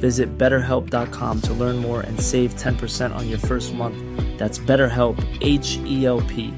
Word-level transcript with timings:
Visit 0.00 0.28
betterhelp.com 0.38 1.40
to 1.46 1.52
learn 1.52 1.76
more 1.76 2.00
and 2.08 2.20
save 2.20 2.50
10% 2.54 3.14
on 3.14 3.28
your 3.28 3.38
first 3.38 3.74
month. 3.74 3.96
That's 4.38 4.58
BetterHelp, 4.58 5.16
H 5.40 5.78
E 5.94 6.06
L 6.06 6.20
P. 6.20 6.52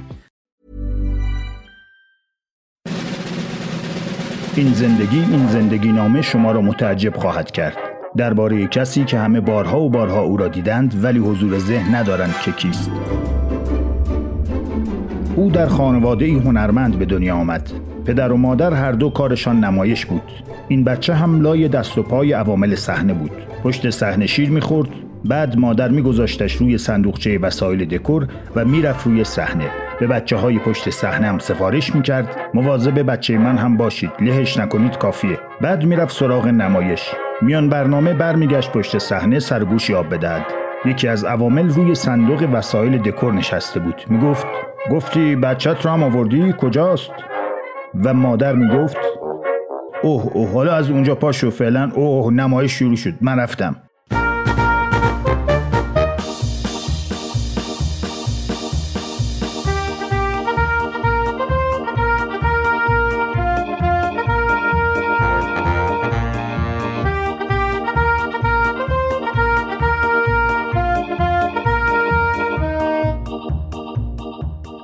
این 4.57 4.73
زندگی 4.73 5.19
این 5.19 5.47
زندگی 5.47 5.93
نامه 5.93 6.23
شما 6.23 6.53
را 6.53 6.61
متعجب 6.61 7.17
خواهد 7.17 7.51
کرد. 7.51 7.77
درباره 8.17 8.67
کسی 8.67 9.05
که 9.05 9.19
همه 9.19 9.41
بارها 9.41 9.81
و 9.81 9.91
بارها 9.91 10.21
او 10.23 10.37
را 10.37 10.49
دیدند 10.49 11.05
ولی 11.05 11.19
حضور 11.19 11.59
ذهن 11.59 11.95
ندارند 11.95 12.35
که 12.45 12.53
کیست. 12.53 12.91
او 15.37 15.51
در 15.51 15.67
خانواده 15.67 16.25
ای 16.25 16.35
هنرمند 16.35 16.99
به 16.99 17.05
دنیا 17.05 17.37
آمد. 17.37 17.71
پدر 18.09 18.33
و 18.33 18.37
مادر 18.37 18.75
هر 18.75 18.93
دو 18.93 19.11
کارشان 19.11 19.65
نمایش 19.65 20.07
بود. 20.07 20.23
این 20.69 20.85
بچه 20.85 21.15
هم 21.15 21.41
لای 21.41 21.69
دست 21.69 21.99
و 21.99 22.03
پای 22.03 22.33
عوامل 22.33 22.75
صحنه 22.75 23.15
بود. 23.15 23.31
پشت 23.65 23.91
صحنه 23.91 24.27
شیر 24.27 24.51
می‌خورد 24.51 24.89
بعد 25.25 25.59
مادر 25.59 25.89
میگذاشتش 25.89 26.53
روی 26.55 26.79
صندوقچه 26.79 27.39
وسایل 27.39 27.85
دکور 27.85 28.29
و 28.57 28.65
می‌رفت 28.65 29.07
روی 29.07 29.25
صحنه. 29.25 29.65
به 30.01 30.07
بچه 30.07 30.37
های 30.37 30.59
پشت 30.59 30.91
صحنه 30.91 31.27
هم 31.27 31.39
سفارش 31.39 31.95
می‌کرد. 31.95 32.37
مواظب 32.55 33.11
بچه 33.11 33.39
من 33.39 33.59
هم 33.59 33.77
باشید 33.77 34.11
لهش 34.21 34.57
نکنید 34.59 34.99
کافیه. 34.99 35.39
بعد 35.61 35.85
می‌رفت 35.85 36.17
سراغ 36.17 36.47
نمایش. 36.47 37.11
میان 37.43 37.69
برنامه 37.69 38.15
برمیگشت 38.15 38.73
پشت 38.73 38.99
صحنه 38.99 39.39
سرگوش 39.39 39.91
یاب 39.91 40.15
بدهد. 40.15 40.45
یکی 40.85 41.09
از 41.09 41.25
عوامل 41.25 41.69
روی 41.69 41.95
صندوق 41.95 42.49
وسایل 42.53 42.99
دکور 42.99 43.33
نشسته 43.33 43.81
بود. 43.81 44.03
می‌گفت 44.09 44.47
گفتی 44.91 45.37
بچت 45.37 45.87
رو 45.87 45.91
هم 45.91 46.03
آوردی؟ 46.03 46.55
کجاست؟ 46.59 47.11
و 48.05 48.15
مادر 48.15 48.53
می‌گفت 48.53 48.97
اوه 50.03 50.27
اوه 50.35 50.53
حالا 50.53 50.73
از 50.75 50.91
اونجا 50.91 51.15
پاشو 51.15 51.51
فعلا 51.51 51.91
اوه 51.95 52.33
نمایش 52.33 52.73
شروع 52.73 52.97
شد. 52.97 53.15
من 53.21 53.39
رفتم. 53.39 53.88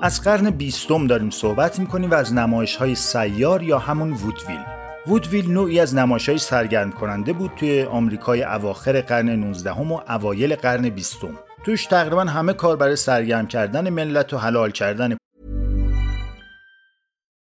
از 0.05 0.23
قرن 0.23 0.51
بیستم 0.51 1.07
داریم 1.07 1.31
صحبت 1.31 1.79
می‌کنیم 1.79 2.11
و 2.11 2.15
از 2.15 2.33
نمایش 2.33 2.77
های 2.77 2.95
سیار 2.95 3.63
یا 3.63 3.79
همون 3.79 4.13
وودویل 4.13 4.61
وودویل 5.07 5.51
نوعی 5.51 5.81
از 5.81 5.95
نمایش 5.95 6.29
های 6.29 6.39
سرگرم 6.39 6.93
کننده 6.93 7.33
بود 7.33 7.51
توی 7.57 7.83
آمریکای 7.83 8.43
اواخر 8.43 9.01
قرن 9.01 9.29
19 9.29 9.71
و 9.71 10.01
اوایل 10.09 10.57
قرن 10.57 10.89
بیستم 10.89 11.39
توش 11.65 11.87
تقریبا 11.87 12.25
همه 12.25 12.53
کار 12.53 12.77
برای 12.77 12.97
سرگرم 12.97 13.47
کردن 13.47 13.91
ملت 13.91 14.33
و 14.33 14.39
حلال 14.39 14.71
کردن 14.71 15.17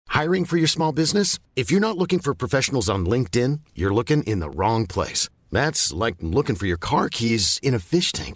Hiring 0.09 0.45
for 0.45 0.57
your 0.57 0.71
small 0.77 0.93
business? 0.93 1.39
If 1.61 1.65
you're 1.71 1.87
not 1.89 1.97
looking 1.97 2.19
for 2.19 2.33
professionals 2.33 2.87
on 2.89 3.01
LinkedIn, 3.13 3.59
you're 3.79 3.95
looking 3.99 4.23
in 4.31 4.39
the 4.39 4.51
wrong 4.59 4.81
place. 4.95 5.21
That's 5.51 5.83
like 6.03 6.15
looking 6.37 6.55
for 6.59 6.67
your 6.71 6.81
car 6.89 7.07
keys 7.09 7.59
in 7.67 7.73
a 7.73 7.79
fish 7.91 8.09
tank. 8.19 8.35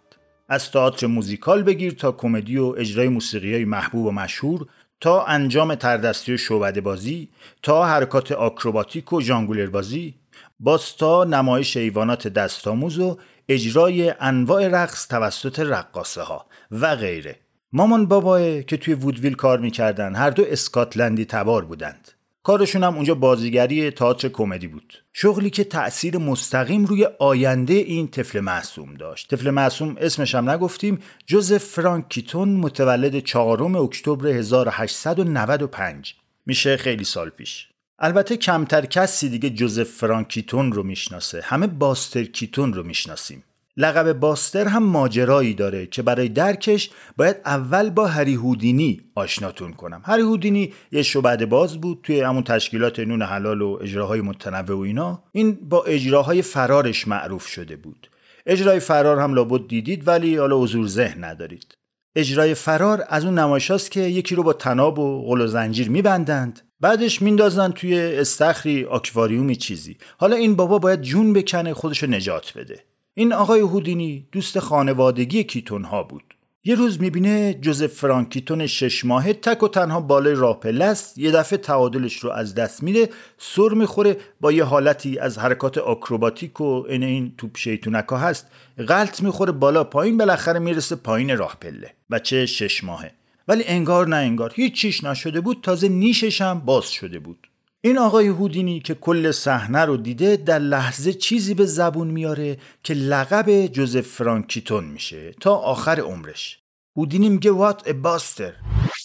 از 0.51 0.71
تئاتر 0.71 1.07
موزیکال 1.07 1.63
بگیر 1.63 1.93
تا 1.93 2.11
کمدی 2.11 2.57
و 2.57 2.75
اجرای 2.77 3.07
موسیقی 3.07 3.53
های 3.53 3.65
محبوب 3.65 4.05
و 4.05 4.11
مشهور 4.11 4.67
تا 5.01 5.25
انجام 5.25 5.75
تردستی 5.75 6.33
و 6.33 6.37
شعبده 6.37 6.81
بازی 6.81 7.29
تا 7.63 7.85
حرکات 7.85 8.31
آکروباتیک 8.31 9.13
و 9.13 9.21
ژانگولر 9.21 9.67
بازی 9.67 10.15
باز 10.59 10.97
تا 10.97 11.23
نمایش 11.23 11.77
ایوانات 11.77 12.27
دستاموز 12.27 12.99
و 12.99 13.17
اجرای 13.49 14.13
انواع 14.19 14.67
رقص 14.67 15.07
توسط 15.07 15.59
رقاصه 15.59 16.21
ها 16.21 16.45
و 16.71 16.95
غیره. 16.95 17.35
مامان 17.73 18.05
بابای 18.05 18.63
که 18.63 18.77
توی 18.77 18.93
وودویل 18.93 19.35
کار 19.35 19.59
می‌کردن 19.59 20.15
هر 20.15 20.29
دو 20.29 20.43
اسکاتلندی 20.47 21.25
تبار 21.25 21.65
بودند. 21.65 22.11
کارشون 22.43 22.83
هم 22.83 22.95
اونجا 22.95 23.15
بازیگری 23.15 23.91
تئاتر 23.91 24.29
کمدی 24.29 24.67
بود. 24.67 25.03
شغلی 25.13 25.49
که 25.49 25.63
تأثیر 25.63 26.17
مستقیم 26.17 26.85
روی 26.85 27.07
آینده 27.19 27.73
این 27.73 28.07
طفل 28.07 28.39
معصوم 28.39 28.93
داشت. 28.93 29.35
طفل 29.35 29.49
معصوم 29.49 29.95
اسمش 29.99 30.35
هم 30.35 30.49
نگفتیم 30.49 30.99
جوزف 31.25 31.63
فرانک 31.63 32.09
کیتون 32.09 32.49
متولد 32.49 33.19
4 33.19 33.63
اکتبر 33.77 34.27
1895 34.27 36.15
میشه 36.45 36.77
خیلی 36.77 37.03
سال 37.03 37.29
پیش. 37.29 37.67
البته 37.99 38.37
کمتر 38.37 38.85
کسی 38.85 39.29
دیگه 39.29 39.49
جوزف 39.49 39.89
فرانک 39.89 40.27
کیتون 40.27 40.71
رو 40.71 40.83
می‌شناسه. 40.83 41.41
همه 41.43 41.67
باستر 41.67 42.23
کیتون 42.23 42.73
رو 42.73 42.83
می‌شناسیم. 42.83 43.43
لقب 43.77 44.13
باستر 44.13 44.67
هم 44.67 44.83
ماجرایی 44.83 45.53
داره 45.53 45.85
که 45.85 46.01
برای 46.01 46.29
درکش 46.29 46.89
باید 47.17 47.35
اول 47.45 47.89
با 47.89 48.07
هری 48.07 48.33
هودینی 48.33 49.01
آشناتون 49.15 49.73
کنم. 49.73 50.01
هری 50.05 50.21
هودینی 50.21 50.73
یه 50.91 51.01
شعبده 51.01 51.45
باز 51.45 51.81
بود 51.81 51.99
توی 52.03 52.21
همون 52.21 52.43
تشکیلات 52.43 52.99
نون 52.99 53.21
حلال 53.21 53.61
و 53.61 53.77
اجراهای 53.81 54.21
متنوع 54.21 54.77
و 54.77 54.79
اینا. 54.79 55.23
این 55.31 55.69
با 55.69 55.83
اجراهای 55.83 56.41
فرارش 56.41 57.07
معروف 57.07 57.47
شده 57.47 57.75
بود. 57.75 58.09
اجرای 58.45 58.79
فرار 58.79 59.19
هم 59.19 59.33
لابد 59.33 59.67
دیدید 59.67 60.07
ولی 60.07 60.37
حالا 60.37 60.59
حضور 60.59 60.87
ذهن 60.87 61.23
ندارید. 61.23 61.77
اجرای 62.15 62.53
فرار 62.53 63.05
از 63.09 63.25
اون 63.25 63.39
نمایش 63.39 63.71
که 63.71 63.99
یکی 63.99 64.35
رو 64.35 64.43
با 64.43 64.53
تناب 64.53 64.99
و 64.99 65.25
غل 65.25 65.41
و 65.41 65.47
زنجیر 65.47 65.89
میبندند. 65.89 66.61
بعدش 66.79 67.21
میندازن 67.21 67.71
توی 67.71 67.99
استخری 67.99 68.85
آکواریومی 68.85 69.55
چیزی. 69.55 69.97
حالا 70.17 70.35
این 70.35 70.55
بابا 70.55 70.79
باید 70.79 71.01
جون 71.01 71.33
بکنه 71.33 71.73
خودشو 71.73 72.07
نجات 72.07 72.53
بده. 72.55 72.90
این 73.13 73.33
آقای 73.33 73.59
هودینی 73.59 74.27
دوست 74.31 74.59
خانوادگی 74.59 75.43
کیتون 75.43 75.83
ها 75.83 76.03
بود. 76.03 76.23
یه 76.63 76.75
روز 76.75 77.01
می‌بینه 77.01 77.53
جوزف 77.53 77.93
فرانکیتون 77.93 78.67
شش 78.67 79.05
ماهه 79.05 79.33
تک 79.33 79.63
و 79.63 79.67
تنها 79.67 80.01
بالای 80.01 80.35
راه 80.35 80.59
است. 80.65 81.17
یه 81.17 81.31
دفعه 81.31 81.57
تعادلش 81.57 82.17
رو 82.17 82.31
از 82.31 82.55
دست 82.55 82.83
میده 82.83 83.09
سر 83.37 83.69
می‌خوره 83.69 84.17
با 84.41 84.51
یه 84.51 84.63
حالتی 84.63 85.19
از 85.19 85.37
حرکات 85.37 85.77
آکروباتیک 85.77 86.61
و 86.61 86.85
این 86.89 87.03
این 87.03 87.33
توپ 87.37 87.57
شیطونکا 87.57 88.17
هست 88.17 88.47
غلط 88.87 89.23
می‌خوره 89.23 89.51
بالا 89.51 89.83
پایین 89.83 90.17
بالاخره 90.17 90.59
می‌رسه 90.59 90.95
پایین 90.95 91.37
راه 91.37 91.57
پله 91.61 91.93
بچه 92.11 92.45
شش 92.45 92.83
ماهه. 92.83 93.11
ولی 93.47 93.63
انگار 93.63 94.07
نه 94.07 94.15
انگار 94.15 94.51
هیچ 94.55 94.73
چیش 94.73 95.03
نشده 95.03 95.41
بود 95.41 95.59
تازه 95.61 95.89
نیشش 95.89 96.41
هم 96.41 96.59
باز 96.59 96.91
شده 96.91 97.19
بود. 97.19 97.47
این 97.83 97.97
آقای 97.97 98.27
هودینی 98.27 98.79
که 98.79 98.93
کل 98.93 99.31
صحنه 99.31 99.79
رو 99.79 99.97
دیده 99.97 100.35
در 100.35 100.59
لحظه 100.59 101.13
چیزی 101.13 101.53
به 101.53 101.65
زبون 101.65 102.07
میاره 102.07 102.57
که 102.83 102.93
لقب 102.93 103.65
جوزف 103.65 104.07
فرانکیتون 104.07 104.83
میشه 104.83 105.31
تا 105.31 105.55
آخر 105.55 105.99
عمرش. 105.99 106.59
هودینی 106.97 107.29
میگه 107.29 107.51
وات 107.51 107.87
ا 107.87 107.93
باستر 107.93 108.53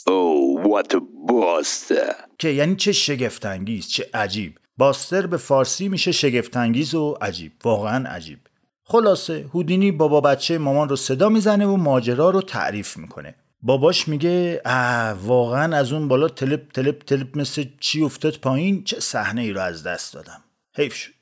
او 0.06 0.62
وات 0.62 0.96
باستر 1.28 2.14
که 2.38 2.48
یعنی 2.48 2.76
چه 2.76 2.92
شگفتانگیز 2.92 3.88
چه 3.88 4.10
عجیب. 4.14 4.58
باستر 4.76 5.26
به 5.26 5.36
فارسی 5.36 5.88
میشه 5.88 6.12
شگفتانگیز 6.12 6.94
و 6.94 7.18
عجیب 7.20 7.52
واقعا 7.64 8.08
عجیب. 8.08 8.38
خلاصه 8.84 9.46
هودینی 9.54 9.92
بابا 9.92 10.20
بچه 10.20 10.58
مامان 10.58 10.88
رو 10.88 10.96
صدا 10.96 11.28
می‌زنه 11.28 11.66
و 11.66 11.76
ماجرا 11.76 12.30
رو 12.30 12.42
تعریف 12.42 12.96
می‌کنه. 12.96 13.34
باباش 13.62 14.08
میگه 14.08 14.62
واقعا 15.22 15.76
از 15.76 15.92
اون 15.92 16.08
بالا 16.08 16.28
تلپ 16.28 16.72
تلپ 16.72 17.02
تلپ 17.02 17.38
مثل 17.38 17.64
چی 17.80 18.02
افتاد 18.02 18.36
پایین؟ 18.36 18.84
چه 18.84 19.00
صحنه 19.00 19.40
ای 19.42 19.52
رو 19.52 19.60
از 19.60 19.82
دست 19.82 20.14
دادم. 20.14 20.42
حیف 20.76 20.94
شد. 20.94 21.12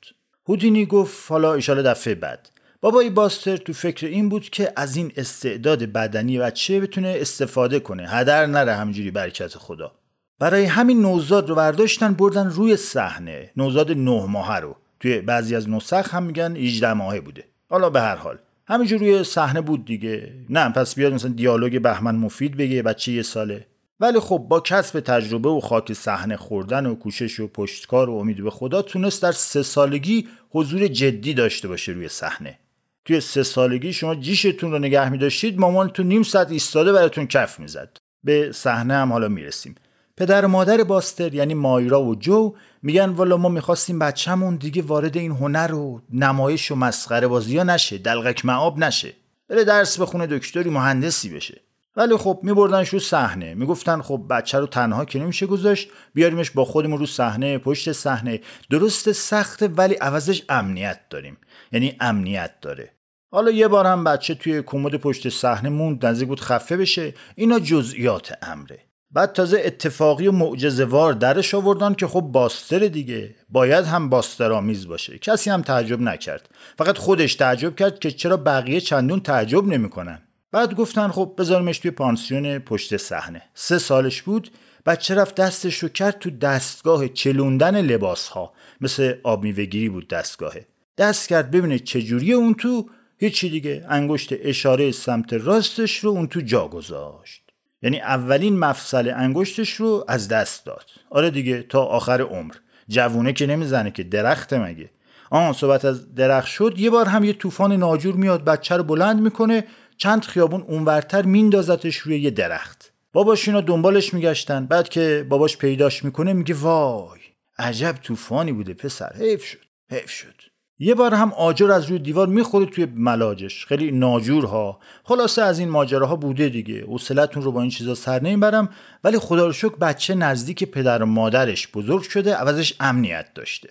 هودینی 0.47 0.85
گفت 0.85 1.31
حالا 1.31 1.53
ایشالا 1.53 1.81
دفعه 1.81 2.15
بعد. 2.15 2.49
بابای 2.81 3.09
باستر 3.09 3.57
تو 3.57 3.73
فکر 3.73 4.07
این 4.07 4.29
بود 4.29 4.49
که 4.49 4.73
از 4.75 4.95
این 4.95 5.11
استعداد 5.17 5.83
بدنی 5.83 6.39
بچه 6.39 6.79
بتونه 6.79 7.17
استفاده 7.19 7.79
کنه. 7.79 8.09
هدر 8.09 8.45
نره 8.45 8.75
همجوری 8.75 9.11
برکت 9.11 9.57
خدا. 9.57 9.91
برای 10.39 10.65
همین 10.65 11.01
نوزاد 11.01 11.49
رو 11.49 11.55
برداشتن 11.55 12.13
بردن 12.13 12.49
روی 12.49 12.77
صحنه. 12.77 13.51
نوزاد 13.57 13.91
نه 13.91 14.25
ماهه 14.25 14.55
رو. 14.55 14.75
توی 14.99 15.19
بعضی 15.21 15.55
از 15.55 15.69
نسخ 15.69 16.15
هم 16.15 16.23
میگن 16.23 16.55
18 16.55 16.93
ماهه 16.93 17.19
بوده. 17.19 17.43
حالا 17.69 17.89
به 17.89 18.01
هر 18.01 18.15
حال. 18.15 18.37
همینجور 18.67 18.99
روی 18.99 19.23
صحنه 19.23 19.61
بود 19.61 19.85
دیگه. 19.85 20.33
نه 20.49 20.69
پس 20.69 20.95
بیاد 20.95 21.13
مثلا 21.13 21.31
دیالوگ 21.31 21.81
بهمن 21.81 22.15
مفید 22.15 22.57
بگه 22.57 22.81
بچه 22.81 23.11
یه 23.11 23.21
ساله. 23.21 23.65
ولی 23.99 24.19
خب 24.19 24.45
با 24.49 24.59
کسب 24.59 24.99
تجربه 24.99 25.49
و 25.49 25.59
خاک 25.59 25.93
صحنه 25.93 26.37
خوردن 26.37 26.85
و 26.85 26.95
کوشش 26.95 27.39
و 27.39 27.47
پشتکار 27.47 28.09
و 28.09 28.13
امید 28.13 28.43
به 28.43 28.49
خدا 28.49 28.81
تونست 28.81 29.23
در 29.23 29.31
سه 29.31 29.63
سالگی 29.63 30.27
حضور 30.49 30.87
جدی 30.87 31.33
داشته 31.33 31.67
باشه 31.67 31.91
روی 31.91 32.07
صحنه. 32.07 32.59
توی 33.05 33.21
سه 33.21 33.43
سالگی 33.43 33.93
شما 33.93 34.15
جیشتون 34.15 34.71
رو 34.71 34.79
نگه 34.79 35.09
می 35.09 35.17
داشتید 35.17 35.59
مامانتون 35.59 36.07
نیم 36.07 36.23
ساعت 36.23 36.51
ایستاده 36.51 36.93
براتون 36.93 37.27
کف 37.27 37.59
می‌زد. 37.59 37.97
به 38.23 38.51
صحنه 38.51 38.93
هم 38.93 39.11
حالا 39.11 39.27
می‌رسیم. 39.27 39.75
پدر 40.17 40.45
و 40.45 40.47
مادر 40.47 40.83
باستر 40.83 41.33
یعنی 41.33 41.53
مایرا 41.53 42.03
و 42.03 42.15
جو 42.15 42.53
میگن 42.85 43.09
والا 43.09 43.37
ما 43.37 43.49
می‌خواستیم 43.49 43.99
بچهمون 43.99 44.55
دیگه 44.55 44.81
وارد 44.81 45.17
این 45.17 45.31
هنر 45.31 45.73
و 45.73 46.01
نمایش 46.13 46.71
و 46.71 46.75
مسخره 46.75 47.27
بازی 47.27 47.57
ها 47.57 47.63
نشه 47.63 47.97
دلغک 47.97 48.45
معاب 48.45 48.79
نشه. 48.79 49.13
بره 49.49 49.63
درس 49.63 49.99
بخونه 49.99 50.27
دکتری 50.27 50.69
مهندسی 50.69 51.29
بشه. 51.29 51.61
ولی 51.95 52.17
خب 52.17 52.39
میبردنش 52.43 52.89
رو 52.89 52.99
صحنه. 52.99 53.53
می‌گفتن 53.53 54.01
خب 54.01 54.25
بچه 54.29 54.59
رو 54.59 54.67
تنها 54.67 55.05
که 55.05 55.19
نمیشه 55.19 55.45
گذاشت 55.45 55.89
بیاریمش 56.13 56.51
با 56.51 56.65
خودمون 56.65 56.99
رو 56.99 57.05
صحنه 57.05 57.57
پشت 57.57 57.91
صحنه. 57.91 58.41
درست 58.69 59.11
سخته 59.11 59.67
ولی 59.67 59.93
عوضش 59.93 60.43
امنیت 60.49 60.99
داریم. 61.09 61.37
یعنی 61.71 61.95
امنیت 61.99 62.51
داره. 62.61 62.91
حالا 63.31 63.51
یه 63.51 63.67
بار 63.67 63.85
هم 63.85 64.03
بچه 64.03 64.35
توی 64.35 64.61
کمد 64.61 64.95
پشت 64.95 65.29
صحنه 65.29 65.69
موند 65.69 66.05
نزدیک 66.05 66.27
بود 66.27 66.39
خفه 66.39 66.77
بشه. 66.77 67.13
اینا 67.35 67.59
جزئیات 67.59 68.33
امره. 68.41 68.84
بعد 69.15 69.33
تازه 69.33 69.61
اتفاقی 69.65 70.27
و 70.27 70.31
معجزه‌وار 70.31 71.13
درش 71.13 71.53
آوردن 71.53 71.93
که 71.93 72.07
خب 72.07 72.21
باستر 72.21 72.79
دیگه. 72.79 73.35
باید 73.49 73.85
هم 73.85 74.09
باسترآمیز 74.09 74.87
باشه. 74.87 75.17
کسی 75.17 75.49
هم 75.49 75.61
تعجب 75.61 76.01
نکرد. 76.01 76.49
فقط 76.77 76.97
خودش 76.97 77.35
تعجب 77.35 77.75
کرد 77.75 77.99
که 77.99 78.11
چرا 78.11 78.37
بقیه 78.37 78.81
چندون 78.81 79.19
تعجب 79.19 79.65
نمی‌کنن. 79.65 80.21
بعد 80.51 80.75
گفتن 80.75 81.07
خب 81.07 81.35
بذارمش 81.37 81.79
توی 81.79 81.91
پانسیون 81.91 82.59
پشت 82.59 82.97
صحنه. 82.97 83.41
سه 83.53 83.77
سالش 83.77 84.21
بود. 84.21 84.51
بچه 84.85 85.15
رفت 85.15 85.35
دستش 85.35 85.77
رو 85.77 85.89
کرد 85.89 86.19
تو 86.19 86.29
دستگاه 86.29 87.07
چلوندن 87.07 87.81
لباس 87.81 88.27
ها 88.27 88.53
مثل 88.81 89.13
آب 89.23 89.43
میوهگیری 89.43 89.89
بود 89.89 90.07
دستگاهه. 90.07 90.65
دست 90.97 91.29
کرد 91.29 91.51
ببینه 91.51 91.79
چجوری 91.79 92.33
اون 92.33 92.53
تو. 92.53 92.89
هیچی 93.17 93.49
دیگه. 93.49 93.85
انگشت 93.89 94.29
اشاره 94.31 94.91
سمت 94.91 95.33
راستش 95.33 95.99
رو 95.99 96.09
اون 96.09 96.27
تو 96.27 96.41
جا 96.41 96.67
گذاشت. 96.67 97.44
یعنی 97.81 97.99
اولین 97.99 98.59
مفصل 98.59 99.13
انگشتش 99.15 99.73
رو 99.73 100.05
از 100.07 100.27
دست 100.27 100.65
داد. 100.65 100.85
آره 101.09 101.29
دیگه 101.29 101.61
تا 101.61 101.83
آخر 101.83 102.21
عمر. 102.21 102.53
جوونه 102.87 103.33
که 103.33 103.45
نمی‌زنه 103.45 103.91
که 103.91 104.03
درخت 104.03 104.53
مگه. 104.53 104.89
آن 105.29 105.53
صحبت 105.53 105.85
از 105.85 106.15
درخت 106.15 106.47
شد 106.47 106.73
یه 106.77 106.89
بار 106.89 107.05
هم 107.05 107.23
یه 107.23 107.33
طوفان 107.33 107.73
ناجور 107.73 108.15
میاد 108.15 108.43
بچه 108.45 108.77
رو 108.77 108.83
بلند 108.83 109.21
می‌کنه 109.21 109.67
چند 109.97 110.25
خیابون 110.25 110.61
اونورتر 110.61 111.21
میندازتش 111.21 111.97
روی 111.97 112.19
یه 112.19 112.29
درخت. 112.29 112.91
باباش 113.13 113.47
اینا 113.47 113.61
دنبالش 113.61 114.13
میگشتن 114.13 114.65
بعد 114.65 114.89
که 114.89 115.25
باباش 115.29 115.57
پیداش 115.57 116.05
می‌کنه 116.05 116.33
میگه 116.33 116.55
وای 116.55 117.19
عجب 117.57 117.95
طوفانی 118.03 118.51
بوده 118.51 118.73
پسر. 118.73 119.15
حیف 119.19 119.43
شد 119.43 119.59
حیف 119.91 120.09
شد. 120.09 120.34
یه 120.79 120.95
بار 120.95 121.13
هم 121.13 121.33
آجر 121.33 121.71
از 121.71 121.85
روی 121.85 121.99
دیوار 121.99 122.27
می‌خوره 122.27 122.65
توی 122.65 122.85
ملاجش. 122.85 123.65
خیلی 123.65 123.91
ناجورها. 123.91 124.79
خلاصه 125.03 125.41
از 125.41 125.59
این 125.59 125.69
ماجراها 125.69 126.15
بوده 126.15 126.49
دیگه. 126.49 126.85
حوصلتون 126.85 127.43
رو 127.43 127.51
با 127.51 127.61
این 127.61 127.69
چیزا 127.69 127.95
سر 127.95 128.21
نمی‌برم. 128.21 128.69
ولی 129.03 129.19
خدا 129.19 129.45
رو 129.45 129.53
شکر 129.53 129.75
بچه 129.75 130.15
نزدیک 130.15 130.63
پدر 130.63 131.03
و 131.03 131.05
مادرش 131.05 131.67
بزرگ 131.67 132.01
شده 132.01 132.33
عوضش 132.35 132.73
امنیت 132.79 133.33
داشته. 133.33 133.69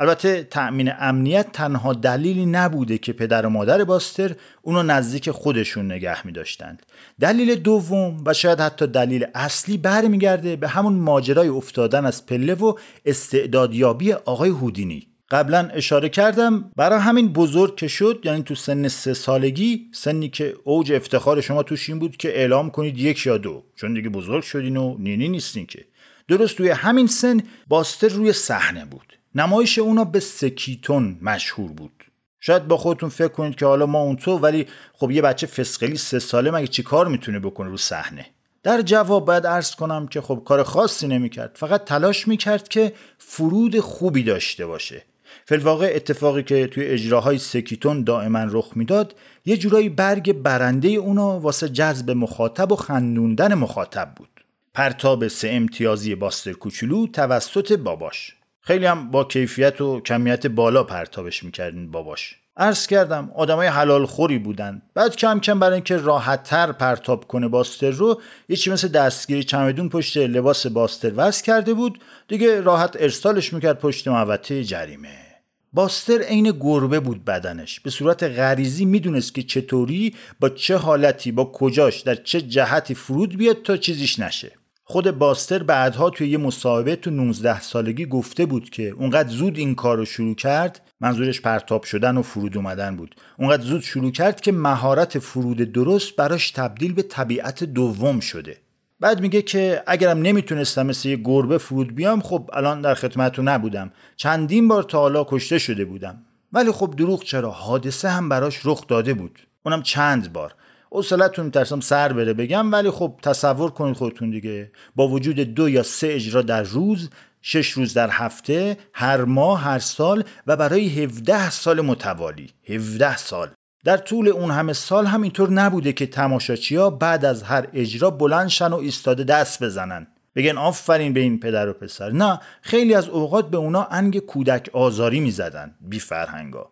البته 0.00 0.42
تأمین 0.42 0.92
امنیت 0.98 1.52
تنها 1.52 1.92
دلیلی 1.92 2.46
نبوده 2.46 2.98
که 2.98 3.12
پدر 3.12 3.46
و 3.46 3.50
مادر 3.50 3.84
باستر 3.84 4.34
اونو 4.62 4.82
نزدیک 4.82 5.30
خودشون 5.30 5.92
نگه 5.92 6.26
می 6.26 6.32
داشتند. 6.32 6.82
دلیل 7.20 7.54
دوم 7.54 8.22
و 8.24 8.34
شاید 8.34 8.60
حتی 8.60 8.86
دلیل 8.86 9.26
اصلی 9.34 9.76
برمیگرده 9.76 10.56
به 10.56 10.68
همون 10.68 10.92
ماجرای 10.92 11.48
افتادن 11.48 12.04
از 12.04 12.26
پله 12.26 12.54
و 12.54 12.74
استعدادیابی 13.04 14.12
آقای 14.12 14.50
هودینی. 14.50 15.06
قبلا 15.30 15.68
اشاره 15.72 16.08
کردم 16.08 16.70
برای 16.76 17.00
همین 17.00 17.28
بزرگ 17.28 17.76
که 17.76 17.88
شد 17.88 18.20
یعنی 18.24 18.42
تو 18.42 18.54
سن 18.54 18.88
سه 18.88 19.14
سالگی 19.14 19.86
سنی 19.92 20.28
که 20.28 20.54
اوج 20.64 20.92
افتخار 20.92 21.40
شما 21.40 21.62
توش 21.62 21.88
این 21.88 21.98
بود 21.98 22.16
که 22.16 22.28
اعلام 22.28 22.70
کنید 22.70 22.98
یک 22.98 23.26
یا 23.26 23.38
دو. 23.38 23.64
چون 23.76 23.94
دیگه 23.94 24.08
بزرگ 24.08 24.42
شدین 24.42 24.76
و 24.76 24.96
نینی 24.98 25.28
نیستین 25.28 25.66
که. 25.66 25.84
درست 26.28 26.56
توی 26.56 26.68
همین 26.68 27.06
سن 27.06 27.42
باستر 27.68 28.08
روی 28.08 28.32
صحنه 28.32 28.84
بود. 28.84 29.18
نمایش 29.34 29.78
اونا 29.78 30.04
به 30.04 30.20
سکیتون 30.20 31.18
مشهور 31.22 31.72
بود. 31.72 32.04
شاید 32.40 32.68
با 32.68 32.76
خودتون 32.76 33.08
فکر 33.08 33.28
کنید 33.28 33.56
که 33.56 33.66
حالا 33.66 33.86
ما 33.86 34.02
اون 34.02 34.16
تو 34.16 34.38
ولی 34.38 34.66
خب 34.92 35.10
یه 35.10 35.22
بچه 35.22 35.46
فسقلی 35.46 35.96
سه 35.96 36.18
ساله 36.18 36.50
مگه 36.50 36.66
چی 36.66 36.82
کار 36.82 37.08
می‌تونه 37.08 37.38
بکنه 37.38 37.68
رو 37.68 37.76
صحنه؟ 37.76 38.26
در 38.62 38.82
جواب 38.82 39.24
باید 39.24 39.46
ارز 39.46 39.74
کنم 39.74 40.08
که 40.08 40.20
خب 40.20 40.42
کار 40.44 40.62
خاصی 40.62 41.08
نمی‌کرد. 41.08 41.50
فقط 41.54 41.84
تلاش 41.84 42.28
می‌کرد 42.28 42.68
که 42.68 42.92
فرود 43.18 43.80
خوبی 43.80 44.22
داشته 44.22 44.66
باشه. 44.66 45.02
فلواقع 45.48 45.92
اتفاقی 45.94 46.42
که 46.42 46.66
توی 46.66 46.86
اجراهای 46.86 47.38
سکیتون 47.38 48.04
دائما 48.04 48.46
رخ 48.50 48.72
می‌داد 48.74 49.14
یه 49.44 49.56
جورایی 49.56 49.88
برگ 49.88 50.32
برنده 50.32 50.88
اونا 50.88 51.40
واسه 51.40 51.68
جذب 51.68 52.10
مخاطب 52.10 52.72
و 52.72 52.76
خندوندن 52.76 53.54
مخاطب 53.54 54.12
بود. 54.16 54.28
پرتاب 54.74 55.28
سه 55.28 55.48
امتیازی 55.48 56.14
باستر 56.14 56.52
کوچولو 56.52 57.06
توسط 57.06 57.72
باباش. 57.72 58.34
خیلی 58.60 58.86
هم 58.86 59.10
با 59.10 59.24
کیفیت 59.24 59.80
و 59.80 60.00
کمیت 60.00 60.46
بالا 60.46 60.84
پرتابش 60.84 61.44
می‌کردین 61.44 61.90
باباش. 61.90 62.36
عرض 62.56 62.86
کردم 62.86 63.30
آدمای 63.34 63.66
حلال 63.66 64.06
خوری 64.06 64.38
بودن. 64.38 64.82
بعد 64.94 65.16
کم 65.16 65.40
کم 65.40 65.58
برای 65.58 65.74
اینکه 65.74 65.96
راحت 65.96 66.42
تر 66.42 66.72
پرتاب 66.72 67.24
کنه 67.24 67.48
باستر 67.48 67.90
رو 67.90 68.20
یه 68.48 68.56
چی 68.56 68.70
مثل 68.70 68.88
دستگیری 68.88 69.44
چمدون 69.44 69.88
پشت 69.88 70.16
لباس 70.16 70.66
باستر 70.66 71.12
وصل 71.16 71.44
کرده 71.44 71.74
بود. 71.74 72.00
دیگه 72.28 72.60
راحت 72.60 72.96
ارسالش 73.00 73.52
می‌کرد 73.52 73.78
پشت 73.78 74.08
محوطه 74.08 74.64
جریمه. 74.64 75.27
باستر 75.72 76.22
عین 76.22 76.52
گربه 76.60 77.00
بود 77.00 77.24
بدنش. 77.24 77.80
به 77.80 77.90
صورت 77.90 78.22
غریزی 78.22 78.84
می‌دونست 78.84 79.34
که 79.34 79.42
چطوری 79.42 80.14
با 80.40 80.48
چه 80.48 80.76
حالتی 80.76 81.32
با 81.32 81.44
کجاش 81.44 82.00
در 82.00 82.14
چه 82.14 82.40
جهتی 82.40 82.94
فرود 82.94 83.36
بیاد 83.36 83.62
تا 83.62 83.76
چیزیش 83.76 84.18
نشه. 84.18 84.52
خود 84.84 85.10
باستر 85.10 85.62
بعدها 85.62 86.10
توی 86.10 86.28
یه 86.28 86.38
مصاحبه 86.38 86.96
تو 86.96 87.10
19 87.10 87.60
سالگی 87.60 88.06
گفته 88.06 88.46
بود 88.46 88.70
که 88.70 88.88
اونقدر 88.88 89.28
زود 89.28 89.58
این 89.58 89.74
کار 89.74 89.96
رو 89.96 90.04
شروع 90.04 90.34
کرد 90.34 90.80
منظورش 91.00 91.40
پرتاب 91.40 91.82
شدن 91.82 92.16
و 92.16 92.22
فرود 92.22 92.56
اومدن 92.56 92.96
بود. 92.96 93.14
اونقدر 93.38 93.62
زود 93.62 93.80
شروع 93.80 94.10
کرد 94.10 94.40
که 94.40 94.52
مهارت 94.52 95.18
فرود 95.18 95.56
درست 95.56 96.16
براش 96.16 96.50
تبدیل 96.50 96.92
به 96.92 97.02
طبیعت 97.02 97.64
دوم 97.64 98.20
شده. 98.20 98.56
بعد 99.00 99.20
میگه 99.20 99.42
که 99.42 99.82
اگرم 99.86 100.18
نمی‌تونستم 100.18 100.86
مثل 100.86 101.08
یه 101.08 101.16
گربه 101.16 101.58
فرود 101.58 101.94
بیام 101.94 102.20
خب 102.20 102.50
الان 102.52 102.80
در 102.80 102.94
خدمتتون 102.94 103.48
نبودم. 103.48 103.92
چندین 104.16 104.68
بار 104.68 104.82
تا 104.82 104.98
حالا 104.98 105.24
کشته 105.28 105.58
شده 105.58 105.84
بودم. 105.84 106.22
ولی 106.52 106.72
خب 106.72 106.94
دروغ 106.96 107.24
چرا؟ 107.24 107.50
حادثه 107.50 108.08
هم 108.08 108.28
براش 108.28 108.60
رخ 108.64 108.86
داده 108.86 109.14
بود. 109.14 109.38
اونم 109.62 109.82
چند 109.82 110.32
بار. 110.32 110.54
اصالتون 110.92 111.44
میترسم 111.44 111.80
سر 111.80 112.12
بره 112.12 112.32
بگم 112.32 112.72
ولی 112.72 112.90
خب 112.90 113.14
تصور 113.22 113.70
کنید 113.70 113.96
خودتون 113.96 114.30
دیگه. 114.30 114.72
با 114.96 115.08
وجود 115.08 115.36
دو 115.40 115.68
یا 115.68 115.82
سه 115.82 116.06
اجرا 116.10 116.42
در 116.42 116.62
روز 116.62 117.10
شش 117.42 117.70
روز 117.70 117.94
در 117.94 118.10
هفته 118.10 118.76
هر 118.92 119.24
ماه 119.24 119.60
هر 119.60 119.78
سال 119.78 120.24
و 120.46 120.56
برای 120.56 120.88
17 120.88 121.50
سال 121.50 121.80
متوالی. 121.80 122.50
17 122.68 123.16
سال. 123.16 123.48
در 123.84 123.96
طول 123.96 124.28
اون 124.28 124.50
همه 124.50 124.72
سال 124.72 125.06
هم 125.06 125.22
اینطور 125.22 125.50
نبوده 125.50 125.92
که 125.92 126.06
تماشاچیا 126.06 126.90
بعد 126.90 127.24
از 127.24 127.42
هر 127.42 127.68
اجرا 127.74 128.10
بلند 128.10 128.48
شن 128.48 128.72
و 128.72 128.76
ایستاده 128.76 129.24
دست 129.24 129.62
بزنن. 129.64 130.06
بگن 130.36 130.58
آفرین 130.58 131.12
به 131.12 131.20
این 131.20 131.40
پدر 131.40 131.68
و 131.68 131.72
پسر. 131.72 132.10
نه 132.10 132.40
خیلی 132.62 132.94
از 132.94 133.08
اوقات 133.08 133.50
به 133.50 133.56
اونا 133.56 133.84
انگ 133.90 134.18
کودک 134.18 134.70
آزاری 134.72 135.20
می‌زدن 135.20 135.74
بی 135.80 135.98
فرهنگا. 135.98 136.70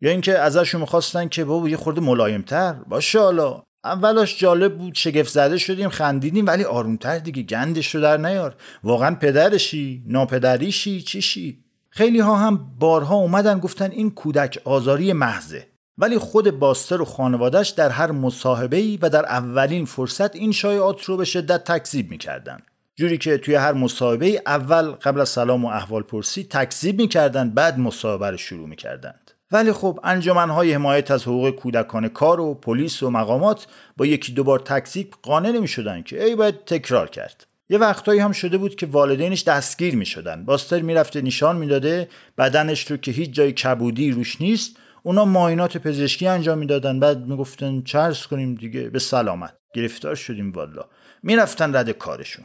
یا 0.00 0.10
اینکه 0.10 0.38
ازشون 0.38 0.80
می‌خواستن 0.80 1.28
که 1.28 1.44
بابا 1.44 1.68
یه 1.68 1.76
خورده 1.76 2.00
ملایمتر. 2.00 2.72
باشه 2.72 3.20
حالا 3.20 3.62
اولاش 3.84 4.38
جالب 4.38 4.78
بود 4.78 4.94
شگفت 4.94 5.32
زده 5.32 5.58
شدیم 5.58 5.88
خندیدیم 5.88 6.46
ولی 6.46 6.64
آرومتر 6.64 7.18
دیگه 7.18 7.42
گندش 7.42 7.94
رو 7.94 8.00
در 8.00 8.16
نیار. 8.16 8.54
واقعا 8.84 9.14
پدرشی 9.14 10.04
ناپدریشی 10.06 11.02
چیشی 11.02 11.64
خیلی 11.90 12.20
ها 12.20 12.36
هم 12.36 12.70
بارها 12.78 13.14
اومدن 13.14 13.58
گفتن 13.58 13.90
این 13.90 14.10
کودک 14.10 14.58
آزاری 14.64 15.12
محضه. 15.12 15.73
ولی 15.98 16.18
خود 16.18 16.50
باستر 16.50 17.00
و 17.00 17.04
خانوادش 17.04 17.68
در 17.68 17.90
هر 17.90 18.10
مصاحبه 18.10 18.98
و 19.02 19.10
در 19.10 19.26
اولین 19.26 19.84
فرصت 19.84 20.36
این 20.36 20.52
شایعات 20.52 21.04
رو 21.04 21.16
به 21.16 21.24
شدت 21.24 21.64
تکذیب 21.64 22.10
می‌کردن. 22.10 22.58
جوری 22.96 23.18
که 23.18 23.38
توی 23.38 23.54
هر 23.54 23.72
مصاحبه 23.72 24.42
اول 24.46 24.90
قبل 24.90 25.20
از 25.20 25.28
سلام 25.28 25.64
و 25.64 25.68
احوال 25.68 26.02
پرسی 26.02 26.44
تکذیب 26.50 27.00
می‌کردن 27.00 27.50
بعد 27.50 27.78
مصاحبه 27.78 28.30
رو 28.30 28.36
شروع 28.36 28.68
می‌کردند. 28.68 29.30
ولی 29.52 29.72
خب 29.72 30.00
انجمنهای 30.04 30.72
حمایت 30.72 31.10
از 31.10 31.22
حقوق 31.22 31.50
کودکان 31.50 32.08
کار 32.08 32.40
و 32.40 32.54
پلیس 32.54 33.02
و 33.02 33.10
مقامات 33.10 33.66
با 33.96 34.06
یکی 34.06 34.32
دو 34.32 34.44
بار 34.44 34.58
تکذیب 34.58 35.14
قانع 35.22 35.50
نمی 35.50 35.68
شدن 35.68 36.02
که 36.02 36.24
ای 36.24 36.34
باید 36.34 36.64
تکرار 36.64 37.10
کرد. 37.10 37.46
یه 37.68 37.78
وقتایی 37.78 38.20
هم 38.20 38.32
شده 38.32 38.58
بود 38.58 38.76
که 38.76 38.86
والدینش 38.86 39.42
دستگیر 39.42 39.96
می 39.96 40.06
شدن 40.06 40.44
باستر 40.44 40.80
می‌رفته 40.80 41.22
نشان 41.22 41.56
می‌داده 41.56 42.08
بدنش 42.38 42.90
رو 42.90 42.96
که 42.96 43.10
هیچ 43.10 43.30
جای 43.30 43.52
کبودی 43.52 44.10
روش 44.10 44.40
نیست 44.40 44.76
اونا 45.06 45.24
ماینات 45.24 45.78
پزشکی 45.78 46.26
انجام 46.26 46.58
می‌دادن 46.58 47.00
بعد 47.00 47.26
می‌گفتن 47.26 47.82
چرس 47.82 48.26
کنیم 48.26 48.54
دیگه 48.54 48.88
به 48.88 48.98
سلامت. 48.98 49.54
گرفتار 49.74 50.14
شدیم 50.14 50.52
والا. 50.52 50.84
می‌رفتن 51.22 51.76
رد 51.76 51.90
کارشون. 51.90 52.44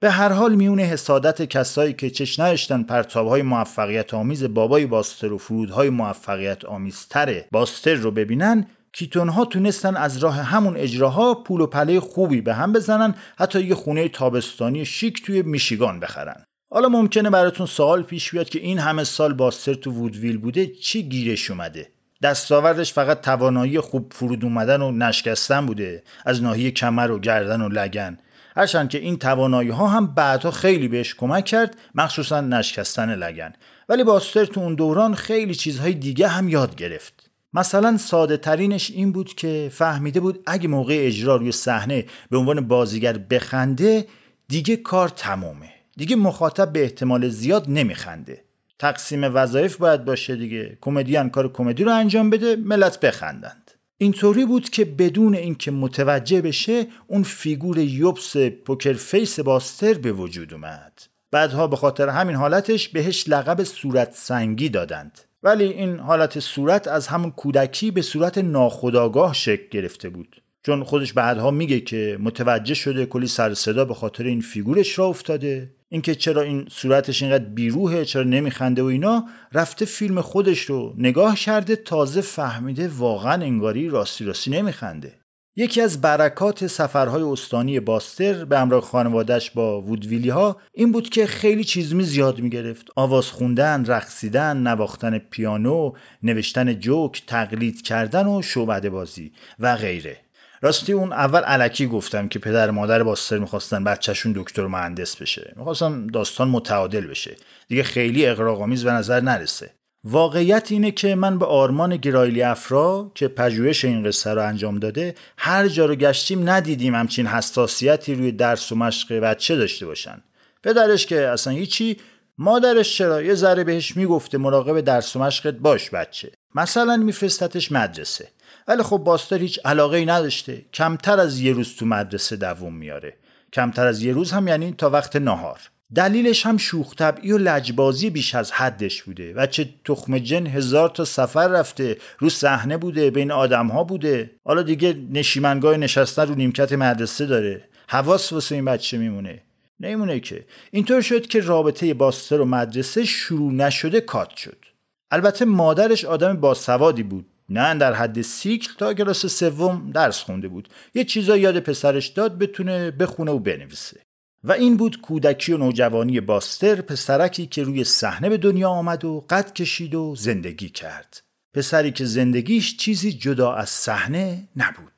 به 0.00 0.10
هر 0.10 0.32
حال 0.32 0.54
میون 0.54 0.80
حسادت 0.80 1.42
کسایی 1.42 1.92
که 1.92 2.10
چش 2.10 2.40
نداشتن 2.40 2.82
پرتابهای 2.82 3.42
موفقیت 3.42 4.14
آمیز 4.14 4.44
بابای 4.44 4.86
باستر 4.86 5.32
و 5.32 5.38
فرودهای 5.38 5.90
موفقیت 5.90 6.64
آمیزتر 6.64 7.44
باستر 7.52 7.94
رو 7.94 8.10
ببینن 8.10 8.66
کیتونها 8.92 9.44
تونستن 9.44 9.96
از 9.96 10.18
راه 10.18 10.36
همون 10.36 10.76
اجراها 10.76 11.34
پول 11.34 11.60
و 11.60 11.66
پله 11.66 12.00
خوبی 12.00 12.40
به 12.40 12.54
هم 12.54 12.72
بزنن 12.72 13.14
حتی 13.38 13.62
یه 13.62 13.74
خونه 13.74 14.08
تابستانی 14.08 14.84
شیک 14.84 15.22
توی 15.22 15.42
میشیگان 15.42 16.00
بخرن. 16.00 16.44
حالا 16.70 16.88
ممکنه 16.88 17.30
براتون 17.30 17.66
سوال 17.66 18.02
پیش 18.02 18.30
بیاد 18.30 18.48
که 18.48 18.58
این 18.58 18.78
همه 18.78 19.04
سال 19.04 19.34
باستر 19.34 19.74
تو 19.74 19.90
وودویل 19.90 20.38
بوده 20.38 20.66
چی 20.66 21.02
گیرش 21.02 21.50
اومده؟ 21.50 21.95
دستاوردش 22.22 22.92
فقط 22.92 23.20
توانایی 23.20 23.80
خوب 23.80 24.12
فرود 24.12 24.44
اومدن 24.44 24.82
و 24.82 24.92
نشکستن 24.92 25.66
بوده 25.66 26.02
از 26.24 26.42
ناحیه 26.42 26.70
کمر 26.70 27.10
و 27.10 27.18
گردن 27.18 27.60
و 27.60 27.68
لگن. 27.68 28.18
هرچند 28.56 28.88
که 28.88 28.98
این 28.98 29.18
توانایی 29.18 29.70
ها 29.70 29.86
هم 29.86 30.06
بعدها 30.06 30.50
خیلی 30.50 30.88
بهش 30.88 31.14
کمک 31.14 31.44
کرد 31.44 31.76
مخصوصا 31.94 32.40
نشکستن 32.40 33.14
لگن. 33.14 33.52
ولی 33.88 34.04
باستر 34.04 34.44
تو 34.44 34.60
اون 34.60 34.74
دوران 34.74 35.14
خیلی 35.14 35.54
چیزهای 35.54 35.94
دیگه 35.94 36.28
هم 36.28 36.48
یاد 36.48 36.76
گرفت. 36.76 37.30
مثلا 37.52 37.96
ساده 37.96 38.36
ترینش 38.36 38.90
این 38.90 39.12
بود 39.12 39.34
که 39.34 39.70
فهمیده 39.72 40.20
بود 40.20 40.42
اگه 40.46 40.68
موقع 40.68 40.96
اجرا 40.98 41.36
روی 41.36 41.52
صحنه 41.52 42.04
به 42.30 42.38
عنوان 42.38 42.68
بازیگر 42.68 43.18
بخنده 43.18 44.06
دیگه 44.48 44.76
کار 44.76 45.08
تمومه. 45.08 45.70
دیگه 45.96 46.16
مخاطب 46.16 46.72
به 46.72 46.82
احتمال 46.82 47.28
زیاد 47.28 47.64
نمیخنده. 47.68 48.45
تقسیم 48.78 49.34
وظایف 49.34 49.76
باید 49.76 50.04
باشه 50.04 50.36
دیگه. 50.36 50.78
کمدین 50.80 51.28
کار 51.28 51.52
کمدی 51.52 51.84
رو 51.84 51.92
انجام 51.92 52.30
بده 52.30 52.56
ملت 52.56 53.00
بخندند. 53.00 53.70
اینطوری 53.98 54.44
بود 54.44 54.70
که 54.70 54.84
بدون 54.84 55.34
اینکه 55.34 55.70
متوجه 55.70 56.40
بشه 56.40 56.86
اون 57.06 57.22
فیگور 57.22 57.78
یبس 57.78 58.36
poker 58.36 58.92
face 58.92 59.40
باستر 59.40 59.94
به 59.94 60.12
وجود 60.12 60.54
اومد. 60.54 61.02
بعدها 61.30 61.66
به 61.66 61.76
خاطر 61.76 62.08
همین 62.08 62.36
حالتش 62.36 62.88
بهش 62.88 63.28
لقب 63.28 63.64
صورت 63.64 64.14
سنگی 64.14 64.68
دادند. 64.68 65.20
ولی 65.42 65.64
این 65.64 65.98
حالت 65.98 66.40
صورت 66.40 66.88
از 66.88 67.06
همون 67.06 67.30
کودکی 67.30 67.90
به 67.90 68.02
صورت 68.02 68.38
ناخودآگاه 68.38 69.34
شکل 69.34 69.68
گرفته 69.70 70.08
بود. 70.08 70.42
چون 70.66 70.84
خودش 70.84 71.12
بعدها 71.12 71.50
میگه 71.50 71.80
که 71.80 72.18
متوجه 72.20 72.74
شده 72.74 73.06
کلی 73.06 73.26
سر 73.26 73.54
صدا 73.54 73.84
به 73.84 73.94
خاطر 73.94 74.24
این 74.24 74.40
فیگورش 74.40 74.98
راه 74.98 75.06
افتاده. 75.06 75.70
اینکه 75.88 76.14
چرا 76.14 76.42
این 76.42 76.66
صورتش 76.70 77.22
اینقدر 77.22 77.44
بی‌روحه 77.44 78.04
چرا 78.04 78.22
نمیخنده 78.22 78.82
و 78.82 78.86
اینا 78.86 79.24
رفته 79.52 79.84
فیلم 79.84 80.20
خودش 80.20 80.60
رو 80.60 80.94
نگاه 80.98 81.36
کرده 81.36 81.76
تازه 81.76 82.20
فهمیده 82.20 82.88
واقعا 82.88 83.44
انگاری 83.44 83.88
راستی 83.88 84.24
راستی 84.24 84.50
نمیخنده. 84.50 85.20
یکی 85.58 85.80
از 85.80 86.00
برکات 86.00 86.66
سفرهای 86.66 87.22
استانی 87.22 87.80
باستر 87.80 88.44
به 88.44 88.58
همراه 88.58 88.80
خانوادش 88.80 89.50
با 89.50 89.80
وودویلی 89.80 90.28
ها 90.28 90.56
این 90.72 90.92
بود 90.92 91.08
که 91.08 91.26
خیلی 91.26 91.64
چیزمی 91.64 92.04
زیاد 92.04 92.40
می‌گرفت 92.40 92.86
آواز 92.96 93.26
خوندن، 93.26 93.84
رقصیدن، 93.84 94.56
نواختن 94.56 95.18
پیانو، 95.18 95.92
نوشتن 96.22 96.74
جوک، 96.74 97.22
تقلید 97.26 97.82
کردن 97.82 98.26
و 98.26 98.42
شعبده 98.42 98.90
بازی 98.90 99.32
و 99.58 99.76
غیره. 99.76 100.25
راستی 100.62 100.92
اون 100.92 101.12
اول 101.12 101.40
علکی 101.40 101.86
گفتم 101.86 102.28
که 102.28 102.38
پدر 102.38 102.70
مادر 102.70 103.02
باستر 103.02 103.38
می‌خواستن 103.38 103.84
بچهشون 103.84 104.32
دکتر 104.32 104.66
مهندس 104.66 105.16
بشه. 105.16 105.52
می‌خواستم 105.56 106.06
داستان 106.06 106.48
متعادل 106.48 107.06
بشه. 107.06 107.36
دیگه 107.68 107.82
خیلی 107.82 108.26
اقراقآمیز 108.26 108.84
به 108.84 108.90
نظر 108.90 109.20
نرسه. 109.20 109.70
واقعیت 110.04 110.72
اینه 110.72 110.90
که 110.90 111.14
من 111.14 111.38
به 111.38 111.46
آرمان 111.46 111.96
گرایلی 111.96 112.42
افرا 112.42 113.12
که 113.14 113.28
پژوهش 113.28 113.84
این 113.84 114.04
قصه 114.04 114.34
رو 114.34 114.42
انجام 114.42 114.78
داده 114.78 115.14
هر 115.38 115.68
جا 115.68 115.86
رو 115.86 115.94
گشتیم 115.94 116.50
ندیدیم 116.50 116.94
همچین 116.94 117.26
حساسیتی 117.26 118.14
روی 118.14 118.32
درس 118.32 118.72
و 118.72 118.76
مشق 118.76 119.20
بچه 119.20 119.56
داشته 119.56 119.86
باشن. 119.86 120.22
پدرش 120.62 121.06
که 121.06 121.28
اصلا 121.28 121.52
هیچی 121.52 121.96
مادرش 122.38 122.98
چرا؟ 122.98 123.22
یه 123.22 123.34
ذره 123.34 123.64
بهش 123.64 123.96
می‌گفته 123.96 124.38
مراقب 124.38 124.80
درس 124.80 125.16
و 125.16 125.18
مشقت 125.18 125.54
باش 125.54 125.90
بچه. 125.90 126.32
مثلا 126.54 126.96
میفرستتش 126.96 127.72
مدرسه. 127.72 128.28
ولی 128.68 128.82
خب 128.82 128.96
باستر 128.98 129.38
هیچ 129.38 129.60
علاقه 129.64 129.96
ای 129.96 130.06
نداشته. 130.06 130.64
کمتر 130.74 131.20
از 131.20 131.40
یه 131.40 131.52
روز 131.52 131.76
تو 131.76 131.86
مدرسه 131.86 132.36
دووم 132.36 132.74
میاره. 132.74 133.16
کمتر 133.52 133.86
از 133.86 134.02
یه 134.02 134.12
روز 134.12 134.32
هم 134.32 134.48
یعنی 134.48 134.74
تا 134.78 134.90
وقت 134.90 135.16
نهار. 135.16 135.60
دلیلش 135.94 136.46
هم 136.46 136.56
شوخ 136.56 136.94
طبعی 136.94 137.32
و 137.32 137.38
لجبازی 137.38 138.10
بیش 138.10 138.34
از 138.34 138.52
حدش 138.52 139.02
بوده 139.02 139.34
و 139.34 139.46
چه 139.46 139.68
تخم 139.84 140.18
جن 140.18 140.46
هزار 140.46 140.88
تا 140.88 141.04
سفر 141.04 141.48
رفته 141.48 141.96
رو 142.18 142.28
صحنه 142.28 142.76
بوده 142.76 143.10
بین 143.10 143.30
آدم 143.30 143.66
ها 143.66 143.84
بوده. 143.84 144.30
حالا 144.44 144.62
دیگه 144.62 144.96
نشیمنگاه 145.12 145.76
نشستن 145.76 146.26
رو 146.26 146.34
نیمکت 146.34 146.72
مدرسه 146.72 147.26
داره. 147.26 147.68
حواس 147.88 148.32
واسه 148.32 148.54
این 148.54 148.64
بچه 148.64 148.98
میمونه. 148.98 149.42
نمیمونه 149.80 150.20
که. 150.20 150.44
اینطور 150.70 151.00
شد 151.00 151.26
که 151.26 151.40
رابطه 151.40 151.94
باستر 151.94 152.40
و 152.40 152.44
مدرسه 152.44 153.04
شروع 153.04 153.52
نشده 153.52 154.00
کات 154.00 154.36
شد. 154.36 154.64
البته 155.10 155.44
مادرش 155.44 156.04
آدم 156.04 156.36
باسوادی 156.36 157.02
بود. 157.02 157.26
نه 157.48 157.74
در 157.74 157.92
حد 157.92 158.22
سیکل 158.22 158.72
تا 158.78 158.94
کلاس 158.94 159.26
سوم 159.26 159.90
درس 159.94 160.22
خونده 160.22 160.48
بود. 160.48 160.68
یه 160.94 161.04
چیزا 161.04 161.36
یاد 161.36 161.60
پسرش 161.60 162.06
داد 162.06 162.38
بتونه 162.38 162.90
بخونه 162.90 163.32
و 163.32 163.38
بنویسه. 163.38 164.00
و 164.44 164.52
این 164.52 164.76
بود 164.76 165.00
کودکی 165.00 165.52
و 165.52 165.56
نوجوانی 165.56 166.20
باستر 166.20 166.80
پسرکی 166.80 167.46
که 167.46 167.62
روی 167.62 167.84
صحنه 167.84 168.28
به 168.28 168.36
دنیا 168.36 168.68
آمد 168.68 169.04
و 169.04 169.24
قد 169.30 169.52
کشید 169.52 169.94
و 169.94 170.14
زندگی 170.16 170.68
کرد. 170.68 171.20
پسری 171.54 171.90
که 171.90 172.04
زندگیش 172.04 172.76
چیزی 172.76 173.12
جدا 173.12 173.52
از 173.52 173.68
صحنه 173.68 174.48
نبود. 174.56 174.92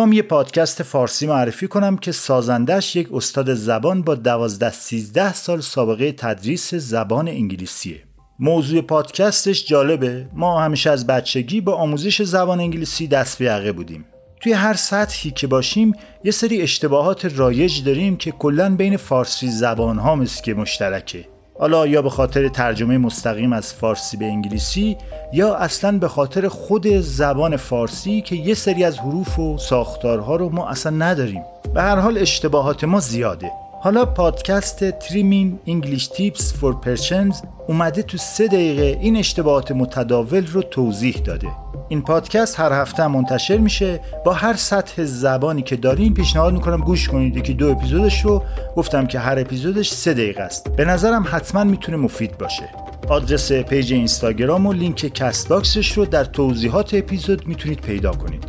می‌خوام 0.00 0.12
یه 0.12 0.22
پادکست 0.22 0.82
فارسی 0.82 1.26
معرفی 1.26 1.68
کنم 1.68 1.96
که 1.96 2.12
سازندش 2.12 2.96
یک 2.96 3.08
استاد 3.12 3.54
زبان 3.54 4.02
با 4.02 4.14
دوازده 4.14 4.70
سیزده 4.70 5.32
سال 5.32 5.60
سابقه 5.60 6.12
تدریس 6.12 6.74
زبان 6.74 7.28
انگلیسیه. 7.28 8.02
موضوع 8.38 8.80
پادکستش 8.80 9.66
جالبه. 9.66 10.26
ما 10.32 10.60
همیشه 10.60 10.90
از 10.90 11.06
بچگی 11.06 11.60
با 11.60 11.74
آموزش 11.74 12.22
زبان 12.22 12.60
انگلیسی 12.60 13.08
دست 13.08 13.38
به 13.38 13.44
یقه 13.44 13.72
بودیم. 13.72 14.04
توی 14.40 14.52
هر 14.52 14.74
سطحی 14.74 15.30
که 15.30 15.46
باشیم 15.46 15.92
یه 16.24 16.30
سری 16.30 16.62
اشتباهات 16.62 17.38
رایج 17.38 17.84
داریم 17.84 18.16
که 18.16 18.30
کلا 18.30 18.76
بین 18.76 18.96
فارسی 18.96 19.48
زبان 19.48 19.98
ها 19.98 20.24
که 20.24 20.54
مشترکه. 20.54 21.24
حالا 21.60 21.86
یا 21.86 22.02
به 22.02 22.10
خاطر 22.10 22.48
ترجمه 22.48 22.98
مستقیم 22.98 23.52
از 23.52 23.74
فارسی 23.74 24.16
به 24.16 24.24
انگلیسی 24.24 24.96
یا 25.32 25.54
اصلا 25.54 25.98
به 25.98 26.08
خاطر 26.08 26.48
خود 26.48 26.86
زبان 26.86 27.56
فارسی 27.56 28.20
که 28.20 28.36
یه 28.36 28.54
سری 28.54 28.84
از 28.84 28.98
حروف 28.98 29.38
و 29.38 29.58
ساختارها 29.58 30.36
رو 30.36 30.48
ما 30.48 30.68
اصلا 30.68 30.96
نداریم. 30.96 31.42
به 31.74 31.82
هر 31.82 31.96
حال 31.96 32.18
اشتباهات 32.18 32.84
ما 32.84 33.00
زیاده. 33.00 33.50
حالا 33.82 34.04
پادکست 34.04 34.90
تریمین 34.90 35.58
انگلیش 35.66 36.06
تیپس 36.06 36.54
فور 36.54 36.74
پرشنز 36.74 37.40
اومده 37.68 38.02
تو 38.02 38.18
سه 38.18 38.46
دقیقه 38.46 38.98
این 39.00 39.16
اشتباهات 39.16 39.72
متداول 39.72 40.46
رو 40.46 40.62
توضیح 40.62 41.16
داده. 41.24 41.48
این 41.88 42.02
پادکست 42.02 42.60
هر 42.60 42.72
هفته 42.72 43.06
منتشر 43.06 43.56
میشه. 43.56 44.00
با 44.24 44.32
هر 44.32 44.54
سطح 44.54 45.04
زبانی 45.04 45.62
که 45.62 45.76
دارین 45.76 46.14
پیشنهاد 46.14 46.52
می‌کنم 46.52 46.80
گوش 46.80 47.08
کنید. 47.08 47.42
که 47.42 47.52
دو 47.52 47.70
اپیزودش 47.70 48.24
رو. 48.24 48.42
گفتم 48.76 49.06
که 49.06 49.18
هر 49.18 49.38
اپیزودش 49.38 49.90
سه 49.90 50.14
دقیقه 50.14 50.42
است. 50.42 50.76
به 50.76 50.84
نظرم 50.84 51.26
حتما 51.30 51.64
می‌تونه 51.64 51.96
مفید 51.96 52.38
باشه. 52.38 52.68
آدرس 53.08 53.52
پیج 53.52 53.92
اینستاگرام 53.92 54.66
و 54.66 54.72
لینک 54.72 55.14
Castbox 55.14 55.48
ش 55.48 55.92
رو 55.92 56.04
در 56.04 56.24
توضیحات 56.24 56.94
اپیزود 56.94 57.46
می‌تونید 57.46 57.80
پیدا 57.80 58.12
کنید. 58.12 58.44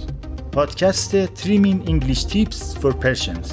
پادکست 0.52 1.26
Three 1.26 1.52
Minute 1.52 1.84
English 1.88 2.24
Tips 2.24 2.78
for 2.78 2.94
Persians 2.94 3.52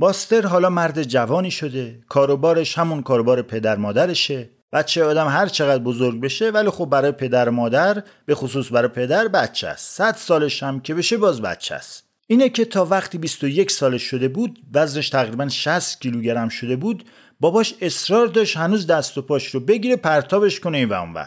باستر 0.00 0.46
حالا 0.46 0.70
مرد 0.70 1.02
جوانی 1.02 1.50
شده 1.50 1.98
کاروبارش 2.08 2.78
همون 2.78 3.02
کاروبار 3.02 3.42
پدر 3.42 3.76
مادرشه. 3.76 4.50
بچه 4.72 5.04
آدم 5.04 5.28
هر 5.28 5.46
چقدر 5.46 5.82
بزرگ 5.82 6.20
بشه 6.20 6.50
ولی 6.50 6.70
خب 6.70 6.86
برای 6.86 7.12
پدر 7.12 7.48
مادر 7.48 8.02
به 8.26 8.34
خصوص 8.34 8.72
برای 8.72 8.88
پدر 8.88 9.28
بچه 9.28 9.68
است. 9.68 9.96
صد 9.96 10.16
سالش 10.16 10.62
هم 10.62 10.80
که 10.80 10.94
بشه 10.94 11.16
باز 11.16 11.42
بچه 11.42 11.74
است. 11.74 12.04
اینه 12.26 12.48
که 12.48 12.64
تا 12.64 12.84
وقتی 12.84 13.18
21 13.18 13.70
سالش 13.70 14.02
شده 14.02 14.28
بود 14.28 14.58
وزنش 14.74 15.08
تقریبا 15.08 15.48
60 15.48 16.00
کیلوگرم 16.00 16.48
شده 16.48 16.76
بود 16.76 17.04
باباش 17.40 17.74
اصرار 17.80 18.26
داشت 18.26 18.56
هنوز 18.56 18.86
دست 18.86 19.18
و 19.18 19.22
پاش 19.22 19.46
رو 19.46 19.60
بگیره 19.60 19.96
پرتابش 19.96 20.60
کنه 20.60 20.78
این 20.78 20.88
و 20.88 21.24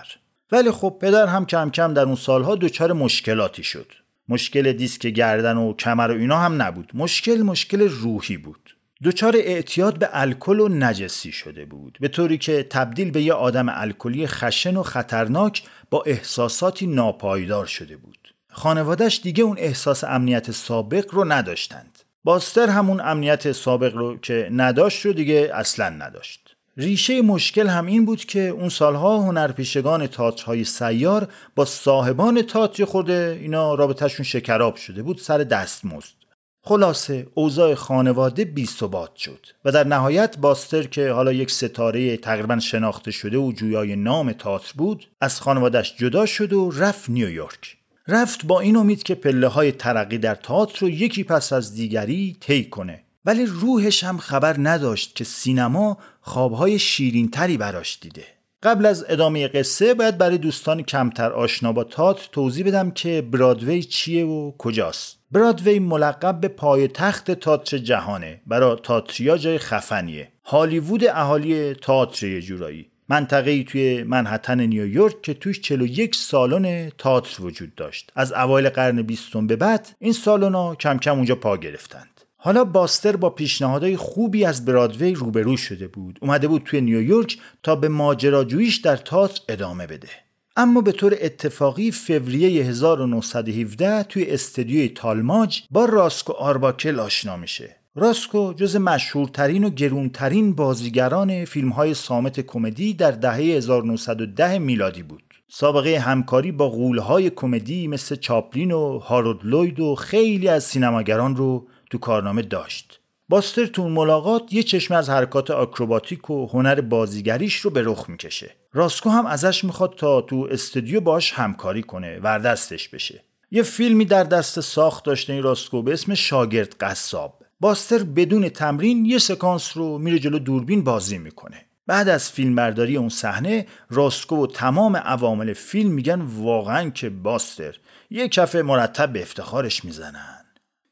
ولی 0.52 0.72
خب 0.72 0.98
پدر 1.02 1.26
هم 1.26 1.46
کم 1.46 1.70
کم 1.70 1.94
در 1.94 2.04
اون 2.04 2.16
سالها 2.16 2.56
دچار 2.56 2.94
مشکلاتی 2.94 3.64
شد. 3.64 3.92
مشکل 4.30 4.74
دیسک 4.74 5.08
گردن 5.08 5.58
و 5.58 5.74
کمر 5.74 6.12
و 6.12 6.20
اینا 6.20 6.38
هم 6.38 6.62
نبود. 6.62 6.92
مشکل 6.94 7.42
مشکل 7.42 7.82
روحی 7.82 8.38
بود. 8.38 8.63
دچار 9.04 9.36
اعتیاد 9.36 10.00
به 10.00 10.10
الکل 10.12 10.60
و 10.60 10.68
نجسی 10.68 11.32
شده 11.32 11.66
بود 11.66 11.98
به 12.02 12.08
طوری 12.08 12.38
که 12.38 12.68
تبدیل 12.70 13.12
به 13.12 13.22
یه 13.22 13.34
آدم 13.34 13.70
الکلی 13.70 14.28
خشن 14.28 14.78
و 14.78 14.84
خطرناک 14.84 15.64
با 15.90 16.04
احساساتی 16.06 16.88
ناپایدار 16.88 17.66
شده 17.66 17.98
بود. 17.98 18.34
خانوادش 18.50 19.20
دیگه 19.24 19.44
اون 19.44 19.58
احساس 19.60 20.04
امنیت 20.04 20.52
سابق 20.52 21.14
رو 21.14 21.26
نداشتند. 21.26 22.00
باستر 22.24 22.70
همون 22.70 23.02
امنیت 23.02 23.52
سابق 23.52 23.96
رو 23.96 24.18
که 24.18 24.50
نداشت 24.52 25.06
رو 25.06 25.14
دیگه 25.14 25.52
اصلا 25.54 25.90
نداشت. 25.90 26.56
ریشه 26.78 27.22
مشکل 27.22 27.68
هم 27.68 27.86
این 27.86 28.06
بود 28.06 28.26
که 28.26 28.40
اون 28.40 28.70
سالها 28.70 29.18
هنرپیشگان 29.18 30.08
تئاترهای 30.08 30.64
سیار 30.64 31.28
با 31.56 31.66
صاحبان 31.66 32.42
تئاتر 32.42 32.86
خورده 32.86 33.38
اینا 33.42 33.76
رابطهشون 33.76 34.26
شکراب 34.26 34.76
شده 34.76 35.04
بود 35.04 35.18
سر 35.18 35.38
دستمزد. 35.38 36.23
خلاصه 36.66 37.28
اوضاع 37.34 37.76
خانواده 37.76 38.46
بی 38.46 38.66
ثبات 38.66 39.16
شد 39.16 39.48
و 39.66 39.72
در 39.72 39.88
نهایت 39.88 40.38
باستر 40.38 40.84
که 40.84 41.12
حالا 41.12 41.34
یک 41.34 41.52
ستاره 41.52 42.18
تقریبا 42.18 42.60
شناخته 42.60 43.12
شده 43.12 43.38
و 43.38 43.52
جویای 43.52 43.96
نام 43.96 44.32
تئاتر 44.32 44.74
بود 44.78 45.08
از 45.22 45.42
خانوادش 45.42 45.98
جدا 45.98 46.26
شد 46.26 46.54
و 46.54 46.72
رفت 46.72 47.10
نیویورک. 47.10 47.78
رفت 48.08 48.46
با 48.46 48.60
این 48.60 48.76
امید 48.76 49.04
که 49.04 49.16
پله 49.16 49.48
های 49.48 49.72
ترقی 49.72 50.18
در 50.18 50.36
تئاتر 50.36 50.80
رو 50.80 50.90
یکی 50.90 51.24
پس 51.24 51.54
از 51.54 51.76
دیگری 51.76 52.38
طی 52.40 52.66
کنه. 52.66 53.04
ولی 53.26 53.46
روحش 53.46 54.04
هم 54.04 54.18
خبر 54.18 54.56
نداشت 54.60 55.16
که 55.16 55.24
سینما 55.24 55.98
خوابهای 56.22 56.80
شیرینتری 56.80 57.58
براش 57.58 58.00
دیده. 58.02 58.26
قبل 58.64 58.86
از 58.86 59.06
ادامه 59.10 59.48
قصه 59.48 59.94
باید 59.94 60.18
برای 60.18 60.38
دوستان 60.38 60.84
کمتر 60.84 61.32
آشنا 61.32 61.72
با 61.72 61.84
تات 61.84 62.30
توضیح 62.32 62.66
بدم 62.68 62.92
که 62.92 63.22
برادوی 63.22 63.84
چیه 63.84 64.26
و 64.26 64.52
کجاست. 64.58 65.23
برادوی 65.34 65.80
ملقب 65.80 66.40
به 66.40 66.48
پای 66.48 66.88
تخت 66.88 67.32
تاتر 67.32 67.78
جهانه. 67.78 68.42
برای 68.48 68.78
تاتریا 68.84 69.38
جای 69.38 69.58
خفنیه. 69.58 70.28
هالیوود 70.44 71.04
اهالی 71.06 71.74
تاتر 71.74 72.40
جورایی. 72.40 72.86
منطقه 73.10 73.64
توی 73.64 74.04
منحتن 74.04 74.62
نیویورک 74.62 75.22
که 75.22 75.34
توش 75.34 75.62
41 75.62 76.16
سالن 76.16 76.90
تاتر 76.98 77.42
وجود 77.42 77.76
داشت. 77.76 78.12
از 78.16 78.34
اوایل 78.34 78.70
قرن 78.70 79.02
بیستم 79.02 79.48
به 79.48 79.56
بعد 79.56 79.96
این 80.00 80.14
سالن 80.14 80.76
کم 80.76 80.98
کم 80.98 81.16
اونجا 81.16 81.36
پا 81.36 81.58
گرفتن 81.58 82.06
حالا 82.38 82.64
باستر 82.64 83.16
با 83.16 83.30
پیشنهادهای 83.30 83.98
خوبی 83.98 84.46
از 84.46 84.66
برادوی 84.66 85.14
روبرو 85.14 85.58
شده 85.58 85.88
بود. 85.88 86.20
اومده 86.22 86.48
بود 86.48 86.64
توی 86.64 86.82
نیویورک 86.82 87.38
تا 87.64 87.76
به 87.76 87.88
ماجراجوییش 87.88 88.78
در 88.78 88.98
تئاتر 88.98 89.42
ادامه 89.50 89.88
بده. 89.88 90.10
اما 90.56 90.82
به 90.82 90.92
طور 90.92 91.18
اتفاقی 91.22 91.92
فوریه 91.92 92.64
1917 92.64 94.04
توی 94.04 94.26
استدیوی 94.32 94.90
تالماج 94.90 95.62
با 95.72 95.86
راسکو 95.86 96.34
آرباکل 96.34 97.00
آشنا 97.00 97.38
میشه. 97.38 97.76
راسکو 97.96 98.54
جز 98.54 98.76
مشهورترین 98.76 99.64
و 99.64 99.70
گرونترین 99.70 100.56
بازیگران 100.56 101.46
فیلم 101.46 101.70
های 101.70 101.94
سامت 101.94 102.40
کمدی 102.40 102.94
در 102.94 103.12
دهه 103.12 103.36
1910 103.36 104.58
میلادی 104.58 105.04
بود. 105.04 105.24
سابقه 105.48 105.98
همکاری 105.98 106.52
با 106.52 106.70
غولهای 106.70 107.30
کمدی 107.30 107.88
مثل 107.88 108.16
چاپلین 108.16 108.72
و 108.72 109.00
هارود 109.00 109.40
لوید 109.44 109.80
و 109.80 109.96
خیلی 109.96 110.48
از 110.48 110.64
سینماگران 110.64 111.36
رو 111.36 111.68
تو 111.90 111.98
کارنامه 111.98 112.42
داشت. 112.42 113.00
باستر 113.30 113.66
تو 113.66 113.90
ملاقات 113.90 114.54
یه 114.54 114.64
چشم 114.64 114.94
از 114.94 115.10
حرکات 115.10 115.52
آکروباتیک 115.52 116.30
و 116.30 116.48
هنر 116.48 116.82
بازیگریش 116.82 117.56
رو 117.56 117.70
به 117.70 117.82
رخ 117.86 118.10
می‌کشه. 118.10 118.63
راسکو 118.74 119.10
هم 119.10 119.26
ازش 119.26 119.64
می‌خواد 119.64 119.96
تا 119.96 120.22
تو 120.22 120.48
استودیو 120.52 121.02
باش 121.02 121.34
همکاری 121.34 121.84
کنه 121.84 122.20
وردستش 122.20 122.90
بشه. 122.90 123.24
یه 123.52 123.64
فیلمی 123.64 124.06
در 124.06 124.24
دست 124.24 124.60
ساخت 124.60 125.06
داشته 125.06 125.34
این 125.34 125.44
راسکو 125.44 125.82
به 125.82 125.94
اسم 125.94 126.14
شاگرد 126.14 126.76
قصاب. 126.80 127.44
باستر 127.60 128.04
بدون 128.04 128.50
تمرین 128.50 129.06
یه 129.06 129.18
سکانس 129.18 129.78
رو 129.78 129.98
میره 129.98 130.20
جلو 130.20 130.40
دوربین 130.40 130.84
بازی 130.84 131.18
می‌کنه. 131.18 131.66
بعد 131.88 132.10
از 132.10 132.32
فیلمبرداری 132.32 132.98
اون 132.98 133.10
صحنه 133.10 133.68
راسکو 133.90 134.44
و 134.44 134.48
تمام 134.48 134.98
عوامل 134.98 135.54
فیلم 135.54 135.92
میگن 135.92 136.22
واقعا 136.22 136.90
که 136.90 137.10
باستر 137.10 137.76
یه 138.10 138.28
کف 138.28 138.56
مرتب 138.56 139.14
به 139.14 139.22
افتخارش 139.22 139.86
می‌زنن. 139.86 140.46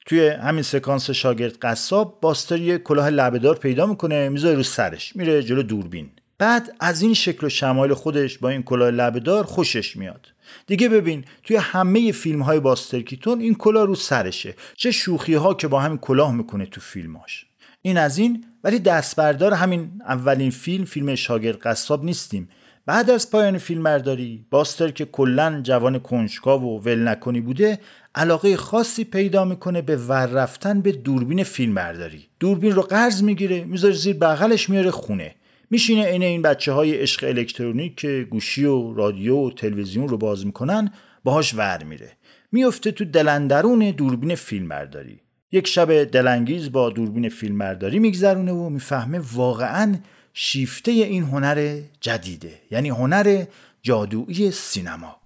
توی 0.06 0.28
همین 0.28 0.64
سکانس 0.64 1.10
شاگرد 1.10 1.58
قصاب 1.58 2.20
باستر 2.22 2.60
یه 2.60 2.78
کلاه 2.78 3.10
لبهدار 3.10 3.56
پیدا 3.56 3.86
می‌کنه 3.86 4.30
می‌ذاره 4.30 4.56
رو 4.56 4.64
سرش 4.64 5.16
میره 5.16 5.44
جلو 5.44 5.64
دوربین. 5.64 6.10
بعد 6.42 6.76
از 6.80 7.02
این 7.02 7.14
شکل 7.14 7.48
و 7.48 7.50
شمایل 7.50 7.94
خودش 7.94 8.38
با 8.38 8.50
این 8.50 8.64
کلاه 8.64 8.92
لبهدار 8.92 9.44
خوشش 9.44 9.98
میاد. 9.98 10.28
دیگه 10.68 10.90
ببین 10.90 11.26
توی 11.44 11.56
همه 11.56 12.12
فیلم 12.12 12.42
های 12.42 12.60
باستر 12.60 13.02
کیتون 13.02 13.40
این 13.40 13.56
کلاه 13.56 13.86
رو 13.86 13.96
سرشه. 13.96 14.56
چه 14.76 14.92
شوخی 14.92 15.34
ها 15.34 15.54
که 15.54 15.68
با 15.68 15.80
همین 15.80 15.98
کلاه 15.98 16.36
می‌کنه 16.36 16.66
تو 16.66 16.82
فیلماش 16.82 17.46
این 17.82 17.98
از 17.98 18.18
این 18.18 18.46
ولی 18.64 18.80
دستبردار 18.80 19.54
همین 19.54 19.92
اولین 20.08 20.52
فیلم 20.52 20.86
فیلم 20.86 21.16
شاگرد 21.16 21.58
قصاب 21.58 22.04
نیستیم. 22.04 22.50
بعد 22.86 23.10
از 23.10 23.32
پایان 23.32 23.58
فیلمبرداری 23.58 24.46
باستر 24.50 24.92
که 24.92 25.06
کلا 25.06 25.62
جوان 25.64 26.00
کنجکاو 26.00 26.64
و 26.64 26.82
ول 26.82 27.08
نکنی 27.08 27.42
بوده 27.42 27.80
علاقه 28.16 28.58
خاصی 28.58 29.04
پیدا 29.04 29.46
می‌کنه 29.46 29.82
به 29.82 29.96
ور 29.96 30.26
رفتن 30.26 30.82
به 30.82 30.92
دوربین 30.92 31.44
فیلمبرداری. 31.44 32.28
دوربین 32.40 32.72
رو 32.72 32.82
قرض 32.82 33.24
می‌گیره 33.24 33.64
می‌ذاره 33.64 33.94
زیر 33.94 34.16
بغلش 34.16 34.70
میاره 34.70 34.92
خونه. 34.92 35.36
میشینه 35.72 36.06
عین 36.06 36.24
این 36.24 36.42
بچه 36.42 36.72
های 36.72 36.96
عشق 36.96 37.28
الکترونیک 37.28 37.96
که 37.96 38.28
گوشی 38.30 38.66
و 38.66 38.94
رادیو 38.94 39.36
و 39.36 39.52
تلویزیون 39.52 40.08
رو 40.08 40.18
باز 40.18 40.46
می‌کنن 40.46 40.92
باهاش 41.24 41.54
ور 41.54 41.84
میره. 41.84 42.12
میفته 42.52 42.92
تو 42.92 43.06
دلندرون 43.06 43.92
دوربین 43.92 44.36
فیلمبرداری. 44.36 45.20
یک 45.52 45.68
شب 45.68 46.04
دلانگیز 46.04 46.72
با 46.72 46.90
دوربین 46.90 47.30
فیلمبرداری 47.30 48.00
میگذرونه 48.00 48.52
و 48.52 48.70
می‌فهمه 48.70 49.22
واقعا 49.34 49.96
شیفته 50.34 50.92
این 50.92 51.24
هنر 51.24 51.80
جدیده. 52.02 52.54
یعنی 52.72 52.90
هنر 52.90 53.46
جادویی 53.82 54.52
سینما. 54.52 55.22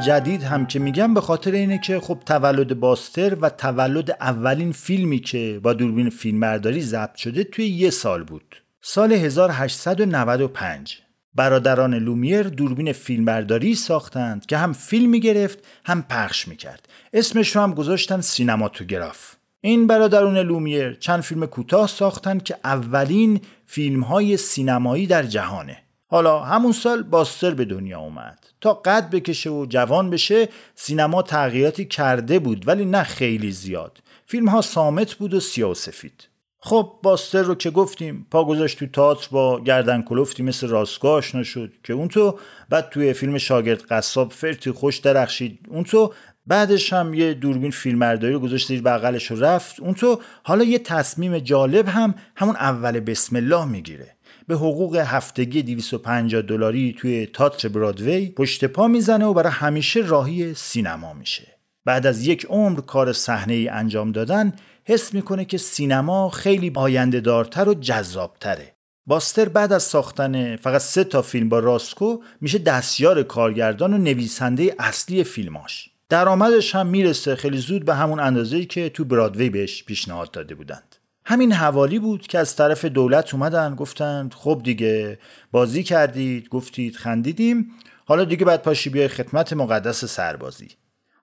جدید 0.00 0.42
هم 0.42 0.66
که 0.66 0.78
میگم 0.78 1.14
به 1.14 1.20
خاطر 1.20 1.52
اینه 1.52 1.78
که 1.78 2.00
خب 2.00 2.18
تولد 2.26 2.80
باستر 2.80 3.34
و 3.34 3.50
تولد 3.50 4.10
اولین 4.10 4.72
فیلمی 4.72 5.18
که 5.18 5.60
با 5.62 5.72
دوربین 5.72 6.10
فیلمبرداری 6.10 6.80
ضبط 6.80 7.16
شده 7.16 7.44
توی 7.44 7.66
یه 7.66 7.90
سال 7.90 8.24
بود. 8.24 8.62
سال 8.82 9.12
1895 9.12 10.98
برادران 11.34 11.94
لومیر 11.94 12.42
دوربین 12.42 12.92
فیلمبرداری 12.92 13.74
ساختند 13.74 14.46
که 14.46 14.56
هم 14.56 14.72
فیلم 14.72 15.12
گرفت 15.12 15.58
هم 15.84 16.02
پخش 16.02 16.48
می‌کرد. 16.48 16.88
اسمش 17.12 17.56
رو 17.56 17.62
هم 17.62 17.74
گذاشتن 17.74 18.20
سینماتوگراف. 18.20 19.34
این 19.60 19.86
برادران 19.86 20.38
لومیر 20.38 20.94
چند 20.94 21.20
فیلم 21.20 21.46
کوتاه 21.46 21.88
ساختند 21.88 22.42
که 22.42 22.56
اولین 22.64 23.40
فیلم 23.66 24.00
های 24.00 24.36
سینمایی 24.36 25.06
در 25.06 25.22
جهانه. 25.22 25.82
حالا 26.10 26.40
همون 26.40 26.72
سال 26.72 27.02
باستر 27.02 27.54
به 27.54 27.64
دنیا 27.64 28.00
اومد. 28.00 28.38
تا 28.60 28.74
قد 28.74 29.10
بکشه 29.10 29.50
و 29.50 29.66
جوان 29.68 30.10
بشه 30.10 30.48
سینما 30.74 31.22
تغییراتی 31.22 31.84
کرده 31.84 32.38
بود 32.38 32.68
ولی 32.68 32.84
نه 32.84 33.02
خیلی 33.02 33.52
زیاد. 33.52 33.98
فیلم 34.26 34.48
ها 34.48 34.60
سامت 34.60 35.14
بود 35.14 35.34
و 35.34 35.40
سیاه 35.40 35.70
و 35.70 35.74
سفید. 35.74 36.28
خب 36.58 36.92
باستر 37.02 37.42
رو 37.42 37.54
که 37.54 37.70
گفتیم 37.70 38.26
پا 38.30 38.44
گذاشت 38.44 38.78
تو 38.78 38.86
تئاتر 38.86 39.28
با 39.30 39.60
گردن 39.60 40.02
کلفتی 40.02 40.42
مثل 40.42 40.68
راستگاه 40.68 41.12
آشنا 41.12 41.42
شد 41.42 41.72
که 41.84 41.92
اون 41.92 42.08
تو 42.08 42.38
بعد 42.68 42.88
توی 42.88 43.12
فیلم 43.12 43.38
شاگرد 43.38 43.82
قصاب 43.82 44.32
فرتی 44.32 44.70
خوش 44.70 44.98
درخشید. 44.98 45.58
اون 45.68 45.84
تو 45.84 46.12
بعدش 46.46 46.92
هم 46.92 47.14
یه 47.14 47.34
دوربین 47.34 47.70
فیلمبرداری 47.70 48.32
رو 48.32 48.40
گذاشت 48.40 48.68
زیر 48.68 48.82
بغلش 48.82 49.30
رو 49.30 49.44
رفت. 49.44 49.80
اون 49.80 49.94
تو 49.94 50.20
حالا 50.42 50.64
یه 50.64 50.78
تصمیم 50.78 51.38
جالب 51.38 51.88
هم 51.88 52.14
همون 52.36 52.56
اول 52.56 53.00
بسم 53.00 53.36
الله 53.36 53.64
می‌گیره. 53.64 54.16
به 54.50 54.56
حقوق 54.56 54.96
هفتگی 54.96 55.62
250 55.62 56.42
دلاری 56.42 56.96
توی 56.98 57.26
تاتر 57.26 57.68
برادوی 57.68 58.28
پشت 58.28 58.64
پا 58.64 58.88
می‌زنه 58.88 59.24
و 59.24 59.34
برای 59.34 59.52
همیشه 59.52 60.00
راهی 60.00 60.54
سینما 60.54 61.12
میشه. 61.12 61.46
بعد 61.84 62.06
از 62.06 62.26
یک 62.26 62.46
عمر 62.46 62.80
کار 62.80 63.12
صحنه 63.12 63.54
ای 63.54 63.68
انجام 63.68 64.12
دادن 64.12 64.52
حس 64.84 65.14
می‌کنه 65.14 65.44
که 65.44 65.58
سینما 65.58 66.30
خیلی 66.30 66.72
آینده 66.74 67.20
دارتر 67.20 67.68
و 67.68 67.74
جذابتره. 67.74 68.74
باستر 69.06 69.48
بعد 69.48 69.72
از 69.72 69.82
ساختن 69.82 70.56
فقط 70.56 70.80
سه 70.80 71.04
تا 71.04 71.22
فیلم 71.22 71.48
با 71.48 71.58
راسکو 71.58 72.18
میشه 72.40 72.58
دستیار 72.58 73.22
کارگردان 73.22 73.94
و 73.94 73.98
نویسنده 73.98 74.74
اصلی 74.78 75.24
فیلماش. 75.24 75.90
درآمدش 76.08 76.74
هم 76.74 76.86
می‌رسه 76.86 77.36
خیلی 77.36 77.58
زود 77.58 77.84
به 77.84 77.94
همون 77.94 78.20
اندازه‌ای 78.20 78.64
که 78.64 78.88
تو 78.88 79.04
برادوی 79.04 79.50
بهش 79.50 79.84
پیشنهاد 79.84 80.30
داده 80.30 80.54
بودند 80.54 80.89
همین 81.24 81.52
حوالی 81.52 81.98
بود 81.98 82.26
که 82.26 82.38
از 82.38 82.56
طرف 82.56 82.84
دولت 82.84 83.34
اومدن 83.34 83.74
گفتند 83.74 84.34
خب 84.34 84.60
دیگه 84.64 85.18
بازی 85.52 85.82
کردید 85.82 86.48
گفتید 86.48 86.96
خندیدیم. 86.96 87.70
حالا 88.04 88.24
دیگه 88.24 88.44
بعد 88.44 88.62
پاشی 88.62 88.90
بیای 88.90 89.08
خدمت 89.08 89.52
مقدس 89.52 90.04
سربازی. 90.04 90.68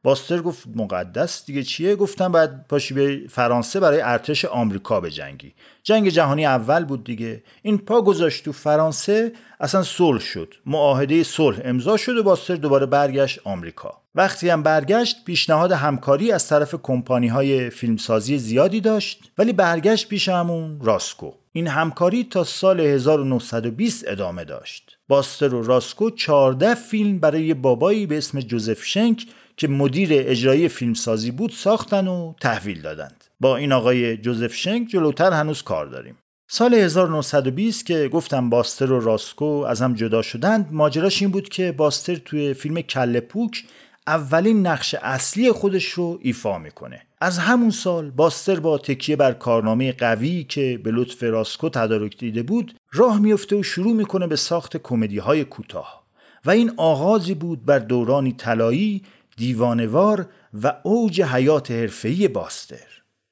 باستر 0.03 0.41
گفت 0.41 0.63
مقدس 0.75 1.45
دیگه 1.45 1.63
چیه؟ 1.63 1.95
گفتم 1.95 2.31
بعد 2.31 2.67
پاشی 2.67 2.93
به 2.93 3.21
فرانسه 3.29 3.79
برای 3.79 4.01
ارتش 4.01 4.45
آمریکا 4.45 5.01
به 5.01 5.11
جنگی 5.11 5.53
جنگ 5.83 6.09
جهانی 6.09 6.45
اول 6.45 6.85
بود 6.85 7.03
دیگه. 7.03 7.43
این 7.61 7.77
پا 7.77 8.01
گذاشت 8.01 8.45
تو 8.45 8.51
فرانسه 8.51 9.33
اصلا 9.59 9.83
صلح 9.83 10.19
شد. 10.19 10.53
معاهده 10.65 11.23
صلح 11.23 11.61
امضا 11.63 11.97
شد 11.97 12.17
و 12.17 12.23
باستر 12.23 12.55
دوباره 12.55 12.85
برگشت 12.85 13.39
آمریکا. 13.43 14.01
وقتی 14.17 14.49
هم 14.49 14.63
برگشت 14.63 15.25
پیشنهاد 15.25 15.71
همکاری 15.71 16.31
از 16.31 16.47
طرف 16.47 16.75
کمپانی 16.83 17.27
های 17.27 17.69
فیلمسازی 17.69 18.37
زیادی 18.37 18.81
داشت 18.81 19.31
ولی 19.37 19.53
برگشت 19.53 20.07
پیش 20.07 20.29
همون 20.29 20.79
راسکو. 20.81 21.31
این 21.51 21.67
همکاری 21.67 22.23
تا 22.23 22.43
سال 22.43 22.79
1920 22.79 24.07
ادامه 24.07 24.45
داشت. 24.45 24.97
باستر 25.07 25.53
و 25.53 25.63
راسکو 25.63 26.09
14 26.09 26.75
فیلم 26.75 27.19
برای 27.19 27.53
بابایی 27.53 28.05
به 28.05 28.17
اسم 28.17 28.39
جوزف 28.39 28.83
شنک 28.83 29.25
که 29.57 29.67
مدیر 29.67 30.09
اجرایی 30.11 30.69
فیلمسازی 30.69 31.31
بود 31.31 31.51
ساختن 31.51 32.07
و 32.07 32.33
تحویل 32.41 32.81
دادند. 32.81 33.23
با 33.39 33.57
این 33.57 33.71
آقای 33.71 34.17
جوزف 34.17 34.53
شنک 34.53 34.87
جلوتر 34.87 35.31
هنوز 35.31 35.61
کار 35.61 35.85
داریم. 35.85 36.17
سال 36.49 36.73
1920 36.73 37.85
که 37.85 38.09
گفتم 38.13 38.49
باستر 38.49 38.91
و 38.91 38.99
راسکو 38.99 39.45
از 39.45 39.81
هم 39.81 39.93
جدا 39.93 40.21
شدند 40.21 40.69
ماجراش 40.71 41.21
این 41.21 41.31
بود 41.31 41.49
که 41.49 41.71
باستر 41.71 42.15
توی 42.15 42.53
فیلم 42.53 42.81
کله 42.81 43.19
پوک 43.19 43.63
اولین 44.07 44.67
نقش 44.67 44.95
اصلی 45.01 45.51
خودش 45.51 45.85
رو 45.85 46.19
ایفا 46.21 46.57
می‌کنه. 46.57 47.01
از 47.21 47.37
همون 47.37 47.71
سال 47.71 48.09
باستر 48.09 48.59
با 48.59 48.77
تکیه 48.77 49.15
بر 49.15 49.33
کارنامه 49.33 49.91
قوی 49.91 50.43
که 50.43 50.79
به 50.83 50.91
لطف 50.91 51.23
راسکو 51.23 51.69
تدارک 51.69 52.17
دیده 52.17 52.43
بود 52.43 52.73
راه 52.93 53.19
میفته 53.19 53.55
و 53.55 53.63
شروع 53.63 53.93
می‌کنه 53.93 54.27
به 54.27 54.35
ساخت 54.35 54.77
کمدی 54.77 55.17
های 55.17 55.45
کوتاه. 55.45 56.03
و 56.45 56.49
این 56.49 56.71
آغازی 56.77 57.33
بود 57.33 57.65
بر 57.65 57.79
دورانی 57.79 58.33
طلایی 58.33 59.03
دیوانوار 59.37 60.25
و 60.63 60.73
اوج 60.83 61.21
حیات 61.21 61.71
حرفه‌ای 61.71 62.27
باستر. 62.27 62.87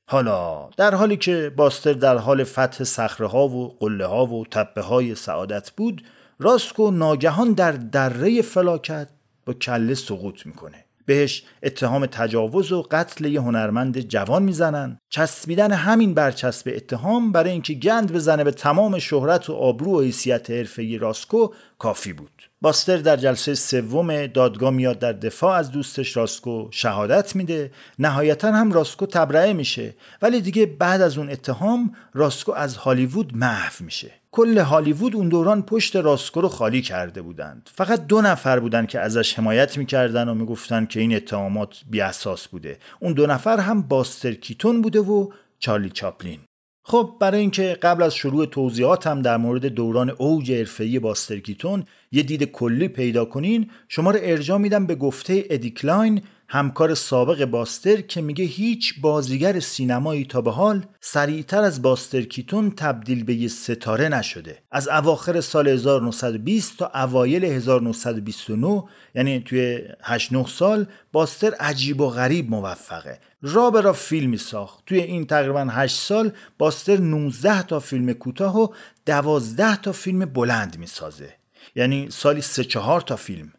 حالا 0.09 0.69
در 0.77 0.95
حالی 0.95 1.17
که 1.17 1.51
باستر 1.55 1.93
در 1.93 2.17
حال 2.17 2.43
فتح 2.43 2.83
صخره 2.83 3.27
ها 3.27 3.47
و 3.47 3.77
قله 3.79 4.05
ها 4.05 4.25
و 4.25 4.45
تپه 4.51 4.81
های 4.81 5.15
سعادت 5.15 5.71
بود 5.71 6.03
راسکو 6.39 6.91
ناگهان 6.91 7.53
در 7.53 7.71
دره 7.71 8.41
فلاکت 8.41 9.07
با 9.45 9.53
کله 9.53 9.93
سقوط 9.93 10.45
می‌کنه. 10.45 10.85
بهش 11.05 11.43
اتهام 11.63 12.05
تجاوز 12.05 12.71
و 12.71 12.87
قتل 12.91 13.25
یه 13.25 13.41
هنرمند 13.41 13.99
جوان 13.99 14.43
می‌زنن. 14.43 14.99
چسبیدن 15.09 15.71
همین 15.71 16.13
برچسب 16.13 16.71
اتهام 16.75 17.31
برای 17.31 17.51
اینکه 17.51 17.73
گند 17.73 18.13
بزنه 18.13 18.43
به 18.43 18.51
تمام 18.51 18.99
شهرت 18.99 19.49
و 19.49 19.53
آبرو 19.53 19.97
و 19.97 20.01
حیثیت 20.01 20.49
حرفه‌ای 20.49 20.97
راسکو 20.97 21.53
کافی 21.79 22.13
بود. 22.13 22.34
باستر 22.61 22.97
در 22.97 23.17
جلسه 23.17 23.55
سوم 23.55 24.27
دادگاه 24.27 24.69
میاد 24.69 24.99
در 24.99 25.13
دفاع 25.13 25.57
از 25.57 25.71
دوستش 25.71 26.17
راسکو 26.17 26.67
شهادت 26.71 27.35
میده. 27.35 27.71
نهایتا 27.99 28.51
هم 28.51 28.71
راسکو 28.71 29.05
تبرئه 29.05 29.53
میشه. 29.53 29.95
ولی 30.21 30.41
دیگه 30.41 30.65
بعد 30.65 31.01
از 31.01 31.17
اون 31.17 31.29
اتهام 31.29 31.95
راسکو 32.13 32.51
از 32.51 32.77
هالیوود 32.77 33.37
محو 33.37 33.85
میشه. 33.85 34.11
کل 34.31 34.57
هالیوود 34.57 35.15
اون 35.15 35.29
دوران 35.29 35.63
پشت 35.63 35.95
راسکو 35.95 36.41
رو 36.41 36.47
خالی 36.47 36.81
کرده 36.81 37.21
بودند. 37.21 37.69
فقط 37.73 38.07
دو 38.07 38.21
نفر 38.21 38.59
بودن 38.59 38.85
که 38.85 38.99
ازش 38.99 39.33
حمایت 39.33 39.77
می‌کردن 39.77 40.29
و 40.29 40.33
می‌گفتن 40.33 40.85
که 40.85 40.99
این 40.99 41.15
اتهامات 41.15 41.81
بی 41.89 42.01
اساس 42.01 42.47
بوده. 42.47 42.77
اون 42.99 43.13
دو 43.13 43.27
نفر 43.27 43.59
هم 43.59 43.81
باستر 43.81 44.33
کیتون 44.33 44.81
بوده 44.81 44.99
و 44.99 45.29
چارلی 45.59 45.89
چاپلین. 45.89 46.39
خب 46.87 47.15
برای 47.19 47.39
اینکه 47.39 47.77
قبل 47.81 48.03
از 48.03 48.15
شروع 48.15 48.45
توضیحاتم 48.45 49.21
در 49.21 49.37
مورد 49.37 49.65
دوران 49.65 50.09
اوج 50.09 50.51
حرفه‌ای 50.51 50.99
باستر 50.99 51.39
کیتون 51.39 51.85
یه 52.11 52.23
دید 52.23 52.43
کلی 52.43 52.87
پیدا 52.87 53.25
کنین 53.25 53.69
شما 53.87 54.11
رو 54.11 54.19
ارجاع 54.21 54.57
میدم 54.57 54.85
به 54.85 54.95
گفته 54.95 55.45
ادیکلاین 55.49 56.21
همکار 56.47 56.93
سابق 56.93 57.45
باستر 57.45 58.01
که 58.01 58.21
میگه 58.21 58.45
هیچ 58.45 59.01
بازیگر 59.01 59.59
سینمایی 59.59 60.25
تا 60.25 60.41
به 60.41 60.51
حال 60.51 60.85
سریعتر 61.01 61.63
از 61.63 61.81
باستر 61.81 62.21
کیتون 62.21 62.71
تبدیل 62.71 63.23
به 63.23 63.33
یه 63.33 63.47
ستاره 63.47 64.09
نشده. 64.09 64.57
از 64.71 64.87
اواخر 64.87 65.41
سال 65.41 65.67
1920 65.67 66.77
تا 66.77 66.91
اوایل 66.95 67.45
1929 67.45 68.83
یعنی 69.15 69.39
توی 69.39 69.79
8 70.01 70.33
9 70.33 70.45
سال 70.47 70.85
باستر 71.11 71.53
عجیب 71.53 72.01
و 72.01 72.09
غریب 72.09 72.49
موفقه. 72.49 73.19
را 73.47 73.71
به 73.71 73.81
را 73.81 73.93
فیلمی 73.93 74.37
ساخت. 74.37 74.83
توی 74.85 74.99
این 74.99 75.25
تقریبا 75.25 75.67
8 75.71 75.95
سال 75.95 76.31
باستر 76.57 76.97
19 76.97 77.63
تا 77.63 77.79
فیلم 77.79 78.13
کوتاه 78.13 78.59
و 78.59 78.67
12 79.05 79.75
تا 79.75 79.91
فیلم 79.91 80.25
بلند 80.25 80.77
می‌سازه. 80.77 81.33
یعنی 81.75 82.07
سالی 82.11 82.41
3 82.41 82.63
4 82.63 83.01
تا 83.01 83.15
فیلم. 83.15 83.53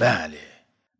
بله. 0.00 0.38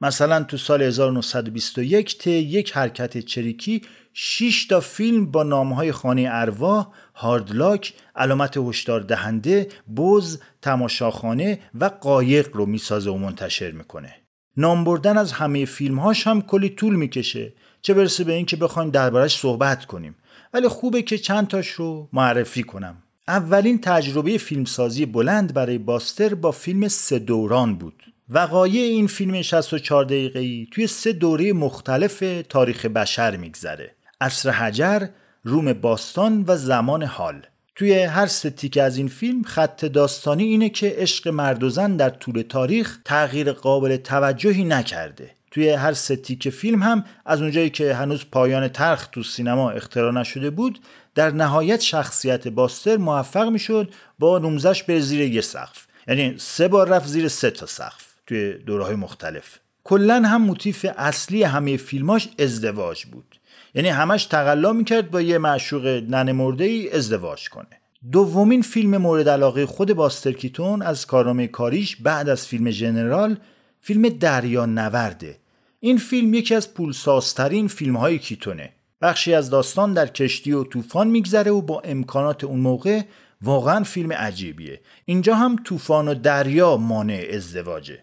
مثلا 0.00 0.42
تو 0.42 0.56
سال 0.56 0.82
1921 0.82 2.18
ته 2.18 2.30
یک 2.30 2.72
حرکت 2.72 3.18
چریکی 3.18 3.82
6 4.12 4.66
تا 4.66 4.80
فیلم 4.80 5.30
با 5.30 5.42
نامهای 5.42 5.92
خانه 5.92 6.28
ارواح، 6.30 6.86
هاردلاک، 7.14 7.94
علامت 8.16 8.56
هشدار 8.56 9.00
دهنده، 9.00 9.68
بز، 9.96 10.38
تماشاخانه 10.62 11.58
و 11.80 11.84
قایق 11.84 12.56
رو 12.56 12.66
می‌سازه 12.66 13.10
و 13.10 13.16
منتشر 13.16 13.70
می‌کنه. 13.70 14.21
نام 14.56 14.84
بردن 14.84 15.18
از 15.18 15.32
همه 15.32 15.64
فیلمهاش 15.64 16.26
هم 16.26 16.42
کلی 16.42 16.68
طول 16.68 16.94
می‌کشه. 16.94 17.52
چه 17.82 17.94
برسه 17.94 18.24
به 18.24 18.32
اینکه 18.32 18.56
بخوایم 18.56 18.90
دربارش 18.90 19.38
صحبت 19.38 19.84
کنیم. 19.84 20.14
ولی 20.54 20.68
خوبه 20.68 21.02
که 21.02 21.18
چند 21.18 21.48
تاش 21.48 21.68
رو 21.68 22.08
معرفی 22.12 22.62
کنم. 22.62 22.96
اولین 23.28 23.80
تجربه 23.80 24.38
فیلمسازی 24.38 25.06
بلند 25.06 25.54
برای 25.54 25.78
باستر 25.78 26.34
با 26.34 26.52
فیلم 26.52 26.88
سه 26.88 27.18
دوران 27.18 27.74
بود. 27.74 28.02
وقایع 28.28 28.82
این 28.82 29.06
فیلم 29.06 29.42
64 29.42 30.04
دقیقه‌ای 30.04 30.68
توی 30.70 30.86
سه 30.86 31.12
دوره 31.12 31.52
مختلف 31.52 32.24
تاریخ 32.48 32.86
بشر 32.86 33.36
میگذره. 33.36 33.94
عصر 34.20 34.50
حجر، 34.50 35.06
روم 35.44 35.72
باستان 35.72 36.44
و 36.46 36.56
زمان 36.56 37.02
حال. 37.02 37.46
توی 37.74 38.02
هر 38.02 38.26
ستی 38.26 38.80
از 38.80 38.96
این 38.96 39.08
فیلم 39.08 39.42
خط 39.42 39.84
داستانی 39.84 40.44
اینه 40.44 40.68
که 40.68 40.94
عشق 40.98 41.28
مرد 41.28 41.62
و 41.62 41.68
زن 41.68 41.96
در 41.96 42.10
طول 42.10 42.42
تاریخ 42.42 42.98
تغییر 43.04 43.52
قابل 43.52 43.96
توجهی 43.96 44.64
نکرده. 44.64 45.30
توی 45.50 45.70
هر 45.70 45.92
ستی 45.92 46.36
که 46.36 46.50
فیلم 46.50 46.82
هم 46.82 47.04
از 47.26 47.42
اونجایی 47.42 47.70
که 47.70 47.94
هنوز 47.94 48.24
پایان 48.32 48.68
ترخ 48.68 49.06
تو 49.06 49.22
سینما 49.22 49.70
اختراع 49.70 50.12
نشده 50.12 50.50
بود 50.50 50.78
در 51.14 51.30
نهایت 51.30 51.80
شخصیت 51.80 52.48
باستر 52.48 52.96
موفق 52.96 53.48
می‌شد 53.48 53.94
با 54.18 54.38
نومزش 54.38 54.82
به 54.82 55.00
زیر 55.00 55.20
یه 55.20 55.40
سقف. 55.40 55.86
یعنی 56.08 56.34
سه 56.38 56.68
بار 56.68 56.88
رفت 56.88 57.06
زیر 57.06 57.28
سه 57.28 57.50
تا 57.50 57.66
سقف 57.66 58.14
توی 58.26 58.54
دوره 58.54 58.84
های 58.84 58.96
مختلف. 58.96 59.58
کلا 59.84 60.22
هم 60.22 60.42
موتیف 60.42 60.86
اصلی 60.96 61.42
همه 61.42 61.76
فیلماش 61.76 62.28
ازدواج 62.38 63.04
بود. 63.04 63.31
یعنی 63.74 63.88
همش 63.88 64.24
تقلا 64.24 64.72
می‌کرد 64.72 65.10
با 65.10 65.20
یه 65.20 65.38
معشوق 65.38 65.86
نن 66.08 66.32
مرده 66.32 66.64
ای 66.64 66.90
ازدواج 66.90 67.48
کنه. 67.48 67.66
دومین 68.12 68.62
فیلم 68.62 68.96
مورد 68.96 69.28
علاقه 69.28 69.66
خود 69.66 69.92
باستر 69.92 70.32
کیتون 70.32 70.82
از 70.82 71.06
کارنامه 71.06 71.46
کاریش 71.46 71.96
بعد 71.96 72.28
از 72.28 72.46
فیلم 72.46 72.70
ژنرال 72.70 73.36
فیلم 73.80 74.08
دریا 74.08 74.66
نورده. 74.66 75.36
این 75.80 75.98
فیلم 75.98 76.34
یکی 76.34 76.54
از 76.54 76.74
پولسازترین 76.74 77.68
فیلم 77.68 77.96
های 77.96 78.18
کیتونه. 78.18 78.72
بخشی 79.02 79.34
از 79.34 79.50
داستان 79.50 79.94
در 79.94 80.06
کشتی 80.06 80.52
و 80.52 80.64
طوفان 80.64 81.08
میگذره 81.08 81.50
و 81.50 81.62
با 81.62 81.80
امکانات 81.80 82.44
اون 82.44 82.60
موقع 82.60 83.02
واقعا 83.42 83.84
فیلم 83.84 84.12
عجیبیه. 84.12 84.80
اینجا 85.04 85.34
هم 85.34 85.56
طوفان 85.64 86.08
و 86.08 86.14
دریا 86.14 86.76
مانع 86.76 87.26
ازدواجه. 87.32 88.02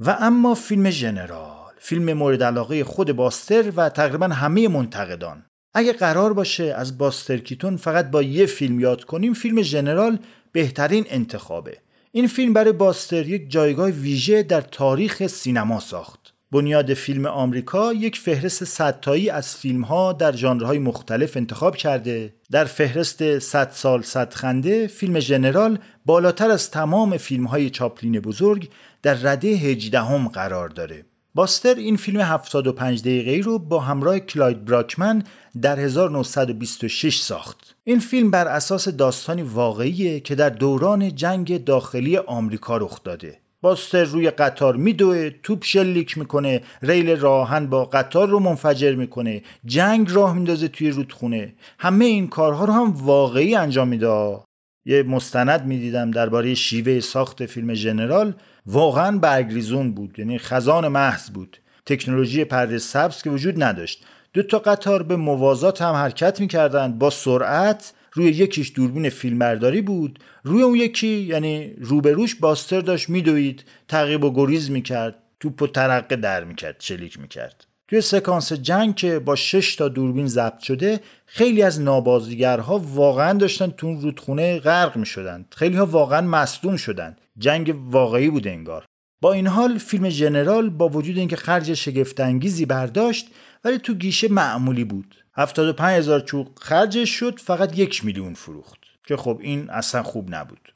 و 0.00 0.16
اما 0.20 0.54
فیلم 0.54 0.90
ژنرال 0.90 1.65
فیلم 1.78 2.12
مورد 2.12 2.42
علاقه 2.42 2.84
خود 2.84 3.12
باستر 3.12 3.72
و 3.76 3.88
تقریبا 3.88 4.26
همه 4.26 4.68
منتقدان. 4.68 5.42
اگه 5.74 5.92
قرار 5.92 6.32
باشه 6.32 6.64
از 6.64 6.98
باستر 6.98 7.36
کیتون 7.36 7.76
فقط 7.76 8.10
با 8.10 8.22
یه 8.22 8.46
فیلم 8.46 8.80
یاد 8.80 9.04
کنیم 9.04 9.34
فیلم 9.34 9.62
ژنرال 9.62 10.18
بهترین 10.52 11.04
انتخابه. 11.08 11.78
این 12.12 12.26
فیلم 12.26 12.52
برای 12.52 12.72
باستر 12.72 13.28
یک 13.28 13.50
جایگاه 13.50 13.90
ویژه 13.90 14.42
در 14.42 14.60
تاریخ 14.60 15.26
سینما 15.26 15.80
ساخت. 15.80 16.34
بنیاد 16.52 16.94
فیلم 16.94 17.26
آمریکا 17.26 17.92
یک 17.92 18.18
فهرست 18.18 18.64
صدتایی 18.64 19.30
از 19.30 19.56
فیلم 19.56 19.82
ها 19.82 20.12
در 20.12 20.36
ژانرهای 20.36 20.78
مختلف 20.78 21.36
انتخاب 21.36 21.76
کرده. 21.76 22.34
در 22.50 22.64
فهرست 22.64 23.38
100 23.38 23.70
سال 23.70 24.02
صد 24.02 24.34
خنده 24.34 24.86
فیلم 24.86 25.20
ژنرال 25.20 25.78
بالاتر 26.06 26.50
از 26.50 26.70
تمام 26.70 27.16
فیلم 27.16 27.44
های 27.44 27.70
چاپلین 27.70 28.20
بزرگ 28.20 28.68
در 29.02 29.14
رده 29.14 29.48
18 29.48 30.00
هم 30.00 30.28
قرار 30.28 30.68
داره. 30.68 31.04
باستر 31.36 31.74
این 31.74 31.96
فیلم 31.96 32.20
75 32.20 33.00
دقیقه 33.00 33.44
رو 33.44 33.58
با 33.58 33.80
همراه 33.80 34.18
کلاید 34.18 34.64
براکمن 34.64 35.22
در 35.62 35.80
1926 35.80 37.18
ساخت. 37.18 37.76
این 37.84 37.98
فیلم 37.98 38.30
بر 38.30 38.48
اساس 38.48 38.88
داستانی 38.88 39.42
واقعیه 39.42 40.20
که 40.20 40.34
در 40.34 40.50
دوران 40.50 41.14
جنگ 41.14 41.64
داخلی 41.64 42.16
آمریکا 42.16 42.76
رخ 42.76 43.02
داده. 43.04 43.38
باستر 43.60 44.04
روی 44.04 44.30
قطار 44.30 44.76
میدوه 44.76 45.30
توپ 45.42 45.64
شلیک 45.64 46.18
می‌کنه 46.18 46.62
ریل 46.82 47.16
راهن 47.16 47.66
با 47.66 47.84
قطار 47.84 48.28
رو 48.28 48.40
منفجر 48.40 48.94
می‌کنه 48.94 49.42
جنگ 49.64 50.10
راه 50.10 50.34
میندازه 50.34 50.68
توی 50.68 50.90
رودخونه 50.90 51.54
همه 51.78 52.04
این 52.04 52.28
کارها 52.28 52.64
رو 52.64 52.72
هم 52.72 52.90
واقعی 52.90 53.54
انجام 53.54 53.88
میده 53.88 54.38
یه 54.86 55.02
مستند 55.02 55.66
می‌دیدم 55.66 56.10
درباره 56.10 56.54
شیوه 56.54 57.00
ساخت 57.00 57.46
فیلم 57.46 57.74
ژنرال 57.74 58.34
واقعا 58.66 59.18
برگریزون 59.18 59.92
بود 59.92 60.18
یعنی 60.18 60.38
خزان 60.38 60.88
محض 60.88 61.30
بود. 61.30 61.58
تکنولوژی 61.86 62.44
پرده 62.44 62.78
سبز 62.78 63.22
که 63.22 63.30
وجود 63.30 63.62
نداشت. 63.62 64.04
دو 64.32 64.42
تا 64.42 64.58
قطار 64.58 65.02
به 65.02 65.16
موازات 65.16 65.82
هم 65.82 65.94
حرکت 65.94 66.40
می‌کردند. 66.40 66.98
با 66.98 67.10
سرعت 67.10 67.92
روی 68.12 68.26
یکیش 68.26 68.72
دوربین 68.74 69.10
فیلمبرداری 69.10 69.82
بود. 69.82 70.18
روی 70.42 70.62
اون 70.62 70.74
یکی 70.74 71.08
یعنی 71.08 71.74
روبروش 71.80 72.34
باستر 72.34 72.80
داشت 72.80 73.08
میدوید. 73.08 73.64
تعقیب 73.88 74.24
و 74.24 74.32
گریز 74.34 74.70
می‌کرد. 74.70 75.14
توپ 75.40 75.62
و 75.62 75.66
ترقه 75.66 76.16
در 76.16 76.44
می‌کرد 76.44 76.76
چلیک 76.78 77.20
می‌کرد. 77.20 77.66
توی 77.88 78.00
سکانس 78.00 78.52
جنگ 78.52 78.94
که 78.94 79.18
با 79.18 79.36
6 79.36 79.76
تا 79.76 79.88
دوربین 79.88 80.26
ضبط 80.26 80.58
شده 80.58 81.00
خیلی 81.26 81.62
از 81.62 81.80
نابازیگرها 81.80 82.78
واقعا 82.78 83.32
داشتن 83.38 83.70
تو 83.70 83.86
اون 83.86 84.00
رودخونه 84.00 84.58
غرق 84.58 84.96
می 84.96 85.06
شدند 85.06 85.54
خیلی 85.56 85.76
ها 85.76 85.86
واقعا 85.86 86.20
مصدوم 86.20 86.76
شدند. 86.76 87.20
جنگ 87.38 87.74
واقعی 87.90 88.30
بود 88.30 88.48
انگار. 88.48 88.84
با 89.20 89.32
این 89.32 89.46
حال 89.46 89.78
فیلم 89.78 90.08
ژنرال 90.08 90.70
با 90.70 90.88
وجود 90.88 91.18
اینکه 91.18 91.36
خرج 91.36 91.74
شگفتانگیزی 91.74 92.66
برداشت 92.66 93.30
ولی 93.64 93.78
تو 93.78 93.94
گیشه 93.94 94.28
معمولی 94.28 94.84
بود. 94.84 95.14
75 95.34 95.98
هزار 95.98 96.20
چوق 96.20 96.58
خرجش 96.58 97.10
شد 97.10 97.40
فقط 97.40 97.78
یک 97.78 98.04
میلیون 98.04 98.34
فروخت. 98.34 98.80
که 99.06 99.16
خب 99.16 99.38
این 99.42 99.70
اصلا 99.70 100.02
خوب 100.02 100.34
نبود. 100.34 100.72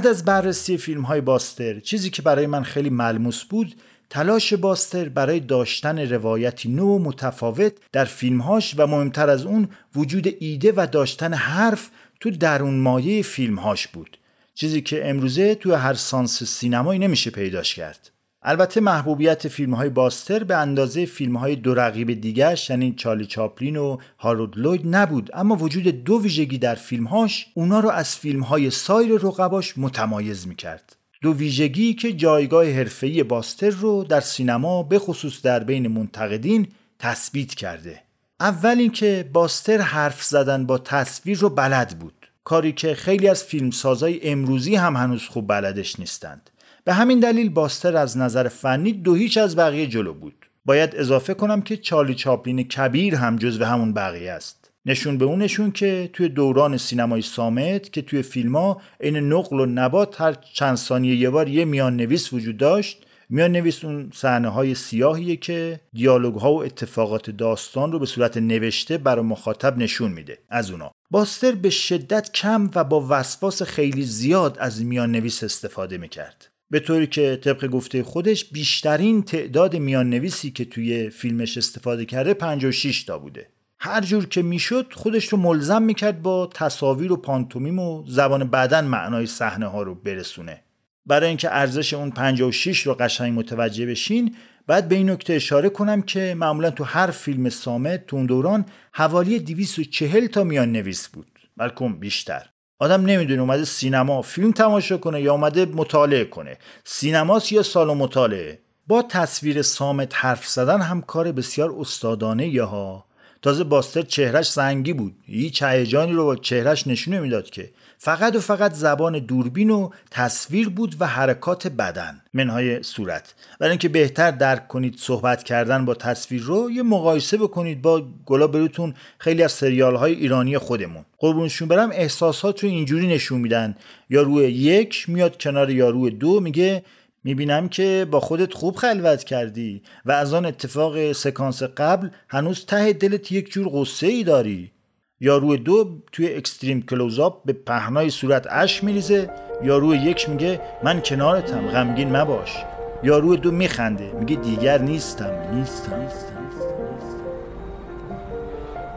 بعد 0.00 0.06
از 0.06 0.24
بررسی 0.24 0.78
فیلم 0.78 1.02
های 1.02 1.20
باستر 1.20 1.80
چیزی 1.80 2.10
که 2.10 2.22
برای 2.22 2.46
من 2.46 2.62
خیلی 2.62 2.90
ملموس 2.90 3.44
بود 3.44 3.74
تلاش 4.10 4.54
باستر 4.54 5.08
برای 5.08 5.40
داشتن 5.40 5.98
روایتی 5.98 6.68
نو 6.68 6.86
و 6.86 6.98
متفاوت 6.98 7.72
در 7.92 8.04
فیلمهاش 8.04 8.74
و 8.78 8.86
مهمتر 8.86 9.30
از 9.30 9.46
اون 9.46 9.68
وجود 9.96 10.34
ایده 10.38 10.72
و 10.76 10.86
داشتن 10.92 11.34
حرف 11.34 11.90
تو 12.20 12.30
درون 12.30 12.78
مایه 12.78 13.22
فیلمهاش 13.22 13.88
بود. 13.88 14.18
چیزی 14.54 14.80
که 14.80 15.08
امروزه 15.08 15.54
تو 15.54 15.74
هر 15.74 15.94
سانس 15.94 16.42
سینمایی 16.42 16.98
نمیشه 16.98 17.30
پیداش 17.30 17.74
کرد. 17.74 18.09
البته 18.42 18.80
محبوبیت 18.80 19.48
فیلم 19.48 19.74
های 19.74 19.88
باستر 19.88 20.44
به 20.44 20.56
اندازه 20.56 21.06
فیلم 21.06 21.36
های 21.36 21.56
دو 21.56 21.74
رقیب 21.74 22.20
دیگرش 22.20 22.70
یعنی 22.70 22.94
چارلی 22.96 23.26
چاپلین 23.26 23.76
و 23.76 23.96
هارولد 24.18 24.58
لوید 24.58 24.96
نبود. 24.96 25.30
اما 25.34 25.56
وجود 25.56 26.04
دو 26.04 26.22
ویژگی 26.22 26.58
در 26.58 26.74
فیلمهاش 26.74 27.46
اونا 27.54 27.80
رو 27.80 27.88
از 27.90 28.16
فیلم 28.16 28.42
های 28.42 28.70
سایر 28.70 29.12
رقباش 29.12 29.78
متمایز 29.78 30.46
می‌کرد. 30.46 30.96
دو 31.22 31.32
ویژگی 31.32 31.94
که 31.94 32.12
جایگاه 32.12 32.70
حرفه‌ای 32.70 33.22
باستر 33.22 33.70
رو 33.70 34.04
در 34.04 34.20
سینما 34.20 34.82
به 34.82 34.98
خصوص 34.98 35.42
در 35.42 35.64
بین 35.64 35.88
منتقدین 35.88 36.68
تثبیت 36.98 37.54
کرده. 37.54 38.02
اول 38.40 38.78
اینکه 38.78 39.30
باستر 39.32 39.80
حرف 39.80 40.22
زدن 40.22 40.66
با 40.66 40.78
تصویر 40.78 41.38
رو 41.38 41.50
بلد 41.50 41.98
بود. 41.98 42.26
کاری 42.44 42.72
که 42.72 42.94
خیلی 42.94 43.28
از 43.28 43.44
فیلمسازای 43.44 44.28
امروزی 44.28 44.74
هم 44.74 44.96
هنوز 44.96 45.22
خوب 45.22 45.48
بلدش 45.48 46.00
نیستند. 46.00 46.50
به 46.90 46.94
همین 46.94 47.20
دلیل 47.20 47.48
باستر 47.48 47.96
از 47.96 48.18
نظر 48.18 48.48
فنی 48.48 48.92
دو 48.92 49.14
هیچ 49.14 49.38
از 49.38 49.56
بقیه 49.56 49.86
جلو 49.86 50.14
بود. 50.14 50.46
باید 50.64 50.96
اضافه 50.96 51.34
کنم 51.34 51.62
که 51.62 51.76
چارلی 51.76 52.14
چاپلین 52.14 52.62
کبیر 52.62 53.14
هم 53.14 53.36
جزو 53.36 53.64
همون 53.64 53.92
بقیه 53.92 54.32
است. 54.32 54.70
نشون 54.86 55.18
به 55.18 55.24
اون 55.24 55.42
نشون 55.42 55.70
که 55.70 56.10
توی 56.12 56.28
دوران 56.28 56.76
سینمای 56.76 57.22
سامت 57.22 57.92
که 57.92 58.02
توی 58.02 58.22
فیلم 58.22 58.56
ها 58.56 58.80
عین 59.00 59.16
نقل 59.16 59.60
و 59.60 59.66
نبات 59.66 60.20
هر 60.20 60.36
چند 60.54 60.76
ثانیه 60.76 61.16
یه 61.16 61.30
بار 61.30 61.48
یه 61.48 61.64
میان 61.64 61.96
نویس 61.96 62.32
وجود 62.32 62.56
داشت. 62.56 63.06
میان 63.28 63.52
نویس 63.52 63.84
اون 63.84 64.10
صحنه 64.14 64.48
های 64.48 64.74
سیاهیه 64.74 65.36
که 65.36 65.80
دیالوگ 65.92 66.34
ها 66.34 66.52
و 66.52 66.62
اتفاقات 66.62 67.30
داستان 67.30 67.92
رو 67.92 67.98
به 67.98 68.06
صورت 68.06 68.36
نوشته 68.36 68.98
برای 68.98 69.24
مخاطب 69.24 69.78
نشون 69.78 70.12
میده 70.12 70.38
از 70.48 70.70
اونا. 70.70 70.90
باستر 71.10 71.52
به 71.52 71.70
شدت 71.70 72.32
کم 72.32 72.70
و 72.74 72.84
با 72.84 73.06
وسواس 73.08 73.62
خیلی 73.62 74.02
زیاد 74.02 74.58
از 74.58 74.84
میان 74.84 75.12
نویس 75.12 75.44
استفاده 75.44 75.98
می‌کرد. 75.98 76.49
به 76.70 76.80
طوری 76.80 77.06
که 77.06 77.38
طبق 77.44 77.66
گفته 77.66 78.02
خودش 78.02 78.44
بیشترین 78.44 79.22
تعداد 79.22 79.76
میان 79.76 80.10
نویسی 80.10 80.50
که 80.50 80.64
توی 80.64 81.10
فیلمش 81.10 81.58
استفاده 81.58 82.04
کرده 82.04 82.34
56 82.34 83.04
تا 83.04 83.18
بوده. 83.18 83.46
هر 83.78 84.00
جور 84.00 84.26
که 84.26 84.42
می‌شد 84.42 84.92
خودش 84.92 85.28
رو 85.28 85.38
ملزم 85.38 85.82
می‌کرد 85.82 86.22
با 86.22 86.50
تصاویر 86.54 87.12
و 87.12 87.16
پانتومیم 87.16 87.78
و 87.78 88.04
زبان 88.08 88.50
بدن 88.50 88.84
معنای 88.84 89.26
صحنه 89.26 89.66
ها 89.66 89.82
رو 89.82 89.94
برسونه. 89.94 90.62
برای 91.06 91.28
اینکه 91.28 91.50
ارزش 91.50 91.94
اون 91.94 92.10
56 92.10 92.86
رو 92.86 92.94
قشنگ 92.94 93.38
متوجه 93.38 93.86
بشین 93.86 94.34
بعد 94.66 94.88
به 94.88 94.94
این 94.94 95.10
نکته 95.10 95.32
اشاره 95.32 95.68
کنم 95.68 96.02
که 96.02 96.34
معمولا 96.38 96.70
تو 96.70 96.84
هر 96.84 97.10
فیلم 97.10 97.48
سامت 97.48 98.06
تو 98.06 98.16
اون 98.16 98.26
دوران 98.26 98.64
حوالی 98.92 99.38
240 99.38 100.26
تا 100.26 100.44
میان 100.44 100.72
نویس 100.72 101.08
بود. 101.08 101.26
بلکه 101.56 101.88
بیشتر. 102.00 102.46
آدم 102.82 103.06
نمی‌دونه 103.06 103.40
اومده 103.40 103.64
سینما 103.64 104.22
فیلم 104.22 104.52
تماشا 104.52 104.98
کنه 104.98 105.20
یا 105.20 105.32
اومده 105.32 105.64
مطالعه 105.64 106.24
کنه. 106.24 106.58
سینماست 106.84 107.52
یا 107.52 107.62
سال 107.62 107.96
مطالعه؟ 107.96 108.58
با 108.86 109.02
تصویر 109.02 109.62
سامت 109.62 110.14
حرف 110.14 110.46
زدن 110.46 110.80
هم 110.80 111.02
کار 111.02 111.32
بسیار 111.32 111.74
استادانه 111.78 112.62
ها. 112.62 113.04
تازه 113.42 113.64
باستر 113.64 114.02
چهرش 114.02 114.50
سنگی 114.50 114.92
بود. 114.92 115.14
هیچ 115.26 115.62
هیجانی 115.62 116.12
رو 116.12 116.24
با 116.24 116.36
چهرش 116.36 116.86
نشون 116.86 117.14
نمی‌داد 117.14 117.50
که. 117.50 117.70
فقط 118.02 118.36
و 118.36 118.40
فقط 118.40 118.72
زبان 118.72 119.18
دوربین 119.18 119.70
و 119.70 119.90
تصویر 120.10 120.68
بود 120.68 120.96
و 121.00 121.06
حرکات 121.06 121.66
بدن. 121.66 122.22
منهای 122.34 122.82
صورت. 122.82 123.34
برای 123.58 123.70
اینکه 123.70 123.88
بهتر 123.88 124.30
درک 124.30 124.68
کنید 124.68 124.96
صحبت 124.98 125.42
کردن 125.42 125.84
با 125.84 125.94
تصویر 125.94 126.42
رو 126.42 126.70
یه 126.70 126.82
مقایسه 126.82 127.36
بکنید 127.36 127.82
با 127.82 128.02
گلا 128.26 128.46
بروتون 128.46 128.94
خیلی 129.18 129.42
از 129.42 129.52
سریال 129.52 129.96
های 129.96 130.14
ایرانی 130.14 130.58
خودمون. 130.58 131.04
قربونشون 131.18 131.68
برم 131.68 131.90
احساسات 131.92 132.64
رو 132.64 132.68
اینجوری 132.68 133.06
نشون 133.06 133.40
میدن. 133.40 133.76
یارو 134.10 134.42
یک 134.42 135.08
میاد 135.08 135.42
کنار 135.42 135.70
یارو 135.70 136.10
دو 136.10 136.40
میگه 136.40 136.84
می‌بینم 137.24 137.68
که 137.68 138.06
با 138.10 138.20
خودت 138.20 138.54
خوب 138.54 138.76
خلوت 138.76 139.24
کردی 139.24 139.82
و 140.04 140.12
از 140.12 140.34
آن 140.34 140.46
اتفاق 140.46 141.12
سکانس 141.12 141.62
قبل 141.62 142.08
هنوز 142.28 142.66
ته 142.66 142.92
دلت 142.92 143.32
یک 143.32 143.52
جور 143.52 143.68
غصه 143.68 144.06
ای 144.06 144.24
داری. 144.24 144.72
یا 145.22 145.36
روی 145.38 145.58
دو 145.58 145.98
توی 146.12 146.34
اکستریم 146.34 146.82
کلوزاپ 146.82 147.44
به 147.44 147.52
پهنای 147.52 148.10
صورت 148.10 148.46
اش 148.50 148.84
میریزه. 148.84 149.30
یا 149.62 149.78
روی 149.78 149.98
یک 149.98 150.28
میگه 150.28 150.60
من 150.82 151.00
کنارتم 151.00 151.66
غمگین 151.66 152.16
مباش. 152.16 152.64
یا 153.02 153.18
روی 153.18 153.36
دو 153.36 153.50
میخنده 153.50 154.12
میگه 154.20 154.36
دیگر 154.36 154.78
نیستم 154.78 155.30
نیستم. 155.54 156.06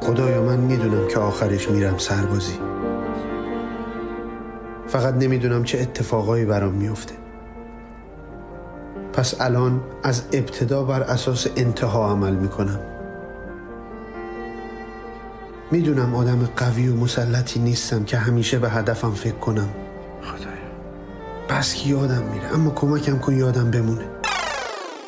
خدایا 0.01 0.41
من 0.41 0.59
می‌دونم 0.59 1.07
که 1.07 1.19
آخرش 1.19 1.69
میرم 1.69 1.97
سربازی. 1.97 2.59
فقط 4.87 5.13
نمی‌دونم 5.13 5.63
چه 5.63 5.79
اتفاقایی 5.79 6.45
برام 6.45 6.73
میفته 6.73 7.15
پس 9.13 9.41
الان 9.41 9.81
از 10.03 10.23
ابتدا 10.33 10.83
بر 10.83 11.01
اساس 11.01 11.47
انتها 11.57 12.11
عمل 12.11 12.33
می‌کنم. 12.33 12.92
می‌دونم 15.73 16.15
آدم 16.15 16.45
قوی 16.45 16.87
و 16.87 16.95
مسلطی 16.95 17.59
نیستم 17.59 18.05
که 18.05 18.17
همیشه 18.17 18.59
به 18.59 18.69
هدفم 18.69 19.11
فکر 19.11 19.35
کنم. 19.35 19.69
خدایا. 20.21 20.57
پس 21.47 21.75
که 21.75 21.89
یادم 21.89 22.23
میره 22.33 22.53
اما 22.53 22.71
کمکم 22.71 23.19
کن 23.19 23.37
یادم 23.37 23.71
بمونه. 23.71 24.05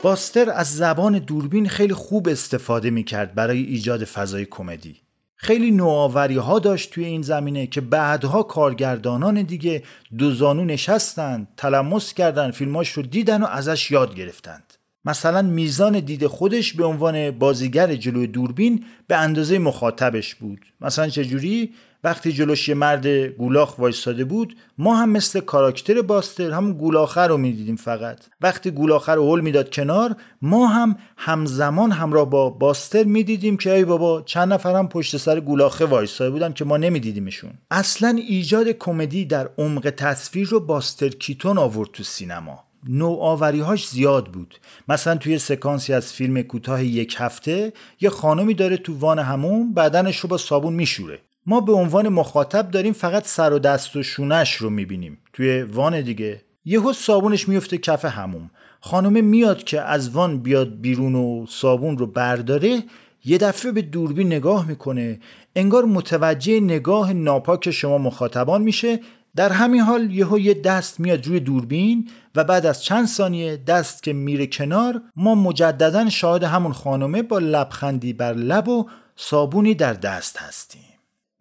باستر 0.03 0.49
از 0.49 0.75
زبان 0.75 1.19
دوربین 1.19 1.69
خیلی 1.69 1.93
خوب 1.93 2.27
استفاده 2.27 2.89
می‌کرد 2.89 3.35
برای 3.35 3.61
ایجاد 3.63 4.03
فضای 4.03 4.45
کمدی. 4.45 4.95
خیلی 5.35 5.71
نوآوری 5.71 6.37
ها 6.37 6.59
داشت 6.59 6.91
توی 6.91 7.05
این 7.05 7.21
زمینه 7.21 7.67
که 7.67 7.81
بعدها 7.81 8.43
کارگردانان 8.43 9.41
دیگه 9.41 9.83
دو 10.17 10.31
زانو 10.31 10.65
نشستن 10.65 11.47
تلمس 11.57 12.13
کردن 12.13 12.51
فیلماش 12.51 12.91
رو 12.91 13.03
دیدن 13.03 13.43
و 13.43 13.45
ازش 13.45 13.91
یاد 13.91 14.15
گرفتند. 14.15 14.73
مثلا 15.05 15.41
میزان 15.41 15.99
دید 15.99 16.27
خودش 16.27 16.73
به 16.73 16.85
عنوان 16.85 17.31
بازیگر 17.31 17.95
جلوی 17.95 18.27
دوربین 18.27 18.83
به 19.07 19.15
اندازه 19.15 19.59
مخاطبش 19.59 20.35
بود. 20.35 20.59
مثلا 20.81 21.09
چجوری؟ 21.09 21.73
وقتی 22.03 22.31
جلوش 22.31 22.69
یه 22.69 22.75
مرد 22.75 23.07
گولاخ 23.07 23.79
وایستاده 23.79 24.25
بود 24.25 24.55
ما 24.77 24.95
هم 24.95 25.09
مثل 25.09 25.39
کاراکتر 25.39 26.01
باستر 26.01 26.51
هم 26.51 26.73
گولاخه 26.73 27.21
رو 27.21 27.37
می‌دیدیم 27.37 27.75
فقط. 27.75 28.17
وقتی 28.41 28.71
گولاخه 28.71 29.11
رو 29.11 29.35
هل 29.35 29.41
می‌داد 29.41 29.73
کنار 29.73 30.15
ما 30.41 30.67
هم 30.67 30.95
همزمان 31.17 31.91
همراه 31.91 32.29
با 32.29 32.49
باستر 32.49 33.03
می‌دیدیم 33.03 33.57
که 33.57 33.73
ای 33.73 33.85
بابا 33.85 34.21
چند 34.21 34.53
نفرم 34.53 34.87
پشت 34.87 35.17
سر 35.17 35.39
گولاخه 35.39 35.85
وایستاده 35.85 36.31
بودن 36.31 36.53
که 36.53 36.65
ما 36.65 36.77
نمیدیدیمشون. 36.77 37.51
اصلا 37.71 38.09
ایجاد 38.27 38.67
کمدی 38.67 39.25
در 39.25 39.49
عمق 39.57 39.89
تصویر 39.89 40.47
رو 40.47 40.59
باستر 40.59 41.09
کیتون 41.09 41.57
آورد 41.57 41.89
تو 41.93 42.03
سینما. 42.03 42.63
نوآوریهاش 42.89 43.87
زیاد 43.87 44.27
بود. 44.27 44.59
مثلا 44.87 45.15
توی 45.15 45.39
سکانسی 45.39 45.93
از 45.93 46.13
فیلم 46.13 46.41
کوتاه 46.41 46.83
یک 46.83 47.15
هفته 47.17 47.73
یه 48.01 48.09
خانمی 48.09 48.53
داره 48.53 48.77
تو 48.77 48.97
وان 48.97 49.19
همون 49.19 49.73
بدنش 49.73 50.19
رو 50.19 50.29
با 50.29 50.37
صابون 50.37 50.73
میشوره. 50.73 51.19
ما 51.45 51.59
به 51.61 51.71
عنوان 51.71 52.09
مخاطب 52.09 52.71
داریم 52.71 52.93
فقط 52.93 53.25
سر 53.25 53.53
و 53.53 53.59
دست 53.59 53.95
و 53.95 54.03
شونش 54.03 54.55
رو 54.55 54.69
می‌بینیم. 54.69 55.17
توی 55.33 55.61
وان 55.61 56.01
دیگه. 56.01 56.41
یهو 56.65 56.93
صابونش 56.93 57.49
میفته 57.49 57.77
کف 57.77 58.05
هموم. 58.05 58.51
خانمه 58.81 59.21
میاد 59.21 59.63
که 59.63 59.81
از 59.81 60.09
وان 60.09 60.39
بیاد 60.39 60.81
بیرون 60.81 61.15
و 61.15 61.45
صابون 61.49 61.97
رو 61.97 62.07
برداره 62.07 62.83
یه 63.25 63.37
دفعه 63.37 63.71
به 63.71 63.81
دوربین 63.81 64.27
نگاه 64.27 64.67
می‌کنه. 64.67 65.19
انگار 65.55 65.85
متوجه 65.85 66.59
نگاه 66.59 67.13
ناپاک 67.13 67.71
شما 67.71 67.97
مخاطبان 67.97 68.61
میشه. 68.61 68.99
در 69.35 69.51
همین 69.51 69.81
حال 69.81 70.11
یهو 70.11 70.39
یه 70.39 70.53
دست 70.53 70.99
میاد 70.99 71.27
روی 71.27 71.39
دوربین 71.39 72.09
و 72.35 72.43
بعد 72.43 72.65
از 72.65 72.83
چند 72.83 73.07
ثانیه 73.07 73.57
دست 73.57 74.03
که 74.03 74.13
میره 74.13 74.47
کنار 74.47 75.01
ما 75.15 75.35
مجددا 75.35 76.09
شاهد 76.09 76.43
همون 76.43 76.73
خانمه 76.73 77.21
با 77.21 77.39
لبخندی 77.39 78.13
بر 78.13 78.33
لب 78.33 78.67
و 78.67 78.89
صابونی 79.15 79.75
در 79.75 79.93
دست 79.93 80.37
هستیم. 80.37 80.81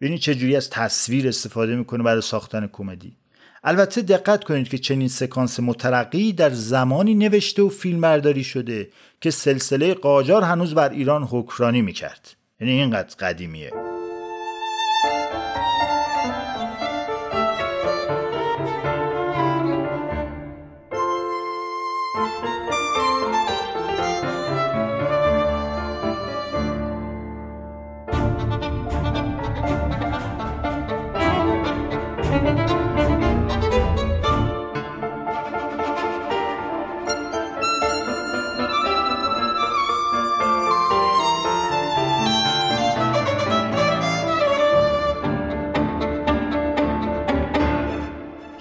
ببینید 0.01 0.19
چجوری 0.19 0.55
از 0.55 0.69
تصویر 0.69 1.27
استفاده 1.27 1.75
می‌کنه 1.75 2.03
برای 2.03 2.21
ساختن 2.21 2.69
کمدی. 2.73 3.17
البته 3.63 4.01
دقت 4.01 4.43
کنید 4.43 4.69
که 4.69 4.77
چنین 4.77 5.07
سکانس 5.07 5.59
مترقی 5.59 6.33
در 6.33 6.49
زمانی 6.49 7.15
نوشته 7.15 7.61
و 7.61 7.69
فیلم 7.69 8.01
برداری 8.01 8.43
شده 8.43 8.89
که 9.21 9.31
سلسله 9.31 9.93
قاجار 9.93 10.43
هنوز 10.43 10.75
بر 10.75 10.89
ایران 10.89 11.23
حکرانی 11.23 11.81
می‌کرد. 11.81 12.35
یعنی 12.59 12.73
اینقدر 12.73 13.15
قدیمیه. 13.19 13.84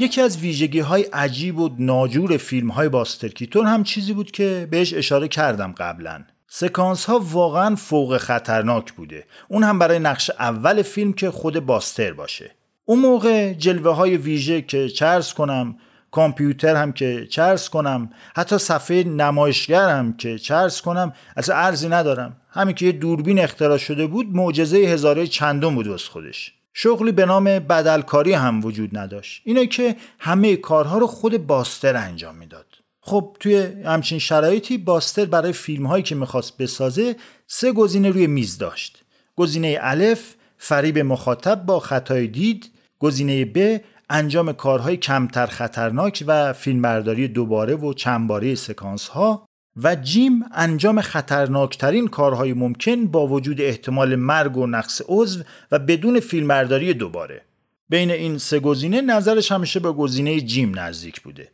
یکی 0.05 0.21
از 0.21 0.39
ویژگی 0.39 0.81
های 0.81 1.03
عجیب 1.03 1.59
و 1.59 1.71
ناجور 1.79 2.37
فیلم 2.37 2.69
های 2.71 2.89
باسترکیتون 2.89 3.67
هم 3.67 3.85
چیزی 3.85 4.13
بود 4.13 4.31
که 4.31 4.69
بهش 4.71 4.95
اشاره 4.95 5.29
کردم 5.29 5.73
قبلا. 5.73 6.25
سکانس 6.49 7.05
ها 7.05 7.19
واقعا 7.19 7.77
فوق 7.77 8.17
خطرناک 8.17 8.93
بوده. 8.93 9.25
اون 9.49 9.63
هم 9.63 9.79
برای 9.79 9.99
نقش 9.99 10.31
اول 10.31 10.83
فیلم 10.83 11.13
که 11.13 11.31
خود 11.31 11.61
باستر 11.61 12.13
باشه. 12.13 12.51
اون 12.85 12.99
موقع 12.99 13.53
جلوه 13.53 13.95
های 13.95 14.17
ویژه 14.17 14.63
که 14.63 14.89
چرس 14.89 15.35
کنم 15.35 15.77
کامپیوتر 16.11 16.77
هم 16.77 16.93
که 16.93 17.27
چرس 17.31 17.69
کنم 17.69 18.11
حتی 18.37 18.59
صفحه 18.59 19.05
نمایشگر 19.05 19.89
هم 19.89 20.17
که 20.17 20.39
چرس 20.39 20.83
کنم 20.83 21.13
اصلا 21.37 21.57
ارزی 21.57 21.89
ندارم. 21.89 22.37
همین 22.51 22.75
که 22.75 22.87
یه 22.87 22.93
دوربین 22.93 23.39
اختراع 23.39 23.79
شده 23.79 24.07
بود 24.07 24.27
معجزه 24.37 24.77
هزاره 24.79 25.27
چندم 25.27 25.75
بود 25.75 25.89
از 25.89 26.05
خودش. 26.05 26.53
شغلی 26.75 27.13
به 27.13 27.27
نام 27.27 27.45
بدلکاری 27.45 28.33
هم 28.33 28.65
وجود 28.65 28.99
نداشت. 28.99 29.43
اینه 29.45 29.67
که 29.67 29.97
همه 30.19 30.57
کارها 30.57 30.99
رو 30.99 31.07
خود 31.07 31.47
باستر 31.47 31.97
انجام 31.97 32.37
می‌داد. 32.37 32.67
خب 33.01 33.37
توی 33.41 33.57
همچین 33.85 34.19
شرایطی 34.19 34.79
باستر 34.79 35.25
برای 35.25 35.53
فیلم 35.53 35.87
هایی 35.87 36.03
که 36.03 36.15
می‌خواست 36.15 36.57
بسازه 36.57 37.17
سه 37.47 37.73
گزینه 37.73 38.11
روی 38.11 38.27
میز 38.27 38.59
داشت. 38.59 39.05
گزینه 39.37 39.79
الف 39.81 40.35
فریب 40.59 40.99
مخاطب 40.99 41.67
با 41.67 41.81
خطای 41.81 42.27
دید. 42.27 42.71
گزینه 42.99 43.45
ب 43.45 43.81
انجام 44.11 44.53
کارهای 44.53 44.97
کمتر 44.97 45.47
خطرناک 45.47 46.25
و 46.27 46.53
فیلمبرداری 46.53 47.29
دوباره 47.29 47.75
و 47.75 47.93
چندباره 47.93 48.55
سکانس 48.55 49.09
ها 49.09 49.47
و 49.77 49.95
جیم 49.95 50.45
انجام 50.53 51.01
خطرناکترین 51.01 52.09
کارهای 52.09 52.53
ممکن 52.53 53.07
با 53.07 53.27
وجود 53.27 53.61
احتمال 53.61 54.17
مرگ 54.17 54.57
و 54.57 54.67
نقص 54.67 55.03
عضو 55.09 55.43
و 55.73 55.79
بدون 55.79 56.21
فیلمبرداری 56.21 56.95
دوباره. 56.95 57.43
بین 57.89 58.11
این 58.11 58.39
سه 58.39 58.61
گزینه 58.61 59.01
نظرش 59.01 59.53
همیشه 59.53 59.81
به 59.81 59.93
گزینه 59.93 60.41
جیم 60.41 60.79
نزدیک 60.79 61.21
بوده. 61.21 61.53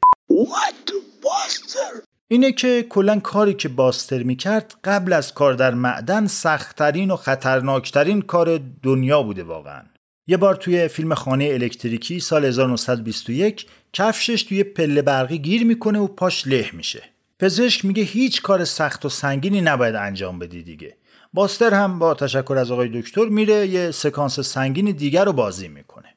اینه 2.29 2.53
که 2.53 2.87
کلا 2.89 3.21
کاری 3.21 3.55
که 3.55 3.69
باستر 3.69 4.23
می‌کرد 4.23 4.75
قبل 4.85 5.13
از 5.13 5.35
کار 5.35 5.55
در 5.55 5.75
معدن 5.75 6.27
سختترین 6.27 7.11
و 7.11 7.17
خطرناکترین 7.17 8.23
کار 8.23 8.61
دنیا 8.83 9.23
بوده 9.23 9.43
واقعا. 9.43 9.83
یه 10.27 10.37
بار 10.37 10.55
توی 10.55 10.89
فیلم 10.89 11.15
خانه 11.15 11.45
الکتریکی 11.45 12.21
سال 12.21 12.45
1921 12.45 13.67
کفشش 13.93 14.43
توی 14.43 14.65
پله 14.65 15.03
برقی 15.03 15.39
گیر 15.39 15.65
می‌کنه 15.65 15.99
و 15.99 16.07
پاش 16.07 16.47
له 16.47 16.71
میشه. 16.73 17.03
پزشک 17.41 17.85
میگه 17.85 18.03
هیچ 18.03 18.43
کار 18.43 18.65
سخت 18.65 19.05
و 19.05 19.09
سنگینی 19.09 19.61
نباید 19.61 19.95
انجام 19.95 20.39
بدی 20.39 20.63
دیگه. 20.63 20.97
باستر 21.33 21.75
هم 21.75 21.99
با 21.99 22.15
تشکر 22.15 22.57
از 22.59 22.71
آقای 22.71 22.89
دکتر 22.89 23.25
میره 23.25 23.67
یه 23.67 23.91
سکانس 23.91 24.41
سنگین 24.41 24.91
دیگر 24.91 25.25
رو 25.25 25.33
بازی 25.33 25.69
می‌کنه. 25.69 26.15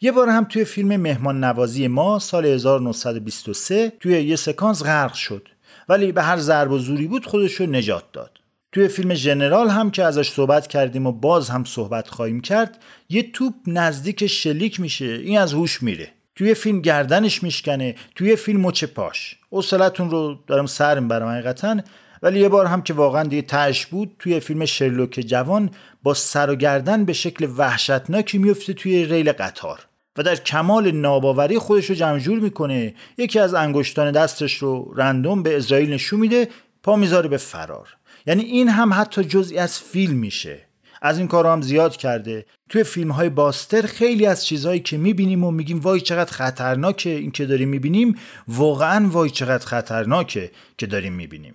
یه 0.00 0.12
بار 0.12 0.28
هم 0.28 0.44
توی 0.44 0.64
فیلم 0.64 0.96
مهمان 0.96 1.44
نوازی 1.44 1.88
ما 1.88 2.18
سال 2.18 2.46
1923 2.46 3.92
توی 4.00 4.22
یه 4.22 4.36
سکانس 4.36 4.82
غرق 4.82 5.14
شد. 5.14 5.48
ولی 5.88 6.12
به 6.12 6.22
هر 6.22 6.36
ضرب 6.36 6.70
و 6.70 6.78
زوری 6.78 7.06
بود 7.06 7.26
خودش 7.26 7.54
رو 7.54 7.66
نجات 7.66 8.12
داد. 8.12 8.40
توی 8.72 8.88
فیلم 8.88 9.14
ژنرال 9.14 9.68
هم 9.68 9.90
که 9.90 10.04
ازش 10.04 10.30
صحبت 10.30 10.66
کردیم 10.66 11.06
و 11.06 11.12
باز 11.12 11.50
هم 11.50 11.64
صحبت 11.64 12.08
خواهیم 12.08 12.40
کرد 12.40 12.82
یه 13.08 13.32
توپ 13.32 13.54
نزدیک 13.66 14.26
شلیک 14.26 14.80
میشه 14.80 15.04
این 15.04 15.38
از 15.38 15.52
هوش 15.52 15.82
میره. 15.82 16.12
توی 16.36 16.54
فیلم 16.54 16.80
گردنش 16.80 17.42
میشکنه 17.42 17.94
توی 18.14 18.36
فیلم 18.36 18.60
مچ 18.60 18.84
پاش. 18.84 19.36
اصلتون 19.52 20.10
رو 20.10 20.38
دارم 20.46 20.66
سر 20.66 21.00
می‌برم 21.00 21.28
حقیقتا 21.28 21.76
ولی 22.22 22.40
یه 22.40 22.48
بار 22.48 22.66
هم 22.66 22.82
که 22.82 22.94
واقعا 22.94 23.22
دیگه 23.22 23.42
تش 23.42 23.86
بود 23.86 24.16
توی 24.18 24.40
فیلم 24.40 24.64
شرلوک 24.64 25.10
جوان 25.26 25.70
با 26.02 26.14
سر 26.14 26.50
و 26.50 26.54
گردن 26.54 27.04
به 27.04 27.12
شکل 27.12 27.48
وحشتناکی 27.56 28.38
میفته 28.38 28.72
توی 28.72 29.04
ریل 29.04 29.32
قطار 29.32 29.86
و 30.18 30.22
در 30.22 30.36
کمال 30.36 30.90
ناباوری 30.90 31.58
خودش 31.58 31.86
رو 31.86 31.94
جمجور 31.94 32.38
می‌کنه. 32.38 32.94
یکی 33.18 33.38
از 33.38 33.54
انگشتان 33.54 34.12
دستش 34.12 34.54
رو 34.54 34.94
رندوم 34.96 35.42
به 35.42 35.56
اسرائیل 35.56 35.92
نشون 35.92 36.20
میده 36.20 36.48
پا 36.82 36.96
می‌ذاره 36.96 37.28
به 37.28 37.36
فرار. 37.36 37.96
یعنی 38.26 38.42
این 38.42 38.68
هم 38.68 38.92
حتی 38.92 39.24
جزئی 39.24 39.58
از 39.58 39.80
فیلم 39.80 40.16
میشه. 40.16 40.63
از 41.04 41.18
این 41.18 41.28
کار 41.28 41.46
هم 41.46 41.62
زیاد 41.62 41.96
کرده. 41.96 42.46
توی 42.68 42.84
فیلم 42.84 43.10
های 43.10 43.28
باستر 43.28 43.82
خیلی 43.82 44.26
از 44.26 44.46
چیزهایی 44.46 44.80
که 44.80 44.96
می‌بینیم 44.96 45.44
و 45.44 45.50
میگیم 45.50 45.80
وای 45.80 46.00
چقدر 46.00 46.32
خطرناکه 46.32 47.10
این 47.10 47.30
که 47.30 47.46
داریم 47.46 47.68
می‌بینیم 47.68 48.18
واقعا 48.48 49.08
وای 49.08 49.30
چقدر 49.30 49.66
خطرناکه 49.66 50.50
که 50.78 50.86
داریم 50.86 51.12
می‌بینیم. 51.12 51.54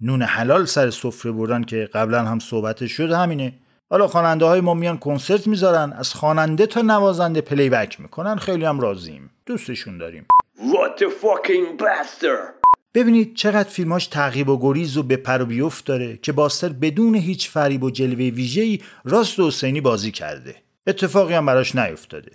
نون 0.00 0.22
حلال 0.22 0.64
سر 0.64 0.90
سفره 0.90 1.32
بردن 1.32 1.64
که 1.64 1.88
قبلا 1.94 2.24
هم 2.24 2.38
صحبت 2.38 2.86
شد 2.86 3.12
همینه. 3.12 3.52
حالا 3.90 4.06
خواننده 4.08 4.44
های 4.44 4.60
ما 4.60 4.74
میان 4.74 4.98
کنسرت 4.98 5.46
می‌ذارن 5.46 5.92
از 5.92 6.14
خواننده 6.14 6.66
تا 6.66 6.82
نوازنده 6.82 7.40
پلی 7.40 7.70
بک 7.70 8.00
می‌کنن 8.00 8.36
خیلی 8.36 8.64
هم 8.64 8.80
راضیم. 8.80 9.30
دوستشون 9.46 9.98
داریم. 9.98 10.26
What 10.58 11.00
the 11.00 11.08
fucking 11.22 11.82
bastard! 11.82 12.61
ببینید 12.94 13.34
چقدر 13.34 13.68
فیلماش 13.68 14.06
تعقیب 14.06 14.48
و 14.48 14.58
گریز 14.60 14.96
و 14.96 15.02
به 15.02 15.16
پر 15.16 15.42
و 15.42 15.46
بیفت 15.46 15.84
داره 15.84 16.16
که 16.22 16.32
باستر 16.32 16.68
بدون 16.68 17.14
هیچ 17.14 17.50
فریب 17.50 17.82
و 17.82 17.90
جلوه 17.90 18.30
ویژه‌ای 18.30 18.80
راست 19.04 19.38
و 19.38 19.46
حسینی 19.46 19.80
بازی 19.80 20.10
کرده. 20.10 20.54
اتفاقی 20.86 21.34
هم 21.34 21.46
براش 21.46 21.76
نیفتاده. 21.76 22.32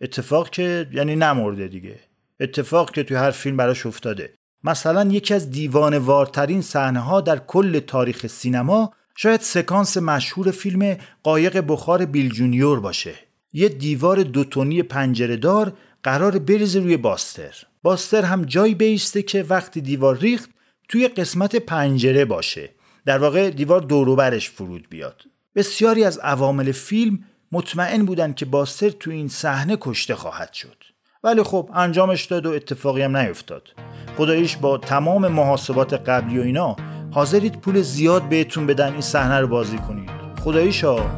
اتفاق 0.00 0.50
که 0.50 0.88
یعنی 0.92 1.16
نمرده 1.16 1.68
دیگه. 1.68 2.00
اتفاق 2.40 2.90
که 2.90 3.02
توی 3.02 3.16
هر 3.16 3.30
فیلم 3.30 3.56
براش 3.56 3.86
افتاده. 3.86 4.34
مثلا 4.64 5.10
یکی 5.10 5.34
از 5.34 5.50
دیوان 5.50 5.98
وارترین 5.98 6.62
صحنه 6.62 7.00
ها 7.00 7.20
در 7.20 7.38
کل 7.38 7.80
تاریخ 7.80 8.26
سینما 8.26 8.92
شاید 9.16 9.40
سکانس 9.40 9.96
مشهور 9.96 10.50
فیلم 10.50 10.96
قایق 11.22 11.64
بخار 11.68 12.04
بیل 12.04 12.32
جونیور 12.32 12.80
باشه. 12.80 13.14
یه 13.52 13.68
دیوار 13.68 14.22
دوتونی 14.22 14.82
پنجره 14.82 15.36
دار 15.36 15.72
قرار 16.02 16.38
بریزه 16.38 16.80
روی 16.80 16.96
باستر. 16.96 17.54
باستر 17.82 18.22
هم 18.22 18.44
جایی 18.44 18.74
بیسته 18.74 19.22
که 19.22 19.42
وقتی 19.42 19.80
دیوار 19.80 20.18
ریخت 20.18 20.50
توی 20.88 21.08
قسمت 21.08 21.56
پنجره 21.56 22.24
باشه. 22.24 22.70
در 23.06 23.18
واقع 23.18 23.50
دیوار 23.50 23.80
دوروبرش 23.80 24.50
فرود 24.50 24.86
بیاد. 24.90 25.22
بسیاری 25.54 26.04
از 26.04 26.18
عوامل 26.18 26.72
فیلم 26.72 27.18
مطمئن 27.52 28.04
بودن 28.04 28.32
که 28.32 28.44
باستر 28.44 28.90
تو 28.90 29.10
این 29.10 29.28
صحنه 29.28 29.76
کشته 29.80 30.14
خواهد 30.14 30.52
شد. 30.52 30.84
ولی 31.24 31.42
خب 31.42 31.70
انجامش 31.74 32.24
داد 32.24 32.46
و 32.46 32.50
اتفاقی 32.50 33.02
هم 33.02 33.16
نیفتاد. 33.16 33.68
خداییش 34.16 34.56
با 34.56 34.78
تمام 34.78 35.28
محاسبات 35.28 35.94
قبلی 36.08 36.38
و 36.38 36.42
اینا 36.42 36.76
حاضرید 37.10 37.60
پول 37.60 37.82
زیاد 37.82 38.28
بهتون 38.28 38.66
بدن 38.66 38.92
این 38.92 39.00
صحنه 39.00 39.40
رو 39.40 39.46
بازی 39.46 39.78
کنید. 39.78 40.10
خداییش 40.44 40.84
ها 40.84 41.10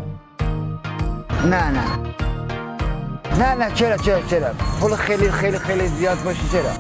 نه 1.45 1.71
نه. 1.71 2.15
نه 3.39 3.55
نه 3.55 3.71
چرا 3.75 3.97
چرا 3.97 4.21
چرا؟ 4.31 4.51
پول 4.81 4.97
خیلی 4.97 5.31
خیلی 5.31 5.59
خیلی 5.59 5.89
زیاد 5.89 6.23
باشه 6.23 6.41
چرا؟ 6.53 6.71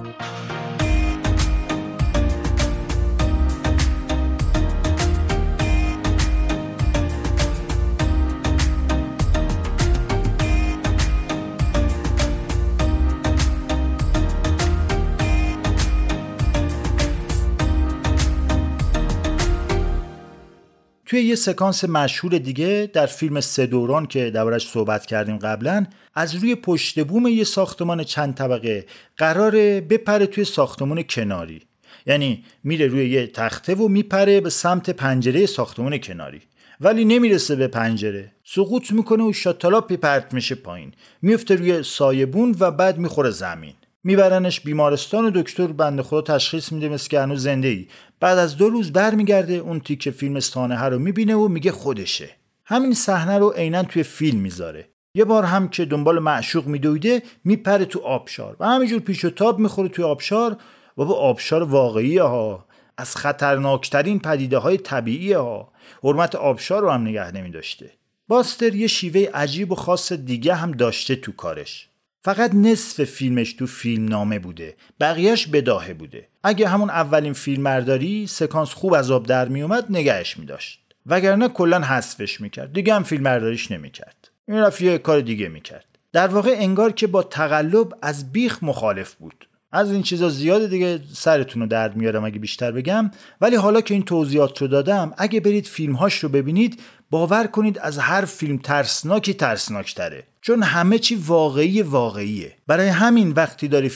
توی 21.14 21.22
یه 21.22 21.34
سکانس 21.34 21.84
مشهور 21.84 22.38
دیگه 22.38 22.90
در 22.92 23.06
فیلم 23.06 23.40
سه 23.40 23.66
دوران 23.66 24.06
که 24.06 24.30
دربارش 24.30 24.68
صحبت 24.68 25.06
کردیم 25.06 25.38
قبلا 25.38 25.86
از 26.14 26.34
روی 26.34 26.54
پشت 26.54 27.04
بوم 27.04 27.26
یه 27.26 27.44
ساختمان 27.44 28.04
چند 28.04 28.34
طبقه 28.34 28.86
قراره 29.16 29.80
بپره 29.80 30.26
توی 30.26 30.44
ساختمان 30.44 31.02
کناری. 31.02 31.62
یعنی 32.06 32.44
میره 32.64 32.86
روی 32.86 33.10
یه 33.10 33.26
تخته 33.26 33.74
و 33.74 33.88
میپره 33.88 34.40
به 34.40 34.50
سمت 34.50 34.90
پنجره 34.90 35.46
ساختمان 35.46 35.98
کناری. 35.98 36.40
ولی 36.80 37.04
نمی‌رسه 37.04 37.56
به 37.56 37.68
پنجره. 37.68 38.32
سقوط 38.44 38.92
می‌کنه 38.92 39.24
و 39.24 39.32
شاتلاپی 39.32 39.96
پرت 39.96 40.34
میشه 40.34 40.54
پایین. 40.54 40.92
میفته 41.22 41.54
روی 41.54 41.82
سایبون 41.82 42.56
و 42.60 42.70
بعد 42.70 42.98
می‌خوره 42.98 43.30
زمین. 43.30 43.74
میبرنش 44.04 44.60
بیمارستان 44.60 45.24
و 45.24 45.30
دکتر 45.34 45.66
بنده 45.66 46.02
خدا 46.02 46.22
تشخیص 46.22 46.72
میده 46.72 46.88
مثل 46.88 47.08
که 47.08 47.20
هنوز 47.20 47.42
زنده 47.42 47.68
ای 47.68 47.88
بعد 48.20 48.38
از 48.38 48.56
دو 48.56 48.68
روز 48.68 48.92
برمیگرده 48.92 49.54
اون 49.54 49.80
تیکه 49.80 50.10
فیلم 50.10 50.40
سانحه 50.40 50.84
رو 50.84 50.98
می‌بینه 50.98 51.34
و 51.34 51.48
میگه 51.48 51.72
خودشه. 51.72 52.30
همین 52.64 52.94
صحنه 52.94 53.38
رو 53.38 53.50
عینا 53.50 53.82
توی 53.82 54.02
فیلم 54.02 54.38
می‌ذاره. 54.38 54.88
یه 55.14 55.24
بار 55.24 55.44
هم 55.44 55.68
که 55.68 55.84
دنبال 55.84 56.18
معشوق 56.18 56.66
میدویده 56.66 57.22
میپره 57.44 57.84
تو 57.84 58.00
آبشار 58.00 58.56
و 58.60 58.66
همینجور 58.66 59.00
پیش 59.00 59.24
و 59.24 59.30
تاب 59.30 59.58
می‌خوره 59.58 59.88
توی 59.88 60.04
آبشار. 60.04 60.56
و 60.98 61.04
با 61.04 61.14
آبشار 61.14 61.62
واقعی 61.62 62.18
ها. 62.18 62.66
از 62.96 63.16
خطرناکترین 63.16 64.18
پدیده 64.18 64.58
های 64.58 64.76
طبیعی 64.76 65.32
ها. 65.32 65.72
حرمت 66.04 66.34
آبشار 66.34 66.82
رو 66.82 66.90
هم 66.90 67.02
نگه 67.02 67.32
نمیداشته. 67.32 67.90
باستر 68.28 68.74
یه 68.74 68.86
شیوه 68.86 69.30
عجیب 69.34 69.72
و 69.72 69.74
خاص 69.74 70.12
دیگه 70.12 70.54
هم 70.54 70.72
داشته 70.72 71.16
تو 71.16 71.32
کارش. 71.32 71.88
فقط 72.24 72.54
نصف 72.54 73.04
فیلمش 73.04 73.52
تو 73.52 73.66
فیلم 73.66 74.08
نامه 74.08 74.38
بوده 74.38 74.74
بقیهش 75.00 75.46
بداهه 75.46 75.94
بوده. 75.94 76.28
اگه 76.42 76.68
همون 76.68 76.90
اولین 76.90 77.32
فیلم 77.32 77.62
مرداری 77.62 78.26
سکانس 78.26 78.68
خوب 78.68 78.94
از 78.94 79.10
آب 79.10 79.26
در 79.26 79.48
میومد 79.48 79.86
نگهش 79.90 80.36
میداشت. 80.36 80.80
وگرنه 81.06 81.48
کلا 81.48 81.80
حذفش 81.80 82.40
می‌کرد. 82.40 82.72
دیگه 82.72 82.94
هم 82.94 83.02
فیلم 83.02 83.22
مرداریش 83.22 83.70
نمی‌کرد. 83.70 84.30
این 84.48 84.58
رفت 84.58 84.80
یه 84.80 84.98
کار 84.98 85.20
دیگه 85.20 85.48
می‌کرد. 85.48 85.84
در 86.12 86.28
واقع 86.28 86.54
انگار 86.58 86.92
که 86.92 87.06
با 87.06 87.22
تقلب 87.22 87.92
از 88.02 88.32
بیخ 88.32 88.58
مخالف 88.62 89.14
بود. 89.14 89.48
از 89.72 89.92
این 89.92 90.02
چیزا 90.02 90.28
زیاده 90.28 90.66
دیگه 90.66 91.00
سرتون 91.12 91.62
رو 91.62 91.68
درد 91.68 91.96
میارم 91.96 92.24
اگه 92.24 92.38
بیشتر 92.38 92.72
بگم. 92.72 93.10
ولی 93.40 93.56
حالا 93.56 93.80
که 93.80 93.94
این 93.94 94.02
توضیحات 94.02 94.62
رو 94.62 94.68
دادم 94.68 95.14
اگه 95.18 95.40
برید 95.40 95.66
فیلمهاش 95.66 96.18
رو 96.18 96.28
ببینید 96.28 96.80
باور 97.10 97.46
کنید 97.46 97.78
از 97.78 97.98
هر 97.98 98.24
فیلم 98.24 98.58
ترسناکی 98.58 99.34
ترسناکتره. 99.34 100.24
چون 100.46 100.62
همه 100.62 100.98
چی 100.98 101.14
واقعی 101.14 101.82
واقعیه. 101.82 102.56
برای 102.66 102.88
همین 102.88 103.30
وقتی 103.30 103.68
داری 103.68 103.90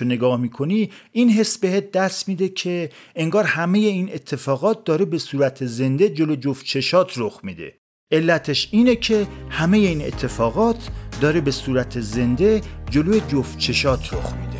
رو 0.00 0.06
نگاه 0.06 0.40
می‌کنی 0.40 0.90
این 1.12 1.30
حس 1.30 1.58
بهت 1.58 1.92
دست 1.92 2.28
میده 2.28 2.48
که 2.48 2.90
انگار 3.16 3.44
همه 3.44 3.78
این 3.78 4.12
اتفاقات 4.12 4.84
داره 4.84 5.04
به 5.04 5.18
صورت 5.18 5.66
زنده 5.66 6.08
جلو 6.08 6.36
جفت 6.36 6.64
چشات 6.64 7.12
رخ 7.16 7.40
میده. 7.42 7.74
علتش 8.10 8.68
اینه 8.70 8.96
که 8.96 9.26
همه 9.50 9.78
این 9.78 10.06
اتفاقات 10.06 10.88
داره 11.20 11.40
به 11.40 11.50
صورت 11.50 12.00
زنده 12.00 12.60
جلو 12.90 13.20
جفت 13.28 13.58
چشات 13.58 14.14
رخ 14.14 14.32
میده. 14.32 14.53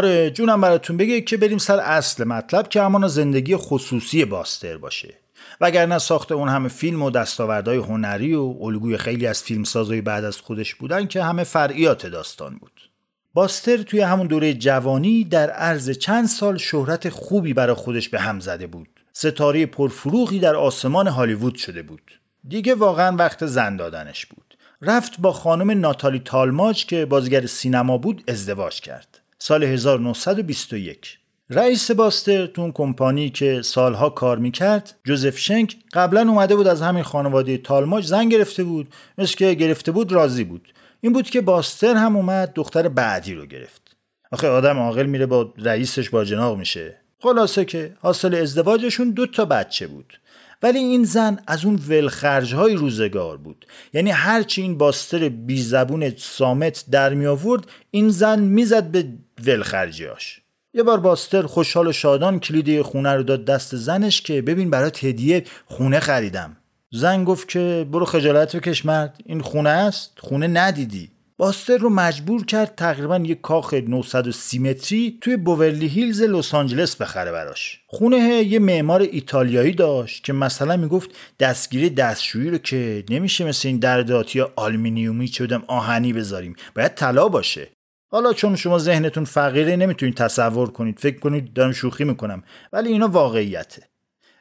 آره 0.00 0.30
جونم 0.30 0.60
براتون 0.60 0.96
بگه 0.96 1.20
که 1.20 1.36
بریم 1.36 1.58
سر 1.58 1.80
اصل 1.80 2.24
مطلب 2.24 2.68
که 2.68 2.82
همان 2.82 3.08
زندگی 3.08 3.56
خصوصی 3.56 4.24
باستر 4.24 4.76
باشه. 4.76 5.14
وگرنه 5.60 5.98
ساخت 5.98 6.32
اون 6.32 6.48
همه 6.48 6.68
فیلم 6.68 7.02
و 7.02 7.10
دستاوردهای 7.10 7.76
هنری 7.76 8.34
و 8.34 8.54
الگوی 8.60 8.96
خیلی 8.96 9.26
از 9.26 9.42
فیلمسازهای 9.42 10.00
بعد 10.00 10.24
از 10.24 10.36
خودش 10.36 10.74
بودن 10.74 11.06
که 11.06 11.22
همه 11.22 11.44
فرعیات 11.44 12.06
داستان 12.06 12.56
بود. 12.56 12.90
باستر 13.34 13.76
توی 13.76 14.00
همون 14.00 14.26
دوره 14.26 14.54
جوانی 14.54 15.24
در 15.24 15.50
عرض 15.50 15.90
چند 15.90 16.28
سال 16.28 16.58
شهرت 16.58 17.08
خوبی 17.08 17.54
برای 17.54 17.74
خودش 17.74 18.08
به 18.08 18.20
هم 18.20 18.40
زده 18.40 18.66
بود. 18.66 18.88
ستاره 19.12 19.66
پرفروغی 19.66 20.38
در 20.38 20.56
آسمان 20.56 21.06
هالیوود 21.06 21.54
شده 21.54 21.82
بود. 21.82 22.20
دیگه 22.48 22.74
واقعا 22.74 23.16
وقت 23.16 23.46
زن 23.46 23.76
دادنش 23.76 24.26
بود. 24.26 24.56
رفت 24.82 25.20
با 25.20 25.32
خانم 25.32 25.70
ناتالی 25.70 26.18
تالماج 26.24 26.86
که 26.86 27.06
بازیگر 27.06 27.46
سینما 27.46 27.98
بود 27.98 28.24
ازدواج 28.28 28.80
کرد. 28.80 29.19
سال 29.42 29.64
1921 29.64 31.18
رئیس 31.50 31.90
باستر 31.90 32.46
تو 32.46 32.62
اون 32.62 32.72
کمپانی 32.72 33.30
که 33.30 33.62
سالها 33.62 34.10
کار 34.10 34.38
می‌کرد 34.38 34.94
جوزف 35.04 35.38
شنک 35.38 35.76
قبلا 35.92 36.20
اومده 36.20 36.56
بود 36.56 36.66
از 36.66 36.82
همین 36.82 37.02
خانواده 37.02 37.58
تالماج 37.58 38.06
زن 38.06 38.28
گرفته 38.28 38.64
بود 38.64 38.94
مثل 39.18 39.36
که 39.36 39.54
گرفته 39.54 39.92
بود 39.92 40.12
راضی 40.12 40.44
بود. 40.44 40.72
این 41.00 41.12
بود 41.12 41.30
که 41.30 41.40
باستر 41.40 41.94
هم 41.94 42.16
اومد 42.16 42.52
دختر 42.54 42.88
بعدی 42.88 43.34
رو 43.34 43.46
گرفت. 43.46 43.96
آخه 44.32 44.48
آدم 44.48 44.78
عاقل 44.78 45.06
میره 45.06 45.26
با 45.26 45.54
رئیسش 45.58 46.10
با 46.10 46.24
جناق 46.24 46.58
میشه. 46.58 46.96
خلاصه 47.18 47.64
که 47.64 47.96
حاصل 48.00 48.34
ازدواجشون 48.34 49.10
دو 49.10 49.26
تا 49.26 49.44
بچه 49.44 49.86
بود. 49.86 50.20
ولی 50.62 50.78
این 50.78 51.04
زن 51.04 51.38
از 51.46 51.64
اون 51.64 51.80
ولخرج 51.88 52.54
های 52.54 52.74
روزگار 52.74 53.36
بود. 53.36 53.66
یعنی 53.92 54.10
هرچی 54.10 54.62
این 54.62 54.78
باستر 54.78 55.28
بی 55.28 55.62
زبون 55.62 56.12
سامت 56.16 56.84
در 56.90 57.14
می 57.14 57.26
آورد 57.26 57.66
این 57.90 58.08
زن 58.08 58.40
می‌زد 58.40 58.84
به 58.84 59.04
ولخرجیاش 59.46 60.40
یه 60.74 60.82
بار 60.82 61.00
باستر 61.00 61.42
خوشحال 61.42 61.86
و 61.86 61.92
شادان 61.92 62.40
کلید 62.40 62.82
خونه 62.82 63.14
رو 63.14 63.22
داد 63.22 63.44
دست 63.44 63.76
زنش 63.76 64.22
که 64.22 64.42
ببین 64.42 64.70
برات 64.70 65.04
هدیه 65.04 65.44
خونه 65.66 66.00
خریدم. 66.00 66.56
زن 66.92 67.24
گفت 67.24 67.48
که 67.48 67.86
برو 67.92 68.04
خجالت 68.04 68.56
بکش 68.56 68.86
مرد 68.86 69.20
این 69.26 69.40
خونه 69.40 69.70
است 69.70 70.18
خونه 70.18 70.46
ندیدی. 70.46 71.10
باستر 71.36 71.76
رو 71.76 71.90
مجبور 71.90 72.44
کرد 72.44 72.74
تقریبا 72.74 73.16
یک 73.16 73.40
کاخ 73.40 73.74
930 73.74 74.58
متری 74.58 75.18
توی 75.20 75.36
بوورلی 75.36 75.86
هیلز 75.86 76.22
لس 76.22 76.54
آنجلس 76.54 76.96
بخره 76.96 77.32
براش. 77.32 77.80
خونه 77.86 78.18
یه 78.18 78.58
معمار 78.58 79.00
ایتالیایی 79.00 79.72
داشت 79.72 80.24
که 80.24 80.32
مثلا 80.32 80.76
می‌گفت 80.76 81.10
دستگیره 81.40 81.90
دستشویی 81.90 82.50
رو 82.50 82.58
که 82.58 83.04
نمیشه 83.10 83.44
مثل 83.44 83.68
این 83.68 83.78
در 83.78 83.99
دهاتی 83.99 84.40
آلومینیومی 84.40 85.28
چه 85.28 85.60
آهنی 85.66 86.12
بذاریم. 86.12 86.56
باید 86.74 86.94
طلا 86.94 87.28
باشه. 87.28 87.68
حالا 88.12 88.32
چون 88.32 88.56
شما 88.56 88.78
ذهنتون 88.78 89.24
فقیره 89.24 89.76
نمی‌تونید 89.76 90.16
تصور 90.16 90.70
کنید. 90.70 90.98
فکر 90.98 91.18
کنید 91.18 91.52
دارم 91.52 91.72
شوخی 91.72 92.04
می‌کنم. 92.04 92.42
ولی 92.72 92.88
اینا 92.92 93.08
واقعیته. 93.08 93.82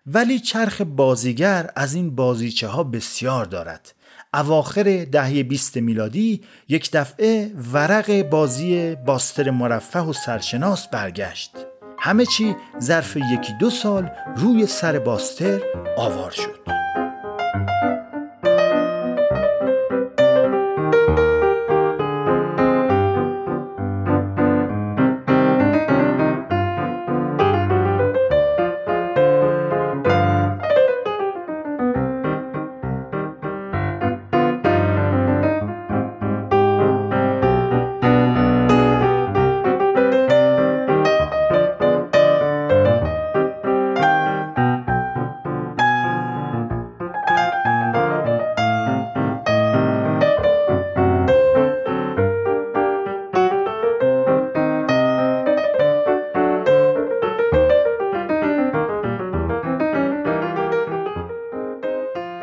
ولی 0.05 0.39
چرخ 0.39 0.81
بازیگر 0.81 1.69
از 1.75 1.93
این 1.93 2.15
بازیچه 2.15 2.67
ها 2.67 2.83
بسیار 2.83 3.45
دارد. 3.45 3.95
اواخر 4.33 5.05
دهه 5.11 5.43
20 5.43 5.77
میلادی 5.77 6.43
یک 6.67 6.91
دفعه 6.91 7.51
ورق 7.73 8.29
بازی 8.29 8.95
باستر 8.95 9.49
مرفه 9.49 9.99
و 9.99 10.13
سرشناس 10.13 10.87
برگشت. 10.87 11.51
همه 11.99 12.25
چی 12.25 12.55
ظرف 12.81 13.17
یکی 13.17 13.53
دو 13.59 13.69
سال 13.69 14.09
روی 14.35 14.65
سر 14.65 14.99
باستر 14.99 15.59
آوار 15.97 16.31
شد. 16.31 16.59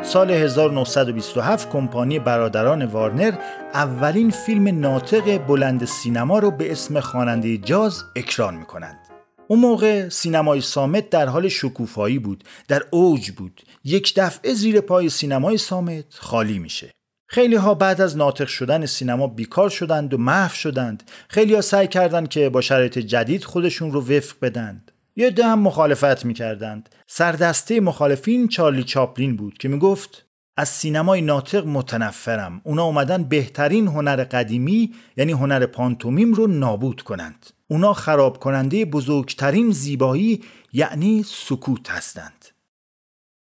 سال 0.07 0.31
1927 0.31 1.69
کمپانی 1.69 2.19
برادران 2.19 2.85
وارنر 2.85 3.33
اولین 3.73 4.31
فیلم 4.31 4.79
ناطق 4.79 5.37
بلند 5.37 5.85
سینما 5.85 6.39
رو 6.39 6.51
به 6.51 6.71
اسم 6.71 6.99
خواننده 6.99 7.57
جاز 7.57 8.03
اکران 8.15 8.55
می‌کنند. 8.55 8.99
اون 9.47 9.59
موقع 9.59 10.09
سینمای 10.09 10.61
سامت 10.61 11.09
در 11.09 11.25
حال 11.25 11.47
شکوفایی 11.47 12.19
بود، 12.19 12.43
در 12.67 12.83
اوج 12.91 13.31
بود. 13.31 13.61
یک 13.83 14.13
دفعه 14.15 14.53
زیر 14.53 14.81
پای 14.81 15.09
سینمای 15.09 15.57
سامت 15.57 16.05
خالی 16.09 16.59
میشه. 16.59 16.91
خیلی 17.29 17.55
ها 17.55 17.73
بعد 17.73 18.01
از 18.01 18.17
ناطق 18.17 18.47
شدن 18.47 18.85
سینما 18.85 19.27
بیکار 19.27 19.69
شدند 19.69 20.13
و 20.13 20.17
محو 20.17 20.53
شدند. 20.53 21.11
خیلی 21.29 21.55
ها 21.55 21.61
سعی 21.61 21.87
کردند 21.87 22.29
که 22.29 22.49
با 22.49 22.61
شرایط 22.61 22.97
جدید 22.97 23.43
خودشون 23.43 23.91
رو 23.91 24.01
وفق 24.01 24.35
بدند. 24.41 24.91
یه 25.19 25.29
ده 25.29 25.45
هم 25.45 25.59
مخالفت 25.59 26.25
می‌کردند. 26.25 26.89
سردسته 27.07 27.79
مخالفین 27.79 28.47
چارلی 28.47 28.83
چاپلین 28.83 29.35
بود 29.35 29.57
که 29.57 29.67
می‌گفت 29.67 30.25
از 30.57 30.69
سینمای 30.69 31.21
ناطق 31.21 31.65
متنفرم. 31.65 32.61
اونا 32.63 32.83
اومدن 32.83 33.23
بهترین 33.23 33.87
هنر 33.87 34.23
قدیمی 34.23 34.93
یعنی 35.17 35.31
هنر 35.31 35.65
پانتومیم 35.65 36.33
رو 36.33 36.47
نابود 36.47 37.01
کنند. 37.01 37.45
اونا 37.67 37.93
خراب 37.93 38.39
کننده 38.39 38.85
بزرگترین 38.85 39.71
زیبایی 39.71 40.43
یعنی 40.73 41.23
سکوت 41.23 41.91
هستند. 41.91 42.45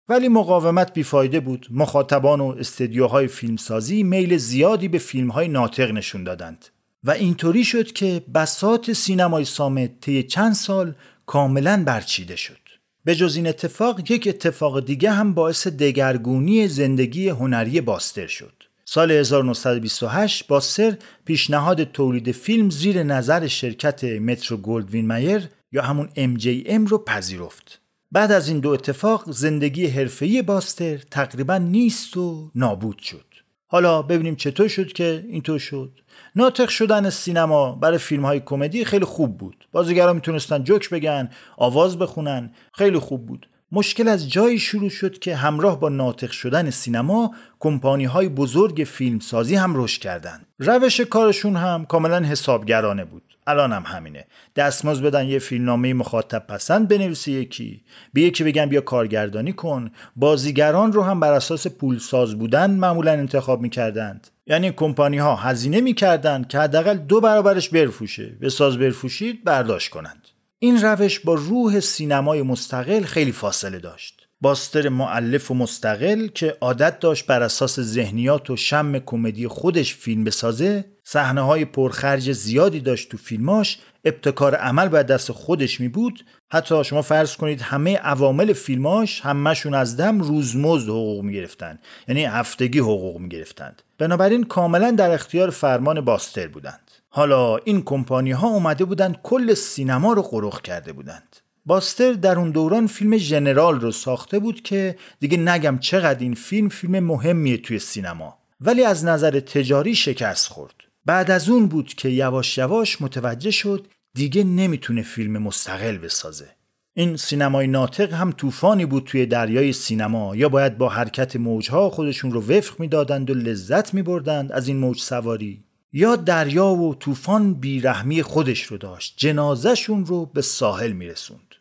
ولی 0.07 0.27
مقاومت 0.27 0.93
بیفایده 0.93 1.39
بود. 1.39 1.67
مخاطبان 1.71 2.41
و 2.41 2.55
استدیوهای 2.59 3.27
فیلمسازی 3.27 4.03
میل 4.03 4.37
زیادی 4.37 4.87
به 4.87 4.97
فیلمهای 4.97 5.47
ناطق 5.47 5.91
نشون 5.91 6.23
دادند. 6.23 6.65
و 7.03 7.11
اینطوری 7.11 7.63
شد 7.63 7.91
که 7.91 8.21
بسات 8.35 8.93
سینمای 8.93 9.45
سامت 9.45 9.99
طی 9.99 10.23
چند 10.23 10.53
سال 10.53 10.95
کاملا 11.29 11.83
برچیده 11.85 12.35
شد. 12.35 12.59
به 13.05 13.15
جز 13.15 13.35
این 13.35 13.47
اتفاق 13.47 14.11
یک 14.11 14.27
اتفاق 14.27 14.85
دیگه 14.85 15.11
هم 15.11 15.33
باعث 15.33 15.67
دگرگونی 15.67 16.67
زندگی 16.67 17.29
هنری 17.29 17.81
باستر 17.81 18.27
شد. 18.27 18.63
سال 18.85 19.11
1928 19.11 20.47
باستر 20.47 20.97
پیشنهاد 21.25 21.83
تولید 21.83 22.31
فیلم 22.31 22.69
زیر 22.69 23.03
نظر 23.03 23.47
شرکت 23.47 24.03
مترو 24.03 24.57
گلدوین 24.57 25.07
مایر 25.07 25.49
یا 25.71 25.81
همون 25.81 26.09
MJM 26.17 26.89
رو 26.89 26.97
پذیرفت. 26.97 27.81
بعد 28.11 28.31
از 28.31 28.47
این 28.49 28.59
دو 28.59 28.69
اتفاق 28.69 29.31
زندگی 29.31 29.87
حرفه‌ای 29.87 30.41
باستر 30.41 30.97
تقریبا 30.97 31.57
نیست 31.57 32.17
و 32.17 32.51
نابود 32.55 32.99
شد. 32.99 33.25
حالا 33.67 34.01
ببینیم 34.01 34.35
چطور 34.35 34.67
شد 34.67 34.93
که 34.93 35.25
اینطور 35.29 35.59
شد. 35.59 35.91
ناطق 36.39 36.69
شدن 36.69 37.09
سینما 37.09 37.71
برای 37.71 37.97
فیلم 37.97 38.25
های 38.25 38.39
کمدی 38.39 38.85
خیلی 38.85 39.05
خوب 39.05 39.37
بود 39.37 39.67
بازیگران 39.71 40.15
می‌تونستن 40.15 40.63
جوک 40.63 40.89
بگن 40.89 41.29
آواز 41.57 41.99
بخونن 41.99 42.51
خیلی 42.73 42.99
خوب 42.99 43.25
بود 43.25 43.49
مشکل 43.71 44.07
از 44.07 44.31
جایی 44.31 44.59
شروع 44.59 44.89
شد 44.89 45.19
که 45.19 45.35
همراه 45.35 45.79
با 45.79 45.89
ناطق 45.89 46.31
شدن 46.31 46.69
سینما 46.69 47.35
کمپانی 47.59 48.05
های 48.05 48.29
بزرگ 48.29 48.83
فیلمسازی 48.87 49.55
هم 49.55 49.73
رشد 49.83 50.01
کردند. 50.01 50.45
روش 50.59 51.01
کارشون 51.01 51.55
هم 51.55 51.85
کاملا 51.85 52.19
حسابگرانه 52.19 53.05
بود. 53.05 53.28
الان 53.49 53.73
هم 53.73 53.83
همینه. 53.85 54.25
دستمزد 54.55 55.03
بدن 55.03 55.27
یه 55.27 55.39
فیلمنامه 55.39 55.93
مخاطب 55.93 56.47
پسند 56.47 56.87
بنویسه 56.87 57.31
یکی، 57.31 57.83
به 58.13 58.21
یکی 58.21 58.43
بگن 58.43 58.65
بیا 58.65 58.81
کارگردانی 58.81 59.53
کن. 59.53 59.91
بازیگران 60.15 60.93
رو 60.93 61.03
هم 61.03 61.19
بر 61.19 61.33
اساس 61.33 61.67
پولساز 61.67 62.39
بودن 62.39 62.71
معمولا 62.71 63.11
انتخاب 63.11 63.61
می‌کردند. 63.61 64.27
یعنی 64.47 64.71
کمپانی 64.71 65.17
ها 65.17 65.35
هزینه 65.35 65.81
می‌کردند 65.81 66.47
که 66.47 66.59
حداقل 66.59 66.97
دو 66.97 67.21
برابرش 67.21 67.69
برفوشه. 67.69 68.25
به 68.25 68.49
ساز 68.49 68.77
برفوشید 68.77 69.43
برداشت 69.43 69.89
کنند. 69.89 70.27
این 70.59 70.81
روش 70.81 71.19
با 71.19 71.33
روح 71.33 71.79
سینمای 71.79 72.41
مستقل 72.41 73.01
خیلی 73.01 73.31
فاصله 73.31 73.79
داشت. 73.79 74.27
باستر 74.41 74.89
معلف 74.89 75.51
و 75.51 75.53
مستقل 75.53 76.27
که 76.27 76.57
عادت 76.61 76.99
داشت 76.99 77.25
بر 77.25 77.41
اساس 77.41 77.79
ذهنیات 77.79 78.49
و 78.49 78.55
شم 78.55 78.99
کمدی 78.99 79.47
خودش 79.47 79.95
فیلم 79.95 80.23
بسازه 80.23 80.85
صحنه 81.11 81.41
های 81.41 81.65
پرخرج 81.65 82.31
زیادی 82.31 82.79
داشت 82.79 83.09
تو 83.11 83.17
فیلماش 83.17 83.79
ابتکار 84.05 84.55
عمل 84.55 84.87
باید 84.87 85.07
دست 85.07 85.31
خودش 85.31 85.79
می 85.79 85.87
بود. 85.87 86.25
حتی 86.51 86.83
شما 86.83 87.01
فرض 87.01 87.35
کنید 87.35 87.61
همه 87.61 87.97
عوامل 87.97 88.53
فیلماش 88.53 89.21
همهشون 89.21 89.73
از 89.73 89.97
دم 89.97 90.21
روزمزد 90.21 90.89
حقوق 90.89 91.23
می 91.23 91.33
گرفتن 91.33 91.79
یعنی 92.07 92.25
هفتگی 92.25 92.79
حقوق 92.79 93.17
می 93.17 93.29
گرفتند. 93.29 93.81
بنابراین 93.97 94.43
کاملا 94.43 94.91
در 94.91 95.11
اختیار 95.11 95.49
فرمان 95.49 96.01
باستر 96.01 96.47
بودند. 96.47 96.91
حالا 97.09 97.57
این 97.57 97.81
کمپانی 97.83 98.31
ها 98.31 98.47
اومده 98.47 98.85
بودند 98.85 99.19
کل 99.23 99.53
سینما 99.53 100.13
رو 100.13 100.21
قرخ 100.21 100.61
کرده 100.61 100.93
بودند. 100.93 101.35
باستر 101.65 102.13
در 102.13 102.39
اون 102.39 102.51
دوران 102.51 102.87
فیلم 102.87 103.17
ژنرال 103.17 103.79
رو 103.79 103.91
ساخته 103.91 104.39
بود 104.39 104.61
که 104.61 104.95
دیگه 105.19 105.37
نگم 105.37 105.77
چقدر 105.79 106.19
این 106.19 106.33
فیلم 106.33 106.69
فیلم 106.69 106.99
مهمیه 106.99 107.57
توی 107.57 107.79
سینما. 107.79 108.37
ولی 108.61 108.83
از 108.83 109.05
نظر 109.05 109.39
تجاری 109.39 109.95
شکست 109.95 110.47
خورد. 110.47 110.88
بعد 111.05 111.31
از 111.31 111.49
اون 111.49 111.67
بود 111.67 111.93
که 111.93 112.09
یواش 112.09 112.57
یواش 112.57 113.01
متوجه 113.01 113.51
شد 113.51 113.87
دیگه 114.13 114.43
نمی‌تونه 114.43 115.01
فیلم 115.01 115.37
مستقل 115.37 115.97
بسازه. 115.97 116.49
این 116.93 117.17
سینمای 117.17 117.67
ناطق 117.67 118.13
هم 118.13 118.31
طوفانی 118.31 118.85
بود 118.85 119.03
توی 119.03 119.25
دریای 119.25 119.73
سینما. 119.73 120.35
یا 120.35 120.49
باید 120.49 120.77
با 120.77 120.89
حرکت 120.89 121.35
موجها 121.35 121.89
خودشون 121.89 122.31
رو 122.31 122.41
وفق 122.41 122.79
می‌دادند 122.79 123.29
و 123.29 123.33
لذت 123.33 123.93
میبردند 123.93 124.51
از 124.51 124.67
این 124.67 124.77
موج 124.77 124.99
سواری. 124.99 125.63
یا 125.93 126.15
دریا 126.15 126.67
و 126.67 126.95
طوفان 126.95 127.53
بیرحمی 127.53 128.23
خودش 128.23 128.63
رو 128.63 128.77
داشت. 128.77 129.13
جنازهشون 129.17 130.05
رو 130.05 130.25
به 130.25 130.41
ساحل 130.41 130.91
میرسوند. 130.91 131.55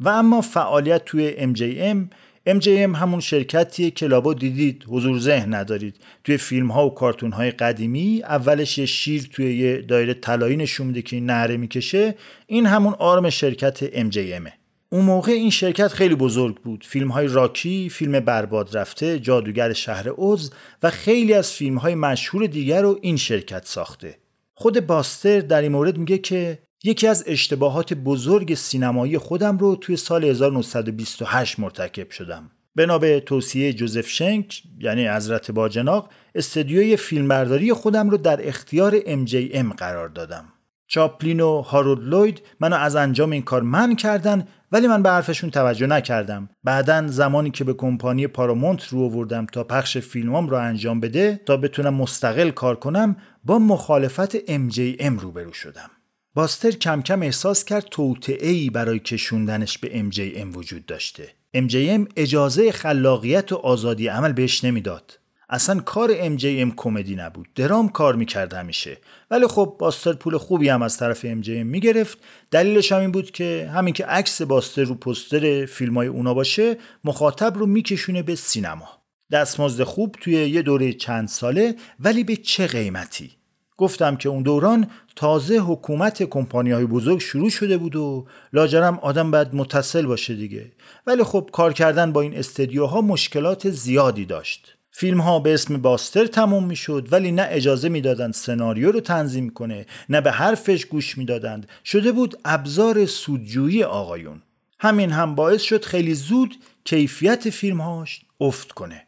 و 0.00 0.08
اما 0.08 0.40
فعالیت 0.40 1.04
توی 1.04 1.54
MJM 1.54 2.14
MJM 2.48 2.68
همون 2.68 3.20
شرکتیه 3.20 3.90
که 3.90 4.06
لابا 4.06 4.34
دیدید 4.34 4.84
حضور 4.88 5.18
ذهن 5.18 5.54
ندارید. 5.54 5.96
توی 6.24 6.36
فیلم 6.36 6.70
ها 6.70 6.86
و 6.86 6.94
کارتون 6.94 7.32
های 7.32 7.50
قدیمی 7.50 8.22
اولش 8.22 8.78
یه 8.78 8.86
شیر 8.86 9.28
توی 9.32 9.54
یه 9.54 9.82
دایره 9.82 10.14
طلایی 10.14 10.56
نشون 10.56 10.86
میده 10.86 11.02
که 11.02 11.20
نهره 11.20 11.56
می‌کشه. 11.56 12.14
این 12.46 12.66
همون 12.66 12.94
آرم 12.98 13.30
شرکت 13.30 13.90
MJMه 14.10 14.52
اون 14.92 15.04
موقع 15.04 15.32
این 15.32 15.50
شرکت 15.50 15.88
خیلی 15.88 16.14
بزرگ 16.14 16.56
بود. 16.56 16.84
فیلم 16.88 17.08
های 17.08 17.26
راکی، 17.26 17.88
فیلم 17.88 18.20
برباد 18.20 18.76
رفته، 18.76 19.18
جادوگر 19.18 19.72
شهر 19.72 20.08
اوز 20.08 20.52
و 20.82 20.90
خیلی 20.90 21.34
از 21.34 21.52
فیلم 21.52 21.78
های 21.78 21.94
مشهور 21.94 22.46
دیگر 22.46 22.82
رو 22.82 22.98
این 23.02 23.16
شرکت 23.16 23.66
ساخته. 23.66 24.18
خود 24.54 24.86
باستر 24.86 25.40
در 25.40 25.62
این 25.62 25.72
مورد 25.72 25.98
میگه 25.98 26.18
که 26.18 26.58
یکی 26.84 27.06
از 27.06 27.24
اشتباهات 27.26 27.94
بزرگ 27.94 28.54
سینمایی 28.54 29.18
خودم 29.18 29.58
رو 29.58 29.76
توی 29.76 29.96
سال 29.96 30.24
1928 30.24 31.60
مرتکب 31.60 32.10
شدم. 32.10 32.50
بنا 32.76 32.98
به 32.98 33.20
توصیه 33.20 33.72
جوزف 33.72 34.08
شنک 34.08 34.62
یعنی 34.78 35.08
حضرت 35.08 35.50
باجناق 35.50 36.10
استدیوی 36.34 36.96
فیلمبرداری 36.96 37.72
خودم 37.72 38.10
رو 38.10 38.16
در 38.16 38.48
اختیار 38.48 39.00
MJM 39.00 39.76
قرار 39.76 40.08
دادم. 40.08 40.44
چاپلین 40.86 41.40
و 41.40 41.60
هارولد 41.60 42.08
لوید 42.08 42.42
منو 42.60 42.76
از 42.76 42.96
انجام 42.96 43.30
این 43.30 43.42
کار 43.42 43.62
من 43.62 43.96
کردن 43.96 44.48
ولی 44.72 44.86
من 44.86 45.02
به 45.02 45.10
حرفشون 45.10 45.50
توجه 45.50 45.86
نکردم 45.86 46.50
بعدا 46.64 47.06
زمانی 47.06 47.50
که 47.50 47.64
به 47.64 47.74
کمپانی 47.74 48.26
پارامونت 48.26 48.88
رو 48.88 49.04
آوردم 49.04 49.46
تا 49.46 49.64
پخش 49.64 49.98
فیلمام 49.98 50.48
رو 50.48 50.56
انجام 50.56 51.00
بده 51.00 51.40
تا 51.46 51.56
بتونم 51.56 51.94
مستقل 51.94 52.50
کار 52.50 52.76
کنم 52.76 53.16
با 53.44 53.58
مخالفت 53.58 54.38
MJM 54.38 55.20
روبرو 55.20 55.52
شدم 55.52 55.90
باستر 56.34 56.70
کم 56.70 57.02
کم 57.02 57.22
احساس 57.22 57.64
کرد 57.64 57.86
توطعه 57.90 58.70
برای 58.70 58.98
کشوندنش 58.98 59.78
به 59.78 60.10
MJM 60.10 60.56
وجود 60.56 60.86
داشته. 60.86 61.34
MJM 61.56 62.12
اجازه 62.16 62.72
خلاقیت 62.72 63.52
و 63.52 63.56
آزادی 63.56 64.08
عمل 64.08 64.32
بهش 64.32 64.64
نمی‌داد. 64.64 65.18
اصلا 65.48 65.80
کار 65.80 66.36
MJM 66.36 66.74
کمدی 66.76 67.16
نبود. 67.16 67.48
درام 67.54 67.88
کار 67.88 68.16
می‌کرد 68.16 68.54
همیشه. 68.54 68.98
ولی 69.30 69.46
خب 69.46 69.76
باستر 69.78 70.12
پول 70.12 70.36
خوبی 70.36 70.68
هم 70.68 70.82
از 70.82 70.98
طرف 70.98 71.26
MJM 71.26 71.48
می‌گرفت. 71.48 72.18
دلیلش 72.50 72.92
هم 72.92 73.00
این 73.00 73.12
بود 73.12 73.30
که 73.30 73.70
همین 73.74 73.94
که 73.94 74.06
عکس 74.06 74.42
باستر 74.42 74.84
رو 74.84 74.94
پستر 74.94 75.66
فیلم 75.66 75.94
های 75.94 76.06
اونا 76.06 76.34
باشه 76.34 76.76
مخاطب 77.04 77.58
رو 77.58 77.66
میکشونه 77.66 78.22
به 78.22 78.34
سینما. 78.34 78.88
دستمزد 79.32 79.82
خوب 79.82 80.16
توی 80.20 80.34
یه 80.34 80.62
دوره 80.62 80.92
چند 80.92 81.28
ساله 81.28 81.74
ولی 82.00 82.24
به 82.24 82.36
چه 82.36 82.66
قیمتی؟ 82.66 83.41
گفتم 83.76 84.16
که 84.16 84.28
اون 84.28 84.42
دوران 84.42 84.86
تازه 85.16 85.58
حکومت 85.58 86.22
کمپانی 86.22 86.70
های 86.70 86.86
بزرگ 86.86 87.20
شروع 87.20 87.50
شده 87.50 87.78
بود 87.78 87.96
و 87.96 88.26
لاجرم 88.52 88.98
آدم 88.98 89.30
باید 89.30 89.54
متصل 89.54 90.06
باشه 90.06 90.34
دیگه. 90.34 90.72
ولی 91.06 91.24
خب 91.24 91.48
کار 91.52 91.72
کردن 91.72 92.12
با 92.12 92.20
این 92.20 92.36
استدیوها 92.36 93.00
مشکلات 93.00 93.70
زیادی 93.70 94.24
داشت. 94.24 94.76
فیلم 94.90 95.20
ها 95.20 95.38
به 95.38 95.54
اسم 95.54 95.76
باستر 95.76 96.26
تموم 96.26 96.64
می 96.64 96.76
شد 96.76 97.08
ولی 97.10 97.32
نه 97.32 97.48
اجازه 97.50 97.88
می‌دادند 97.88 98.34
سناریو 98.34 98.92
رو 98.92 99.00
تنظیم 99.00 99.50
کنه 99.50 99.86
نه 100.08 100.20
به 100.20 100.30
حرفش 100.30 100.84
گوش 100.84 101.18
می‌دادند. 101.18 101.68
شده 101.84 102.12
بود 102.12 102.38
ابزار 102.44 103.06
سودجویی 103.06 103.82
آقایون. 103.82 104.42
همین 104.80 105.10
هم 105.10 105.34
باعث 105.34 105.62
شد 105.62 105.84
خیلی 105.84 106.14
زود 106.14 106.54
کیفیت 106.84 107.50
فیلمهاش 107.50 108.20
افت 108.40 108.72
کنه. 108.72 109.06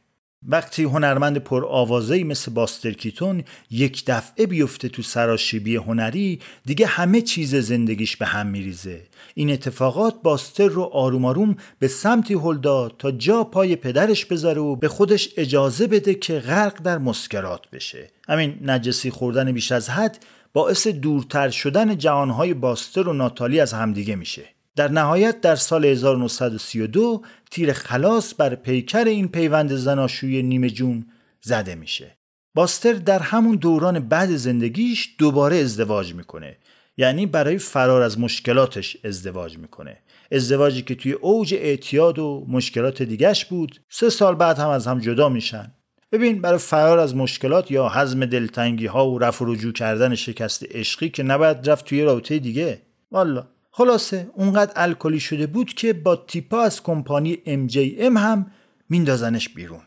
وقتی 0.49 0.83
هنرمند 0.83 1.39
پر 1.39 1.65
آوازهی 1.67 2.25
مثل 2.25 2.53
باستر 2.53 2.93
کیتون 2.93 3.45
یک 3.71 4.05
دفعه 4.07 4.47
بیفته 4.47 4.89
تو 4.89 5.03
سراشیبی 5.03 5.77
هنری 5.77 6.41
دیگه 6.65 6.87
همه 6.87 7.21
چیز 7.21 7.55
زندگیش 7.55 8.17
به 8.17 8.27
هم 8.27 8.47
میریزه. 8.47 9.01
این 9.35 9.51
اتفاقات 9.51 10.23
باستر 10.23 10.69
رو 10.69 10.83
آروم 10.83 11.25
آروم 11.25 11.57
به 11.79 11.89
سمتی 11.89 12.35
هل 12.35 12.59
داد 12.59 12.95
تا 12.99 13.11
جا 13.11 13.45
پای 13.45 13.77
پدرش 13.77 14.25
بذاره 14.25 14.61
و 14.61 14.77
به 14.77 14.89
خودش 14.89 15.29
اجازه 15.37 15.87
بده 15.87 16.15
که 16.15 16.39
غرق 16.39 16.83
در 16.83 16.99
مسکرات 16.99 17.71
بشه. 17.71 18.11
همین 18.29 18.59
نجسی 18.63 19.11
خوردن 19.11 19.53
بیش 19.53 19.73
از 19.73 19.91
حد 19.91 20.19
باعث 20.53 20.87
دورتر 20.87 21.51
شدن 21.51 21.99
جهانهای 21.99 22.55
باستر 22.55 23.09
و 23.09 23.13
ناتالی 23.13 23.61
از 23.61 23.73
همدیگه 23.73 24.17
میشه. 24.17 24.54
در 24.77 24.89
نهایت 24.89 25.41
در 25.41 25.57
سال 25.57 25.85
1932 25.85 27.23
تیر 27.51 27.73
خلاص 27.73 28.35
بر 28.39 28.55
پیکر 28.55 29.05
این 29.05 29.29
پیوند 29.29 29.75
زناشوی 29.75 30.43
نیمه 30.43 30.71
جون 30.71 31.07
زده 31.41 31.75
میشه. 31.75 32.19
باستر 32.55 32.93
در 32.93 33.19
همون 33.19 33.57
دوران 33.57 34.09
بعد 34.09 34.37
زندگیش 34.37 35.15
دوباره 35.19 35.57
ازدواج 35.57 36.15
می‌کنه. 36.15 36.57
یعنی 36.97 37.27
برای 37.27 37.59
فرار 37.59 38.03
از 38.03 38.21
مشکلاتش 38.21 38.97
ازدواج 39.05 39.59
می‌کنه. 39.59 39.99
ازدواجی 40.33 40.83
که 40.83 40.95
توی 40.95 41.13
اوج 41.13 41.55
اعتیاد 41.55 42.19
و 42.19 42.47
مشکلات 42.49 43.03
دیگش 43.03 43.45
بود 43.45 43.81
سه 43.89 44.11
سال 44.11 44.35
بعد 44.35 44.59
هم 44.59 44.69
از 44.69 44.87
هم 44.87 45.01
جدا 45.01 45.29
میشن. 45.29 45.75
ببین 46.13 46.41
برای 46.41 46.59
فرار 46.59 46.99
از 46.99 47.17
مشکلات 47.17 47.71
یا 47.71 47.89
حزم 47.89 48.27
دلتنگی 48.27 48.87
ها 48.87 49.11
و 49.11 49.19
رفع 49.19 49.45
رجوع 49.49 49.73
کردن 49.73 50.15
شکست 50.15 50.65
عشقی 50.71 51.09
که 51.09 51.23
نباید 51.23 51.71
رفت 51.71 51.85
توی 51.85 52.03
رابطه 52.03 52.39
دیگه. 52.39 52.83
والا. 53.11 53.54
خلاصه 53.77 54.31
اونقدر 54.35 54.73
الکلی 54.77 55.21
شده 55.21 55.47
بود 55.47 55.75
که 55.75 55.93
با 55.93 56.17
تیپا 56.17 56.63
از 56.63 56.83
کمپانی 56.83 57.39
MJM 57.47 58.17
هم 58.17 58.47
میندازنش 58.89 59.49
بیرون. 59.49 59.81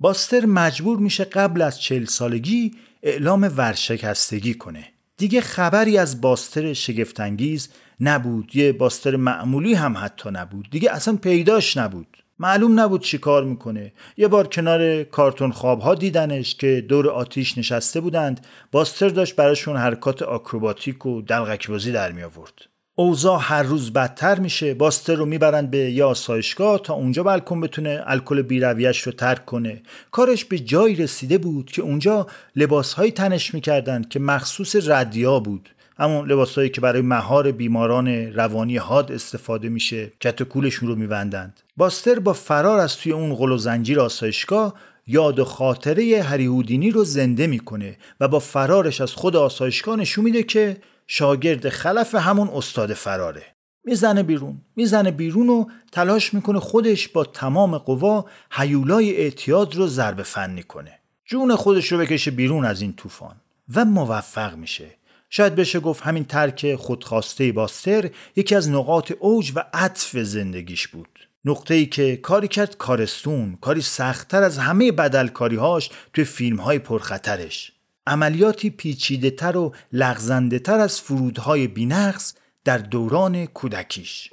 باستر 0.00 0.46
مجبور 0.46 0.98
میشه 0.98 1.24
قبل 1.24 1.62
از 1.62 1.80
چل 1.80 2.04
سالگی 2.04 2.74
اعلام 3.02 3.52
ورشکستگی 3.56 4.54
کنه. 4.54 4.84
دیگه 5.16 5.40
خبری 5.40 5.98
از 5.98 6.20
باستر 6.20 6.72
شگفتانگیز 6.72 7.68
نبود. 8.00 8.56
یه 8.56 8.72
باستر 8.72 9.16
معمولی 9.16 9.74
هم 9.74 9.96
حتی 9.98 10.30
نبود. 10.30 10.68
دیگه 10.70 10.90
اصلا 10.90 11.16
پیداش 11.16 11.76
نبود. 11.76 12.16
معلوم 12.38 12.80
نبود 12.80 13.02
چی 13.02 13.18
کار 13.18 13.44
می‌کنه. 13.44 13.92
یه 14.16 14.28
بار 14.28 14.46
کنار 14.46 15.02
کارتون 15.02 15.52
خوابها 15.52 15.94
دیدنش 15.94 16.54
که 16.54 16.84
دور 16.88 17.10
آتیش 17.10 17.58
نشسته 17.58 18.00
بودند. 18.00 18.46
باستر 18.72 19.08
داشت 19.08 19.36
براشون 19.36 19.76
حرکات 19.76 20.22
آکروباتیک 20.22 21.06
و 21.06 21.22
دلغک 21.22 21.68
بازی 21.68 21.92
در 21.92 22.12
می 22.12 22.22
آورد 22.22 22.73
اوضاع 22.96 23.38
هر 23.42 23.62
روز 23.62 23.92
بدتر 23.92 24.38
میشه. 24.38 24.74
باستر 24.74 25.14
رو 25.14 25.26
می‌برن 25.26 25.66
به 25.66 25.78
یا 25.78 26.08
آسایشگاه 26.08 26.78
تا 26.78 26.94
اونجا 26.94 27.22
بلکن 27.22 27.60
بتونه 27.60 28.02
الکل 28.06 28.42
بیرویش 28.42 29.00
رو 29.00 29.12
ترک 29.12 29.44
کنه. 29.44 29.82
کارش 30.10 30.44
به 30.44 30.58
جایی 30.58 30.96
رسیده 30.96 31.38
بود 31.38 31.70
که 31.70 31.82
اونجا 31.82 32.26
لباسهایی 32.56 33.10
تنش 33.10 33.54
می‌کردن 33.54 34.02
که 34.02 34.20
مخصوص 34.20 34.76
ردیا 34.76 35.40
بود. 35.40 35.68
همون 35.98 36.30
لباسهایی 36.30 36.70
که 36.70 36.80
برای 36.80 37.02
مهار 37.02 37.52
بیماران 37.52 38.08
روانی 38.08 38.76
حاد 38.76 39.12
استفاده 39.12 39.68
میشه 39.68 40.12
کت 40.20 40.42
کولشون 40.42 40.88
رو 40.88 40.94
میبندند. 40.94 41.60
باستر 41.76 42.18
با 42.18 42.32
فرار 42.32 42.78
از 42.78 42.96
توی 42.96 43.12
اون 43.12 43.34
غل 43.34 43.52
و 43.52 43.58
زنجیر 43.58 44.00
آسایشگاه 44.00 44.74
یاد 45.06 45.38
و 45.38 45.44
خاطره 45.44 46.22
هریهودینی 46.22 46.90
رو 46.90 47.04
زنده 47.04 47.46
می‌کنه 47.46 47.96
و 48.20 48.28
با 48.28 48.38
فرارش 48.38 49.00
از 49.00 49.12
خود 49.12 49.36
آسایشگاه 49.36 49.96
نشون 49.96 50.24
میده 50.24 50.42
که 50.42 50.76
شاگرد 51.06 51.68
خلف 51.68 52.14
همون 52.14 52.48
استاد 52.48 52.92
فراره. 52.92 53.42
می‌زنه 53.84 54.22
بیرون 54.22 54.60
می‌زنه 54.76 55.10
بیرون 55.10 55.48
و 55.48 55.64
تلاش 55.92 56.34
می‌کنه 56.34 56.60
خودش 56.60 57.08
با 57.08 57.24
تمام 57.24 57.78
قوا 57.78 58.24
حیولای 58.50 59.16
اعتیاد 59.16 59.74
رو 59.74 59.86
ضربه 59.86 60.22
فنی 60.22 60.62
کنه. 60.62 60.98
جون 61.24 61.56
خودش 61.56 61.92
رو 61.92 61.98
بکشه 61.98 62.30
بیرون 62.30 62.64
از 62.64 62.80
این 62.80 62.92
طوفان 62.92 63.36
و 63.74 63.84
موفق 63.84 64.56
میشه. 64.56 64.86
شاید 65.30 65.54
بشه 65.54 65.80
گفت 65.80 66.02
همین 66.02 66.24
ترک 66.24 66.74
خودخواسته 66.74 67.52
باستر 67.52 68.10
یکی 68.36 68.54
از 68.54 68.70
نقاط 68.70 69.12
اوج 69.18 69.52
و 69.54 69.64
عطف 69.72 70.18
زندگیش 70.18 70.88
بود. 70.88 71.08
نقطه 71.44 71.74
ای 71.74 71.86
که 71.86 72.16
کاری 72.16 72.48
کرد 72.48 72.76
کارستون 72.76 73.58
کاری 73.60 73.82
سختتر 73.82 74.42
از 74.42 74.58
همه 74.58 74.92
بدلکاریهاش 74.92 75.90
توی 76.12 76.24
فیلم 76.24 76.56
های 76.56 76.78
پرخطرش. 76.78 77.72
عملیاتی 78.06 78.70
پیچیده 78.70 79.30
تر 79.30 79.56
و 79.56 79.74
لغزنده 79.92 80.58
تر 80.58 80.78
از 80.80 81.00
فرودهای 81.00 81.66
بینقص 81.66 82.34
در 82.64 82.78
دوران 82.78 83.46
کودکیش. 83.46 84.30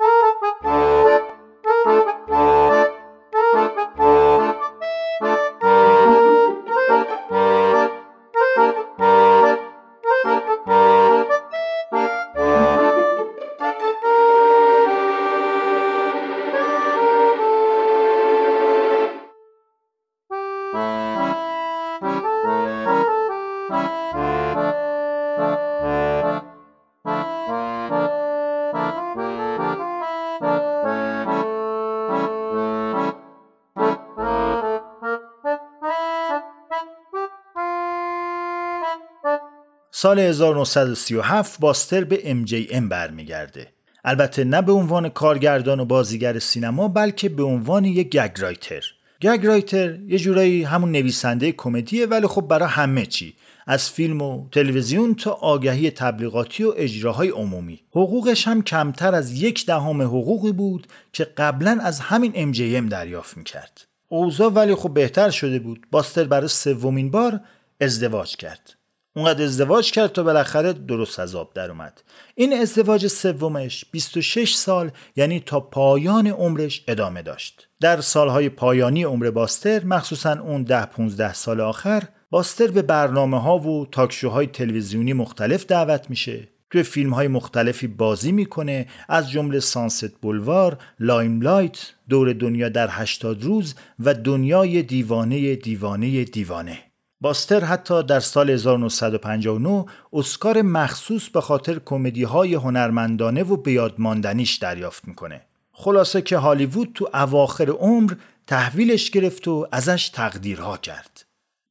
سال 40.02 40.20
1937 40.20 41.60
باستر 41.60 42.04
به 42.04 42.18
MJM 42.18 42.82
برمیگرده. 42.90 43.68
البته 44.06 44.44
نه 44.44 44.62
به 44.62 44.72
عنوان 44.72 45.10
کارگردان 45.10 45.80
و 45.80 45.86
بازیگر 45.86 46.40
سینما 46.40 46.88
بلکه 46.88 47.30
به 47.30 47.44
عنوان 47.44 47.86
یک 47.86 48.10
گگ 48.10 48.42
رایتر. 48.42 48.84
گگ 49.22 49.46
رایتر 49.46 50.00
یه 50.00 50.20
جورایی 50.20 50.64
همون 50.64 50.92
نویسنده 50.92 51.52
کمدیه 51.52 52.06
ولی 52.06 52.28
خب 52.28 52.42
برای 52.42 52.70
همه 52.70 53.06
چی. 53.06 53.34
از 53.68 53.90
فیلم 53.90 54.22
و 54.22 54.50
تلویزیون 54.52 55.16
تا 55.16 55.32
آگهی 55.32 55.92
تبلیغاتی 55.92 56.64
و 56.64 56.74
اجراهای 56.78 57.30
عمومی. 57.30 57.80
حقوقش 57.92 58.48
هم 58.48 58.62
کمتر 58.62 59.16
از 59.16 59.42
یک 59.42 59.66
دهم 59.66 60.02
حقوقی 60.02 60.52
بود 60.52 60.88
که 61.14 61.24
قبلا 61.24 61.80
از 61.82 62.00
همین 62.00 62.54
MJM 62.54 62.90
دریافت 62.90 63.38
می‌کرد. 63.38 63.86
اوضاع 64.08 64.52
ولی 64.52 64.76
خب 64.76 64.94
بهتر 64.94 65.30
شده 65.30 65.60
بود. 65.60 65.88
باستر 65.92 66.24
برای 66.24 66.48
سومین 66.48 67.12
بار 67.12 67.40
ازدواج 67.82 68.36
کرد. 68.36 68.81
اونقدر 69.16 69.44
ازدواج 69.44 69.92
کرد 69.92 70.12
تا 70.12 70.24
بالاخره 70.24 70.74
درست 70.74 71.20
از 71.20 71.36
آب 71.36 71.54
در 71.54 71.72
اومد. 71.72 72.04
این 72.36 72.54
ازدواج 72.54 73.08
سومش 73.08 73.86
26 73.92 74.56
سال 74.56 74.92
یعنی 75.16 75.40
تا 75.40 75.60
پایان 75.60 76.28
عمرش 76.28 76.84
ادامه 76.88 77.22
داشت. 77.22 77.68
در 77.80 78.02
سالهای 78.02 78.50
پایانی 78.50 79.04
عمر 79.04 79.30
باستر 79.32 79.84
مخصوصا 79.84 80.40
اون 80.40 80.64
ده 80.64 80.86
15 80.86 81.34
سال 81.34 81.62
آخر 81.62 82.04
باستر 82.30 82.68
به 82.68 82.82
برنامه 82.82 83.42
ها 83.42 83.58
و 83.58 83.86
تاکشوهای 83.86 84.48
تلویزیونی 84.48 85.14
مختلف 85.14 85.66
دعوت 85.66 86.10
میشه. 86.10 86.48
توی 86.70 86.84
فیلم 86.84 87.14
های 87.14 87.28
مختلفی 87.28 87.88
بازی 87.88 88.32
می‌کنه 88.32 88.88
از 89.10 89.32
جمله 89.32 89.60
Sunset 89.60 90.12
Boulevard، 90.22 90.78
Limelight، 91.00 91.94
دور 92.10 92.34
دنیا 92.34 92.70
در 92.70 92.88
80 92.92 93.44
روز 93.44 93.76
و 94.00 94.14
دنیای 94.14 94.84
دیوانه 94.84 95.56
دیوانه 95.56 96.24
دیوانه. 96.24 96.91
باستر 97.22 97.64
حتی 97.64 98.04
در 98.04 98.20
سال 98.20 98.50
1959 98.50 99.86
اسکار 100.14 100.62
مخصوص 100.62 101.30
به 101.30 101.42
خاطر 101.42 101.80
کمدی 101.86 102.24
های 102.24 102.54
هنرمندانه 102.54 103.44
و 103.44 103.58
بیادماندنیش 103.58 104.56
دریافت 104.56 105.08
می‌کنه. 105.08 105.42
خلاصه 105.72 106.22
که 106.22 106.38
هالیوود 106.38 106.92
تو 106.96 107.10
اواخر 107.14 107.70
عمر 107.70 108.14
تحویلش 108.48 109.10
گرفت 109.10 109.48
و 109.48 109.68
ازش 109.72 110.10
تقدیرها 110.10 110.78
کرد. 110.78 111.26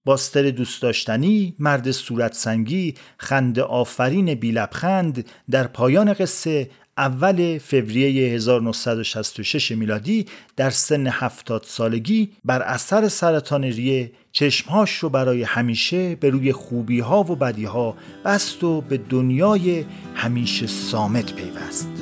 باستر 0.04 0.50
دوست 0.50 0.82
داشتنی، 0.82 1.54
مرد 1.58 1.90
صورت 1.90 2.34
سنگی، 2.34 2.94
خند 3.18 3.58
آفرین 3.58 4.34
بیلبخند 4.34 5.26
در 5.50 5.66
پایان 5.66 6.12
قصه 6.12 6.70
اول 6.98 7.58
فوریه 7.58 8.34
1966 8.34 9.72
میلادی 9.72 10.26
در 10.56 10.70
سن 10.70 11.06
70 11.06 11.64
سالگی 11.66 12.32
بر 12.44 12.62
اثر 12.62 13.08
سرطان 13.08 13.64
ریه 13.64 14.12
چشمهاش 14.32 14.96
رو 14.98 15.08
برای 15.08 15.42
همیشه 15.42 16.14
به 16.14 16.30
روی 16.30 16.52
خوبی 16.52 17.00
ها 17.00 17.20
و 17.20 17.36
بدی 17.36 17.64
ها 17.64 17.96
بست 18.24 18.64
و 18.64 18.80
به 18.80 18.96
دنیای 18.96 19.84
همیشه 20.14 20.66
سامت 20.66 21.34
پیوست. 21.34 21.99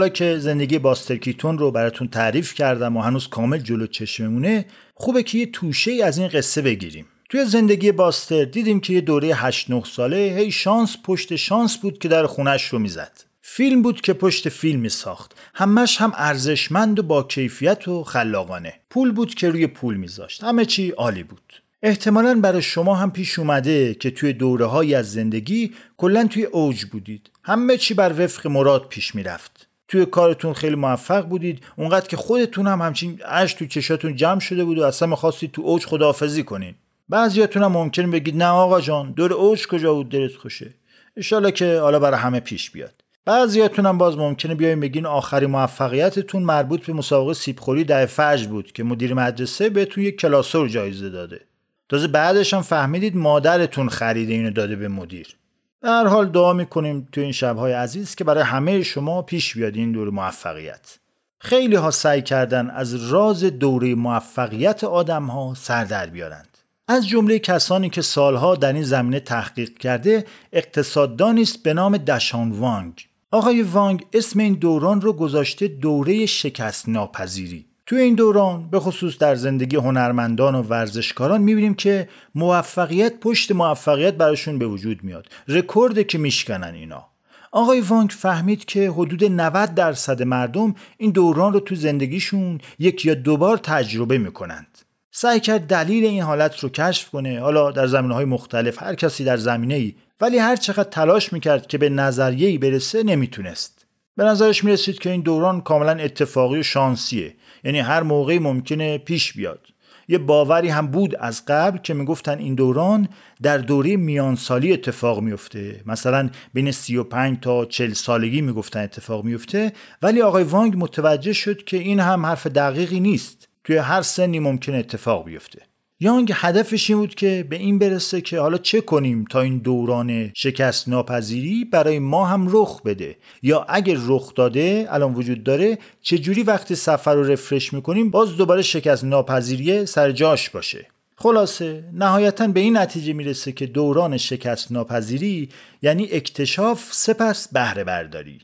حالا 0.00 0.08
که 0.08 0.38
زندگی 0.38 0.78
باستر 0.78 1.16
کیتون 1.16 1.58
رو 1.58 1.70
براتون 1.70 2.08
تعریف 2.08 2.54
کردم 2.54 2.96
و 2.96 3.00
هنوز 3.00 3.28
کامل 3.28 3.58
جلو 3.58 3.86
چشممونه 3.86 4.64
خوبه 4.94 5.22
که 5.22 5.38
یه 5.38 5.46
توشه 5.46 5.90
ای 5.90 6.02
از 6.02 6.18
این 6.18 6.28
قصه 6.28 6.62
بگیریم. 6.62 7.06
توی 7.28 7.44
زندگی 7.44 7.92
باستر 7.92 8.44
دیدیم 8.44 8.80
که 8.80 8.92
یه 8.92 9.00
دوره 9.00 9.34
8 9.34 9.70
9 9.70 9.82
ساله 9.84 10.16
هی 10.38 10.50
شانس 10.50 10.96
پشت 11.04 11.36
شانس 11.36 11.76
بود 11.76 11.98
که 11.98 12.08
در 12.08 12.26
خونش 12.26 12.64
رو 12.64 12.78
می‌زد. 12.78 13.12
فیلم 13.42 13.82
بود 13.82 14.00
که 14.00 14.12
پشت 14.12 14.48
فیلمی 14.48 14.88
ساخت 14.88 15.34
همش 15.54 16.00
هم 16.00 16.12
ارزشمند 16.16 16.98
و 16.98 17.02
با 17.02 17.22
کیفیت 17.22 17.88
و 17.88 18.04
خلاقانه. 18.04 18.74
پول 18.90 19.12
بود 19.12 19.34
که 19.34 19.50
روی 19.50 19.66
پول 19.66 19.96
میذاشت. 19.96 20.44
همه 20.44 20.64
چی 20.64 20.90
عالی 20.90 21.22
بود. 21.22 21.62
احتمالا 21.82 22.40
برای 22.40 22.62
شما 22.62 22.94
هم 22.94 23.10
پیش 23.10 23.38
اومده 23.38 23.94
که 23.94 24.10
توی 24.10 24.32
دوره 24.32 24.66
های 24.66 24.94
از 24.94 25.12
زندگی 25.12 25.72
کلا 25.96 26.26
توی 26.26 26.44
اوج 26.44 26.84
بودید. 26.84 27.30
همه 27.44 27.76
چی 27.76 27.94
بر 27.94 28.24
وفق 28.24 28.46
مراد 28.46 28.88
پیش 28.88 29.14
می‌رفت. 29.14 29.59
توی 29.90 30.06
کارتون 30.06 30.52
خیلی 30.52 30.76
موفق 30.76 31.26
بودید. 31.26 31.64
اونقدر 31.76 32.06
که 32.06 32.16
خودتون 32.16 32.66
هم 32.66 32.80
همچین 32.82 33.20
اش 33.24 33.54
تو 33.54 33.66
چشاتون 33.66 34.16
جمع 34.16 34.40
شده 34.40 34.64
بود 34.64 34.78
و 34.78 34.84
اصلا 34.84 35.08
می‌خواستید 35.08 35.52
تو 35.52 35.62
اوج 35.62 35.86
خداحافظی 35.86 36.42
کنین. 36.42 36.74
بعضیاتون 37.08 37.62
هم 37.62 37.72
ممکنه 37.72 38.06
بگید 38.06 38.36
نه 38.36 38.46
آقا 38.48 38.80
جان 38.80 39.12
دور 39.12 39.32
اوج 39.32 39.66
کجا 39.66 39.94
بود 39.94 40.08
دلت 40.08 40.36
خوشه؟ 40.36 40.74
انشالله 41.16 41.52
که 41.52 41.78
حالا 41.78 41.98
برای 41.98 42.20
همه 42.20 42.40
پیش 42.40 42.70
بیاد. 42.70 42.94
بعضیاتون 43.24 43.86
هم 43.86 43.98
باز 43.98 44.18
ممکنه 44.18 44.54
بیاین 44.54 44.80
بگین 44.80 45.06
آخری 45.06 45.46
موفقیتتون 45.46 46.42
مربوط 46.42 46.86
به 46.86 46.92
مسابقه 46.92 47.34
سیبخوری 47.34 47.84
در 47.84 48.06
فجر 48.06 48.48
بود 48.48 48.72
که 48.72 48.84
مدیر 48.84 49.14
مدرسه 49.14 49.68
بهتون 49.68 50.04
یک 50.04 50.20
کلاسور 50.20 50.68
جایزه 50.68 51.08
داده. 51.10 51.40
تازه 51.88 52.08
بعدش 52.08 52.54
هم 52.54 52.62
فهمیدید 52.62 53.16
مادرتون 53.16 53.88
خریده 53.88 54.32
اینو 54.32 54.50
داده 54.50 54.76
به 54.76 54.88
مدیر. 54.88 55.39
در 55.82 56.06
حال 56.06 56.28
دعا 56.28 56.52
می‌کنیم 56.52 57.08
تو 57.12 57.20
این 57.20 57.32
شبهای 57.32 57.72
عزیز 57.72 58.14
که 58.14 58.24
برای 58.24 58.42
همه 58.42 58.82
شما 58.82 59.22
پیش 59.22 59.54
بیاد 59.56 59.76
این 59.76 59.92
دور 59.92 60.10
موفقیت. 60.10 60.98
خیلی 61.38 61.76
ها 61.76 61.90
سعی 61.90 62.22
کردن 62.22 62.70
از 62.70 62.94
راز 62.94 63.44
دوره 63.44 63.94
موفقیت 63.94 64.84
آدم 64.84 65.24
ها 65.24 65.54
سر 65.54 65.84
در 65.84 66.06
بیارند. 66.06 66.58
از 66.88 67.08
جمله 67.08 67.38
کسانی 67.38 67.90
که 67.90 68.02
سالها 68.02 68.56
در 68.56 68.72
این 68.72 68.82
زمینه 68.82 69.20
تحقیق 69.20 69.78
کرده 69.78 70.24
اقتصاددانی 70.52 71.42
است 71.42 71.62
به 71.62 71.74
نام 71.74 71.96
دشان 71.96 72.50
وانگ. 72.50 73.06
آقای 73.30 73.62
وانگ 73.62 74.06
اسم 74.12 74.38
این 74.38 74.54
دوران 74.54 75.00
رو 75.00 75.12
گذاشته 75.12 75.68
دوره 75.68 76.26
شکست 76.26 76.88
ناپذیری 76.88 77.69
توی 77.90 78.00
این 78.00 78.14
دوران 78.14 78.70
به 78.70 78.80
خصوص 78.80 79.18
در 79.18 79.34
زندگی 79.34 79.76
هنرمندان 79.76 80.54
و 80.54 80.62
ورزشکاران 80.62 81.40
می‌بینیم 81.40 81.74
که 81.74 82.08
موفقیت 82.34 83.20
پشت 83.20 83.52
موفقیت 83.52 84.14
براشون 84.14 84.58
به 84.58 84.66
وجود 84.66 85.04
میاد. 85.04 85.26
رکورد 85.48 86.06
که 86.06 86.18
میشکنن 86.18 86.74
اینا. 86.74 87.06
آقای 87.52 87.80
وانگ 87.80 88.10
فهمید 88.10 88.64
که 88.64 88.90
حدود 88.90 89.24
90 89.24 89.74
درصد 89.74 90.22
مردم 90.22 90.74
این 90.98 91.10
دوران 91.10 91.52
رو 91.52 91.60
تو 91.60 91.74
زندگیشون 91.74 92.60
یک 92.78 93.06
یا 93.06 93.14
دوبار 93.14 93.56
تجربه 93.56 94.18
می‌کنند. 94.18 94.78
سعی 95.10 95.40
کرد 95.40 95.66
دلیل 95.66 96.04
این 96.04 96.22
حالت 96.22 96.58
رو 96.58 96.68
کشف 96.68 97.10
کنه. 97.10 97.40
حالا 97.40 97.70
در 97.70 97.86
زمینه 97.86 98.14
های 98.14 98.24
مختلف 98.24 98.82
هر 98.82 98.94
کسی 98.94 99.24
در 99.24 99.36
زمینه 99.36 99.74
ای 99.74 99.94
ولی 100.20 100.38
هر 100.38 100.56
چقدر 100.56 100.90
تلاش 100.90 101.32
می‌کرد 101.32 101.66
که 101.66 101.78
به 101.78 101.88
نظریه 101.88 102.58
برسه 102.58 103.02
نمی‌تونست. 103.02 103.86
به 104.16 104.24
نظرش 104.24 104.64
می‌رسید 104.64 104.98
که 104.98 105.10
این 105.10 105.20
دوران 105.20 105.60
کاملا 105.60 105.92
اتفاقی 105.92 106.60
و 106.60 106.62
شانسیه. 106.62 107.34
یعنی 107.64 107.78
هر 107.80 108.02
موقعی 108.02 108.38
ممکنه 108.38 108.98
پیش 108.98 109.32
بیاد. 109.32 109.66
یه 110.08 110.18
باوری 110.18 110.68
هم 110.68 110.86
بود 110.86 111.16
از 111.16 111.44
قبل 111.44 111.78
که 111.78 111.94
می‌گفتن 111.94 112.38
این 112.38 112.54
دوران 112.54 113.08
در 113.42 113.58
دوره 113.58 113.96
میانسالی 113.96 114.72
اتفاق 114.72 115.20
میفته 115.20 115.80
مثلا 115.86 116.30
بین 116.54 116.70
35 116.70 117.38
تا 117.40 117.64
40 117.64 117.92
سالگی 117.92 118.40
می‌گفتن 118.40 118.80
اتفاق 118.80 119.24
میفته 119.24 119.72
ولی 120.02 120.22
آقای 120.22 120.44
وانگ 120.44 120.74
متوجه 120.76 121.32
شد 121.32 121.64
که 121.64 121.76
این 121.76 122.00
هم 122.00 122.26
حرف 122.26 122.46
دقیقی 122.46 123.00
نیست. 123.00 123.48
توی 123.64 123.76
هر 123.76 124.02
سنی 124.02 124.38
ممکن 124.38 124.74
اتفاق 124.74 125.24
بیفته. 125.24 125.69
یانگ 126.02 126.32
هدفش 126.34 126.90
این 126.90 126.98
بود 126.98 127.14
که 127.14 127.46
به 127.50 127.56
این 127.56 127.78
برسه 127.78 128.20
که 128.20 128.40
حالا 128.40 128.58
چه 128.58 128.80
کنیم 128.80 129.24
تا 129.24 129.40
این 129.40 129.58
دوران 129.58 130.30
شکست 130.34 130.88
ناپذیری 130.88 131.64
برای 131.64 131.98
ما 131.98 132.26
هم 132.26 132.48
رخ 132.50 132.82
بده؟ 132.82 133.16
یا 133.42 133.66
اگر 133.68 133.96
رخ 134.06 134.34
داده 134.34 134.86
الان 134.90 135.14
وجود 135.14 135.44
داره 135.44 135.78
چجوری 136.02 136.42
وقتی 136.42 136.74
سفر 136.74 137.14
رو 137.14 137.22
رفرش 137.22 137.72
می‌کنیم 137.72 138.10
باز 138.10 138.36
دوباره 138.36 138.62
شکست 138.62 139.04
ناپذیری 139.04 139.86
سر 139.86 140.12
جاش 140.12 140.50
باشه؟ 140.50 140.86
خلاصه 141.16 141.84
نهایتا 141.92 142.46
به 142.46 142.60
این 142.60 142.76
نتیجه 142.76 143.12
می‌رسه 143.12 143.52
که 143.52 143.66
دوران 143.66 144.16
شکست 144.16 144.72
ناپذیری 144.72 145.48
یعنی 145.82 146.08
اکتشاف 146.12 146.88
سپس 146.92 147.48
بهره 147.48 147.84
برداری 147.84 148.40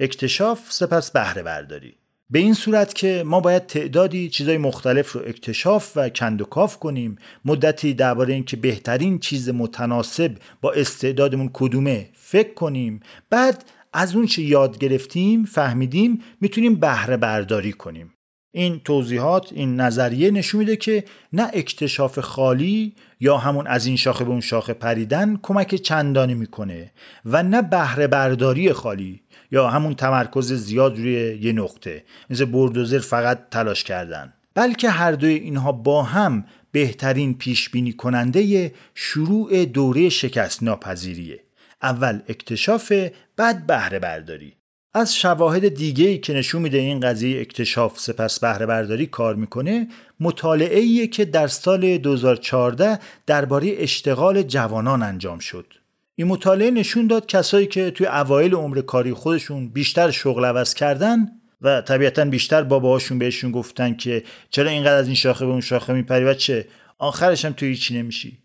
اکتشاف 0.00 0.60
سپس 0.68 1.10
بهره 1.10 1.42
برداری 1.42 1.97
به 2.30 2.38
این 2.38 2.54
صورت 2.54 2.94
که 2.94 3.22
ما 3.26 3.40
باید 3.40 3.66
تعدادی 3.66 4.28
چیزای 4.28 4.58
مختلف 4.58 5.12
رو 5.12 5.20
اکتشاف 5.26 5.92
و 5.96 6.08
کندوکاف 6.08 6.78
کنیم. 6.78 7.16
مدتی 7.44 7.94
درباره 7.94 8.34
اینکه 8.34 8.56
بهترین 8.56 9.18
چیز 9.18 9.48
متناسب 9.48 10.34
با 10.60 10.72
استعدادمون 10.72 11.50
کدومه 11.52 12.08
فکر 12.14 12.54
کنیم. 12.54 13.00
بعد 13.30 13.64
از 13.92 14.16
اون 14.16 14.26
چه 14.26 14.42
یاد 14.42 14.78
گرفتیم 14.78 15.44
فهمیدیم 15.44 16.22
می‌تونیم 16.40 16.74
بهره 16.74 17.16
برداری 17.16 17.72
کنیم. 17.72 18.14
این 18.54 18.80
توضیحات 18.84 19.52
این 19.52 19.80
نظریه 19.80 20.30
نشون 20.30 20.58
میده 20.58 20.76
که 20.76 21.04
نه 21.32 21.50
اکتشاف 21.52 22.18
خالی 22.18 22.94
یا 23.20 23.36
همون 23.36 23.66
از 23.66 23.86
این 23.86 23.96
شاخه 23.96 24.24
به 24.24 24.30
اون 24.30 24.40
شاخه 24.40 24.72
پریدن 24.72 25.38
کمک 25.42 25.74
چندانی 25.74 26.34
می‌کنه 26.34 26.92
و 27.24 27.42
نه 27.42 27.62
بهره 27.62 28.06
برداری 28.06 28.72
خالی. 28.72 29.22
یا 29.50 29.68
همون 29.68 29.94
تمرکز 29.94 30.52
زیاد 30.52 30.98
روی 30.98 31.38
یه 31.42 31.52
نقطه. 31.52 32.04
مثل 32.30 32.44
بردوزر 32.44 32.98
فقط 32.98 33.38
تلاش 33.50 33.84
کردن. 33.84 34.32
بلکه 34.54 34.90
هر 34.90 35.12
دوی 35.12 35.34
اینها 35.34 35.72
با 35.72 36.02
هم 36.02 36.44
بهترین 36.72 37.38
پیش 37.38 37.70
بینی 37.70 37.92
کننده 37.92 38.72
شروع 38.94 39.64
دوره 39.64 40.08
شکست 40.08 40.62
ناپذیریه. 40.62 41.40
اول 41.82 42.20
اکتشاف 42.28 42.92
بعد 43.36 43.66
بهره 43.66 43.98
برداری 43.98 44.52
از 44.94 45.16
شواهد 45.16 45.68
دیگه 45.68 46.08
ای 46.08 46.18
که 46.18 46.32
نشون 46.32 46.62
میده 46.62 46.78
این 46.78 47.00
قضیه 47.00 47.40
اکتشاف 47.40 48.00
سپس 48.00 48.40
بهره 48.40 48.66
برداری 48.66 49.06
کار 49.06 49.34
می‌کنه 49.34 49.88
مطالعه 50.20 51.06
که 51.06 51.24
در 51.24 51.46
سال 51.46 51.98
2014 51.98 52.98
درباره 53.26 53.74
اشتغال 53.78 54.42
جوانان 54.42 55.02
انجام 55.02 55.38
شد. 55.38 55.74
این 56.18 56.28
مطالعه 56.28 56.70
نشون 56.70 57.06
داد 57.06 57.26
کسایی 57.26 57.66
که 57.66 57.90
توی 57.90 58.06
اوایل 58.06 58.54
عمر 58.54 58.80
کاری 58.80 59.12
خودشون 59.12 59.68
بیشتر 59.68 60.10
شغل 60.10 60.44
عوض 60.44 60.74
کردن 60.74 61.28
و 61.62 61.80
طبیعتا 61.80 62.24
بیشتر 62.24 62.62
باباهاشون 62.62 63.18
بهشون 63.18 63.52
گفتن 63.52 63.94
که 63.94 64.24
چرا 64.50 64.70
اینقدر 64.70 64.96
از 64.96 65.06
این 65.06 65.14
شاخه 65.14 65.46
به 65.46 65.50
اون 65.50 65.60
شاخه 65.60 65.92
میپری 65.92 66.24
و 66.24 66.34
چه؟ 66.34 66.66
آخرش 66.98 67.44
هم 67.44 67.52
توی 67.52 67.68
هیچی 67.68 67.98
نمیشی. 67.98 68.38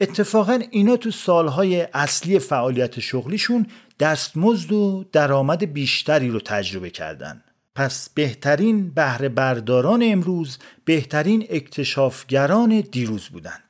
اتفاقا 0.00 0.58
اینا 0.70 0.96
تو 0.96 1.10
سالهای 1.10 1.86
اصلی 1.94 2.38
فعالیت 2.38 3.00
شغلیشون 3.00 3.66
دستمزد 4.00 4.72
و 4.72 5.04
درآمد 5.12 5.72
بیشتری 5.72 6.28
رو 6.28 6.40
تجربه 6.40 6.90
کردن. 6.90 7.44
پس 7.74 8.08
بهترین 8.14 8.90
بهره 8.90 9.28
برداران 9.28 10.02
امروز 10.04 10.58
بهترین 10.84 11.46
اکتشافگران 11.50 12.80
دیروز 12.80 13.28
بودند 13.28 13.67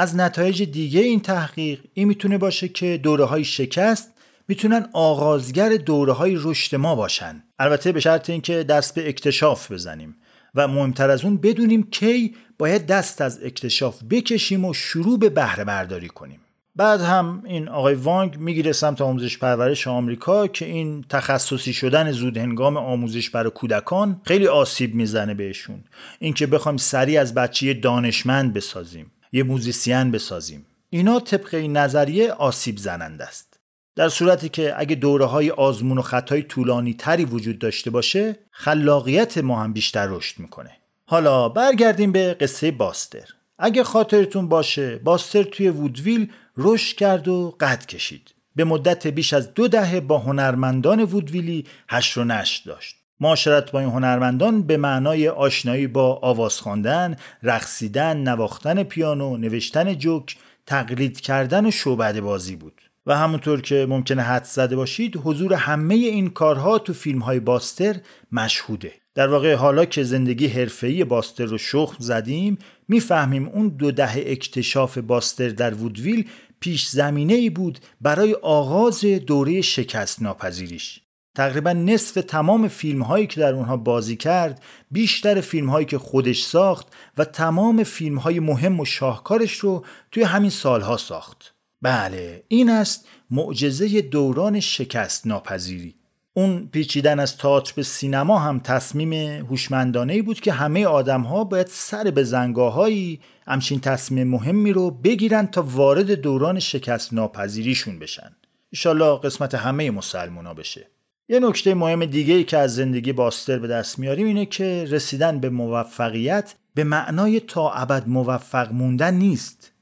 از 0.00 0.16
نتایج 0.16 0.62
دیگه 0.62 1.00
این 1.00 1.20
تحقیق 1.20 1.80
این 1.94 2.08
می‌تونه 2.08 2.38
باشه 2.38 2.68
که 2.68 3.00
دوره 3.02 3.24
های 3.24 3.44
شکست 3.44 4.10
می‌تونن 4.48 4.88
آغازگر 4.92 5.68
دوره 5.68 6.12
های 6.12 6.36
رشد 6.38 6.76
ما 6.76 6.94
باشن. 6.94 7.42
البته 7.58 7.92
به 7.92 8.00
شرط 8.00 8.30
اینکه 8.30 8.62
دست 8.62 8.94
به 8.94 9.08
اکتشاف 9.08 9.72
بزنیم 9.72 10.16
و 10.54 10.68
مهمتر 10.68 11.10
از 11.10 11.24
اون 11.24 11.36
بدونیم 11.36 11.82
کی 11.90 12.34
باید 12.58 12.86
دست 12.86 13.20
از 13.20 13.40
اکتشاف 13.44 14.02
بکشیم 14.10 14.64
و 14.64 14.74
شروع 14.74 15.18
به 15.18 15.28
بهره 15.28 15.64
برداری 15.64 16.08
کنیم. 16.08 16.40
بعد 16.76 17.00
هم 17.00 17.42
این 17.46 17.68
آقای 17.68 17.94
وانگ 17.94 18.36
می‌گیره 18.36 18.72
سمت 18.72 19.00
آموزش 19.00 19.38
پرورش 19.38 19.86
آمریکا 19.88 20.46
که 20.46 20.64
این 20.64 21.04
تخصصی 21.08 21.72
شدن 21.72 22.12
زود 22.12 22.36
هنگام 22.36 22.76
آموزش 22.76 23.30
برای 23.30 23.50
کودکان 23.50 24.20
خیلی 24.24 24.46
آسیب 24.46 24.94
می‌زنه 24.94 25.34
بهشون. 25.34 25.84
اینکه 26.18 26.46
بخوایم 26.46 26.76
سریع 26.76 27.20
از 27.20 27.34
بچه 27.34 27.74
دانشمند 27.74 28.52
بسازیم. 28.52 29.10
یه 29.32 29.42
موزیسین 29.42 30.10
بسازیم. 30.10 30.66
اینا 30.90 31.20
طبق 31.20 31.54
این 31.54 31.76
نظریه 31.76 32.32
آسیب 32.32 32.78
زننده 32.78 33.24
است. 33.24 33.60
در 33.96 34.08
صورتی 34.08 34.48
که 34.48 34.74
اگه 34.76 34.96
دوره 34.96 35.24
های 35.24 35.50
آزمون 35.50 35.98
و 35.98 36.02
خطای 36.02 36.42
طولانی 36.42 36.94
تری 36.94 37.24
وجود 37.24 37.58
داشته 37.58 37.90
باشه 37.90 38.36
خلاقیت 38.50 39.38
ما 39.38 39.62
هم 39.62 39.72
بیشتر 39.72 40.06
رشد 40.06 40.38
می‌کنه. 40.38 40.70
حالا 41.06 41.48
برگردیم 41.48 42.12
به 42.12 42.34
قصه 42.34 42.70
باستر. 42.70 43.28
اگه 43.58 43.84
خاطرتون 43.84 44.48
باشه 44.48 44.96
باستر 44.96 45.42
توی 45.42 45.68
وودویل 45.68 46.32
رشد 46.56 46.96
کرد 46.96 47.28
و 47.28 47.56
قد 47.60 47.86
کشید. 47.86 48.34
به 48.56 48.64
مدت 48.64 49.06
بیش 49.06 49.32
از 49.32 49.54
دو 49.54 49.68
دهه 49.68 50.00
با 50.00 50.18
هنرمندان 50.18 51.02
وودویلی 51.02 51.66
هش 51.88 52.18
و 52.18 52.24
نشت 52.24 52.66
داشت. 52.66 52.96
معاشرت 53.20 53.70
با 53.70 53.80
این 53.80 53.88
هنرمندان 53.88 54.62
به 54.62 54.76
معنای 54.76 55.28
آشنایی 55.28 55.86
با 55.86 56.14
آواز 56.22 56.60
خواندن، 56.60 57.16
رقصیدن، 57.42 58.16
نواختن 58.16 58.82
پیانو، 58.82 59.36
نوشتن 59.36 59.94
جوک، 59.94 60.36
تقلید 60.66 61.20
کردن 61.20 61.66
و 61.66 61.70
شعبده 61.70 62.20
بازی 62.20 62.56
بود. 62.56 62.82
و 63.06 63.16
همونطور 63.16 63.60
که 63.60 63.86
ممکنه 63.88 64.22
حد 64.22 64.44
زده 64.44 64.76
باشید 64.76 65.20
حضور 65.24 65.54
همه 65.54 65.94
این 65.94 66.30
کارها 66.30 66.78
تو 66.78 66.92
فیلم 66.92 67.18
های 67.18 67.40
باستر 67.40 67.96
مشهوده. 68.32 68.92
در 69.14 69.28
واقع 69.28 69.54
حالا 69.54 69.84
که 69.84 70.02
زندگی 70.02 70.46
حرفه‌ای 70.46 71.04
باستر 71.04 71.44
رو 71.44 71.58
شخم 71.58 71.96
زدیم 71.98 72.58
می‌فهمیم 72.88 73.48
اون 73.48 73.68
دو 73.68 73.90
دهه 73.90 74.24
اکتشاف 74.26 74.98
باستر 74.98 75.48
در 75.48 75.74
وودویل 75.74 76.28
پیش 76.60 76.88
زمینه 76.88 77.34
ای 77.34 77.50
بود 77.50 77.78
برای 78.00 78.34
آغاز 78.34 79.04
دوره 79.04 79.60
شکست 79.60 80.22
ناپذیریش. 80.22 81.00
تقریبا 81.34 81.72
نصف 81.72 82.24
تمام 82.28 82.68
فیلم 82.68 83.02
هایی 83.02 83.26
که 83.26 83.40
در 83.40 83.54
اونها 83.54 83.76
بازی 83.76 84.16
کرد 84.16 84.62
بیشتر 84.90 85.40
فیلم 85.40 85.70
هایی 85.70 85.86
که 85.86 85.98
خودش 85.98 86.42
ساخت 86.42 86.86
و 87.18 87.24
تمام 87.24 87.84
فیلم 87.84 88.18
های 88.18 88.40
مهم 88.40 88.80
و 88.80 88.84
شاهکارش 88.84 89.52
رو 89.52 89.84
توی 90.12 90.22
همین 90.22 90.50
سالها 90.50 90.96
ساخت. 90.96 91.54
بله 91.82 92.44
این 92.48 92.70
است 92.70 93.08
معجزه 93.30 94.00
دوران 94.00 94.60
شکست 94.60 95.26
ناپذیری. 95.26 95.94
اون 96.34 96.68
پیچیدن 96.72 97.20
از 97.20 97.36
تئاتر 97.36 97.72
به 97.76 97.82
سینما 97.82 98.38
هم 98.38 98.60
تصمیم 98.60 99.12
هوشمندانه 99.46 100.22
بود 100.22 100.40
که 100.40 100.52
همه 100.52 100.86
آدم 100.86 101.22
ها 101.22 101.44
باید 101.44 101.66
سر 101.66 102.10
به 102.10 102.24
زنگاهایی 102.24 103.20
همچین 103.46 103.80
تصمیم 103.80 104.28
مهمی 104.28 104.72
رو 104.72 104.90
بگیرن 104.90 105.46
تا 105.46 105.62
وارد 105.62 106.10
دوران 106.10 106.58
شکست 106.58 107.12
ناپذیریشون 107.12 107.98
بشن. 107.98 108.36
ایشالله 108.70 109.18
قسمت 109.18 109.54
همه 109.54 109.90
مسلمونا 109.90 110.54
بشه. 110.54 110.86
یه 111.30 111.40
نکته 111.40 111.74
مهم 111.74 112.04
دیگه 112.04 112.34
ای 112.34 112.44
که 112.44 112.58
از 112.58 112.74
زندگی 112.74 113.12
باستر 113.12 113.58
به 113.58 113.68
دست 113.68 113.98
میاریم 113.98 114.26
اینه 114.26 114.46
که 114.46 114.86
رسیدن 114.90 115.40
به 115.40 115.50
موفقیت 115.50 116.54
به 116.74 116.84
معنای 116.84 117.40
تا 117.40 117.70
ابد 117.70 118.08
موفق 118.08 118.72
موندن 118.72 119.14
نیست. 119.14 119.72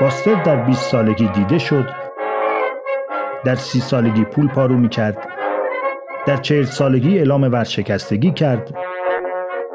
باستر 0.00 0.42
در 0.42 0.56
20 0.56 0.90
سالگی 0.90 1.28
دیده 1.28 1.58
شد 1.58 1.88
در 3.44 3.54
سی 3.54 3.80
سالگی 3.80 4.24
پول 4.24 4.48
پارو 4.48 4.76
می‌کرد 4.76 5.28
در 6.26 6.36
چهل 6.36 6.64
سالگی 6.64 7.18
اعلام 7.18 7.42
ورشکستگی 7.42 8.30
کرد. 8.30 8.91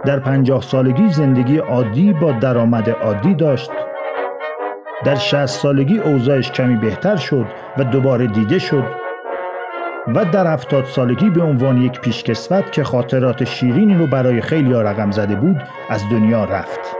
در 0.08 0.20
پنجاه 0.20 0.62
سالگی 0.62 1.10
زندگی 1.10 1.58
عادی 1.58 2.14
با 2.14 2.32
درآمد 2.32 2.90
عادی 2.90 3.34
داشت. 3.34 3.72
در 5.06 5.16
شهست 5.16 5.60
سالگی 5.60 6.00
اوضاعش 6.00 6.52
کمی 6.52 6.76
بهتر 6.76 7.16
شد 7.16 7.46
و 7.78 7.84
دوباره 7.84 8.28
دیده 8.28 8.60
شد 8.60 8.84
و 10.08 10.26
در 10.26 10.54
هفتاد 10.54 10.86
سالگی 10.86 11.30
به 11.30 11.42
عنوان 11.42 11.78
یک 11.78 12.00
پیشکسوت 12.00 12.72
که 12.72 12.84
خاطرات 12.84 13.44
شیرینی 13.44 13.94
رو 13.96 14.08
برای 14.08 14.42
خیلی 14.42 14.74
رقم 14.74 15.12
زده 15.12 15.36
بود 15.36 15.62
از 15.90 16.02
دنیا 16.12 16.44
رفت. 16.44 16.97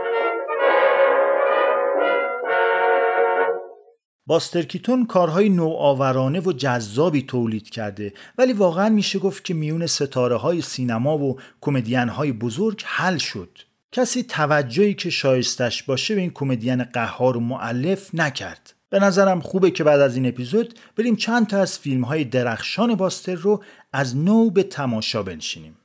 باسترکیتون 4.28 5.06
کارهای 5.06 5.48
نوآورانه 5.48 6.40
و 6.40 6.52
جذابی 6.52 7.22
تولید 7.22 7.70
کرده. 7.70 8.12
ولی 8.38 8.52
واقعا 8.52 8.88
میشه 8.88 9.18
گفت 9.18 9.44
که 9.44 9.54
میون 9.54 9.86
ستاره 9.86 10.36
های 10.36 10.60
سینما 10.60 11.18
و 11.18 11.36
کمدین 11.60 12.08
های 12.08 12.32
بزرگ 12.32 12.82
حل 12.86 13.18
شد. 13.18 13.58
کسی 13.92 14.22
توجهی 14.22 14.94
که 14.94 15.10
شایستش 15.10 15.82
باشه 15.82 16.14
به 16.14 16.20
این 16.20 16.30
کمدین 16.30 16.84
قهار 16.84 17.36
و 17.36 17.40
معلف 17.40 18.14
نکرد. 18.14 18.74
به 18.90 18.98
نظرم 18.98 19.40
خوبه 19.40 19.70
که 19.70 19.84
بعد 19.84 20.00
از 20.00 20.16
این 20.16 20.26
اپیزود 20.26 20.78
بریم 20.96 21.16
چند 21.16 21.46
تا 21.46 21.58
از 21.60 21.78
فیلم 21.78 22.04
های 22.04 22.24
درخشان 22.24 22.94
باستر 22.94 23.34
رو 23.34 23.62
از 23.92 24.16
نو 24.16 24.50
به 24.50 24.62
تماشا 24.62 25.22
بنشینیم. 25.22 25.76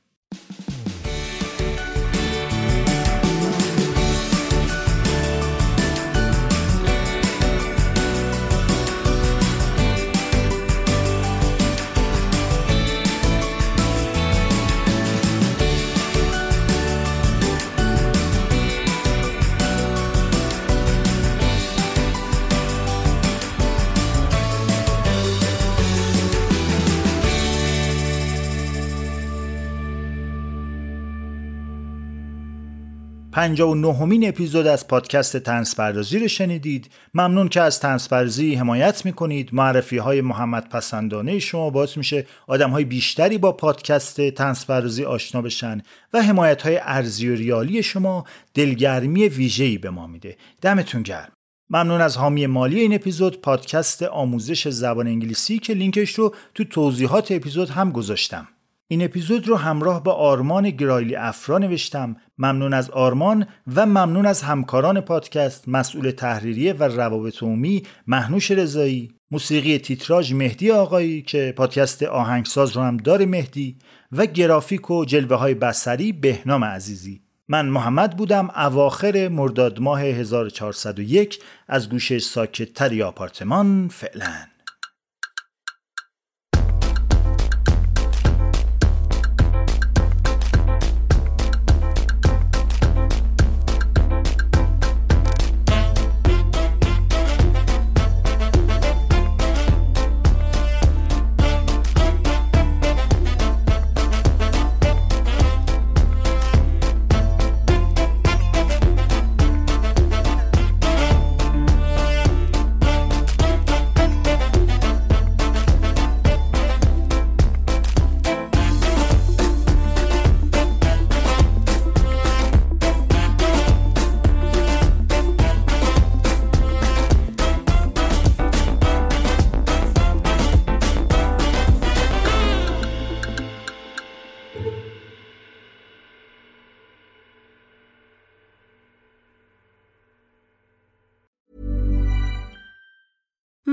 59 33.34 33.74
نهمین 33.74 34.28
اپیزود 34.28 34.66
از 34.66 34.88
پادکست 34.88 35.36
تنس 35.36 35.74
پردازی 35.74 36.18
رو 36.18 36.28
شنیدید. 36.28 36.90
ممنون 37.14 37.48
که 37.48 37.60
از 37.60 37.80
تنس 37.80 38.08
پردازی 38.08 38.54
حمایت 38.54 39.04
می‌کنید. 39.04 39.48
معرفی 39.52 39.96
های 39.96 40.20
محمد 40.20 40.68
پسندانه 40.68 41.38
شما 41.38 41.70
باعث 41.70 41.96
میشه 41.96 42.26
آدم 42.46 42.70
های 42.70 42.84
بیشتری 42.84 43.38
با 43.38 43.52
پادکست 43.52 44.30
تنس 44.30 44.66
پردازی 44.66 45.04
آشنا 45.04 45.42
بشن 45.42 45.82
و 46.12 46.22
حمایت 46.22 46.62
های 46.62 46.80
ارزی 46.82 47.28
و 47.28 47.34
ریالی 47.34 47.82
شما 47.82 48.24
دلگرمی 48.54 49.28
ویژه‌ای 49.28 49.78
به 49.78 49.90
ما 49.90 50.06
میده. 50.06 50.36
دمتون 50.60 51.02
گرم. 51.02 51.32
ممنون 51.70 52.00
از 52.00 52.16
حامی 52.16 52.46
مالی 52.46 52.80
این 52.80 52.94
اپیزود 52.94 53.40
پادکست 53.40 54.02
آموزش 54.02 54.68
زبان 54.68 55.06
انگلیسی 55.06 55.58
که 55.58 55.74
لینکش 55.74 56.14
رو 56.14 56.34
تو 56.54 56.64
توضیحات 56.64 57.32
اپیزود 57.32 57.70
هم 57.70 57.90
گذاشتم. 57.90 58.48
این 58.94 59.04
اپیزود 59.04 59.48
رو 59.48 59.56
همراه 59.56 60.02
با 60.02 60.12
آرمان 60.12 60.70
گرایلی 60.70 61.16
افرا 61.16 61.58
نوشتم. 61.58 62.16
ممنون 62.38 62.74
از 62.74 62.90
آرمان 62.90 63.46
و 63.74 63.86
ممنون 63.86 64.26
از 64.26 64.42
همکاران 64.42 65.00
پادکست 65.00 65.68
مسئول 65.68 66.10
تحریریه 66.10 66.72
و 66.72 66.82
روابط 66.82 67.42
عمومی 67.42 67.82
محنوش 68.06 68.50
رضایی. 68.50 69.12
موسیقی 69.30 69.78
تیتراژ 69.78 70.32
مهدی 70.32 70.70
آقایی 70.70 71.22
که 71.22 71.54
پادکست 71.56 72.02
آهنگساز 72.02 72.76
رو 72.76 72.82
هم 72.82 72.96
داره 72.96 73.26
مهدی 73.26 73.78
و 74.12 74.26
گرافیک 74.26 74.90
و 74.90 75.04
جلوه 75.04 75.36
های 75.36 75.54
بسری 75.54 76.12
بهنام 76.12 76.64
عزیزی. 76.64 77.22
من 77.48 77.66
محمد 77.66 78.16
بودم 78.16 78.50
اواخر 78.50 79.28
مرداد 79.28 79.80
ماه 79.80 80.00
1401 80.02 81.38
از 81.68 81.88
گوشه 81.88 82.18
ساکت 82.18 82.72
تری 82.72 83.02
آپارتمان. 83.02 83.88
فعلا. 83.88 84.53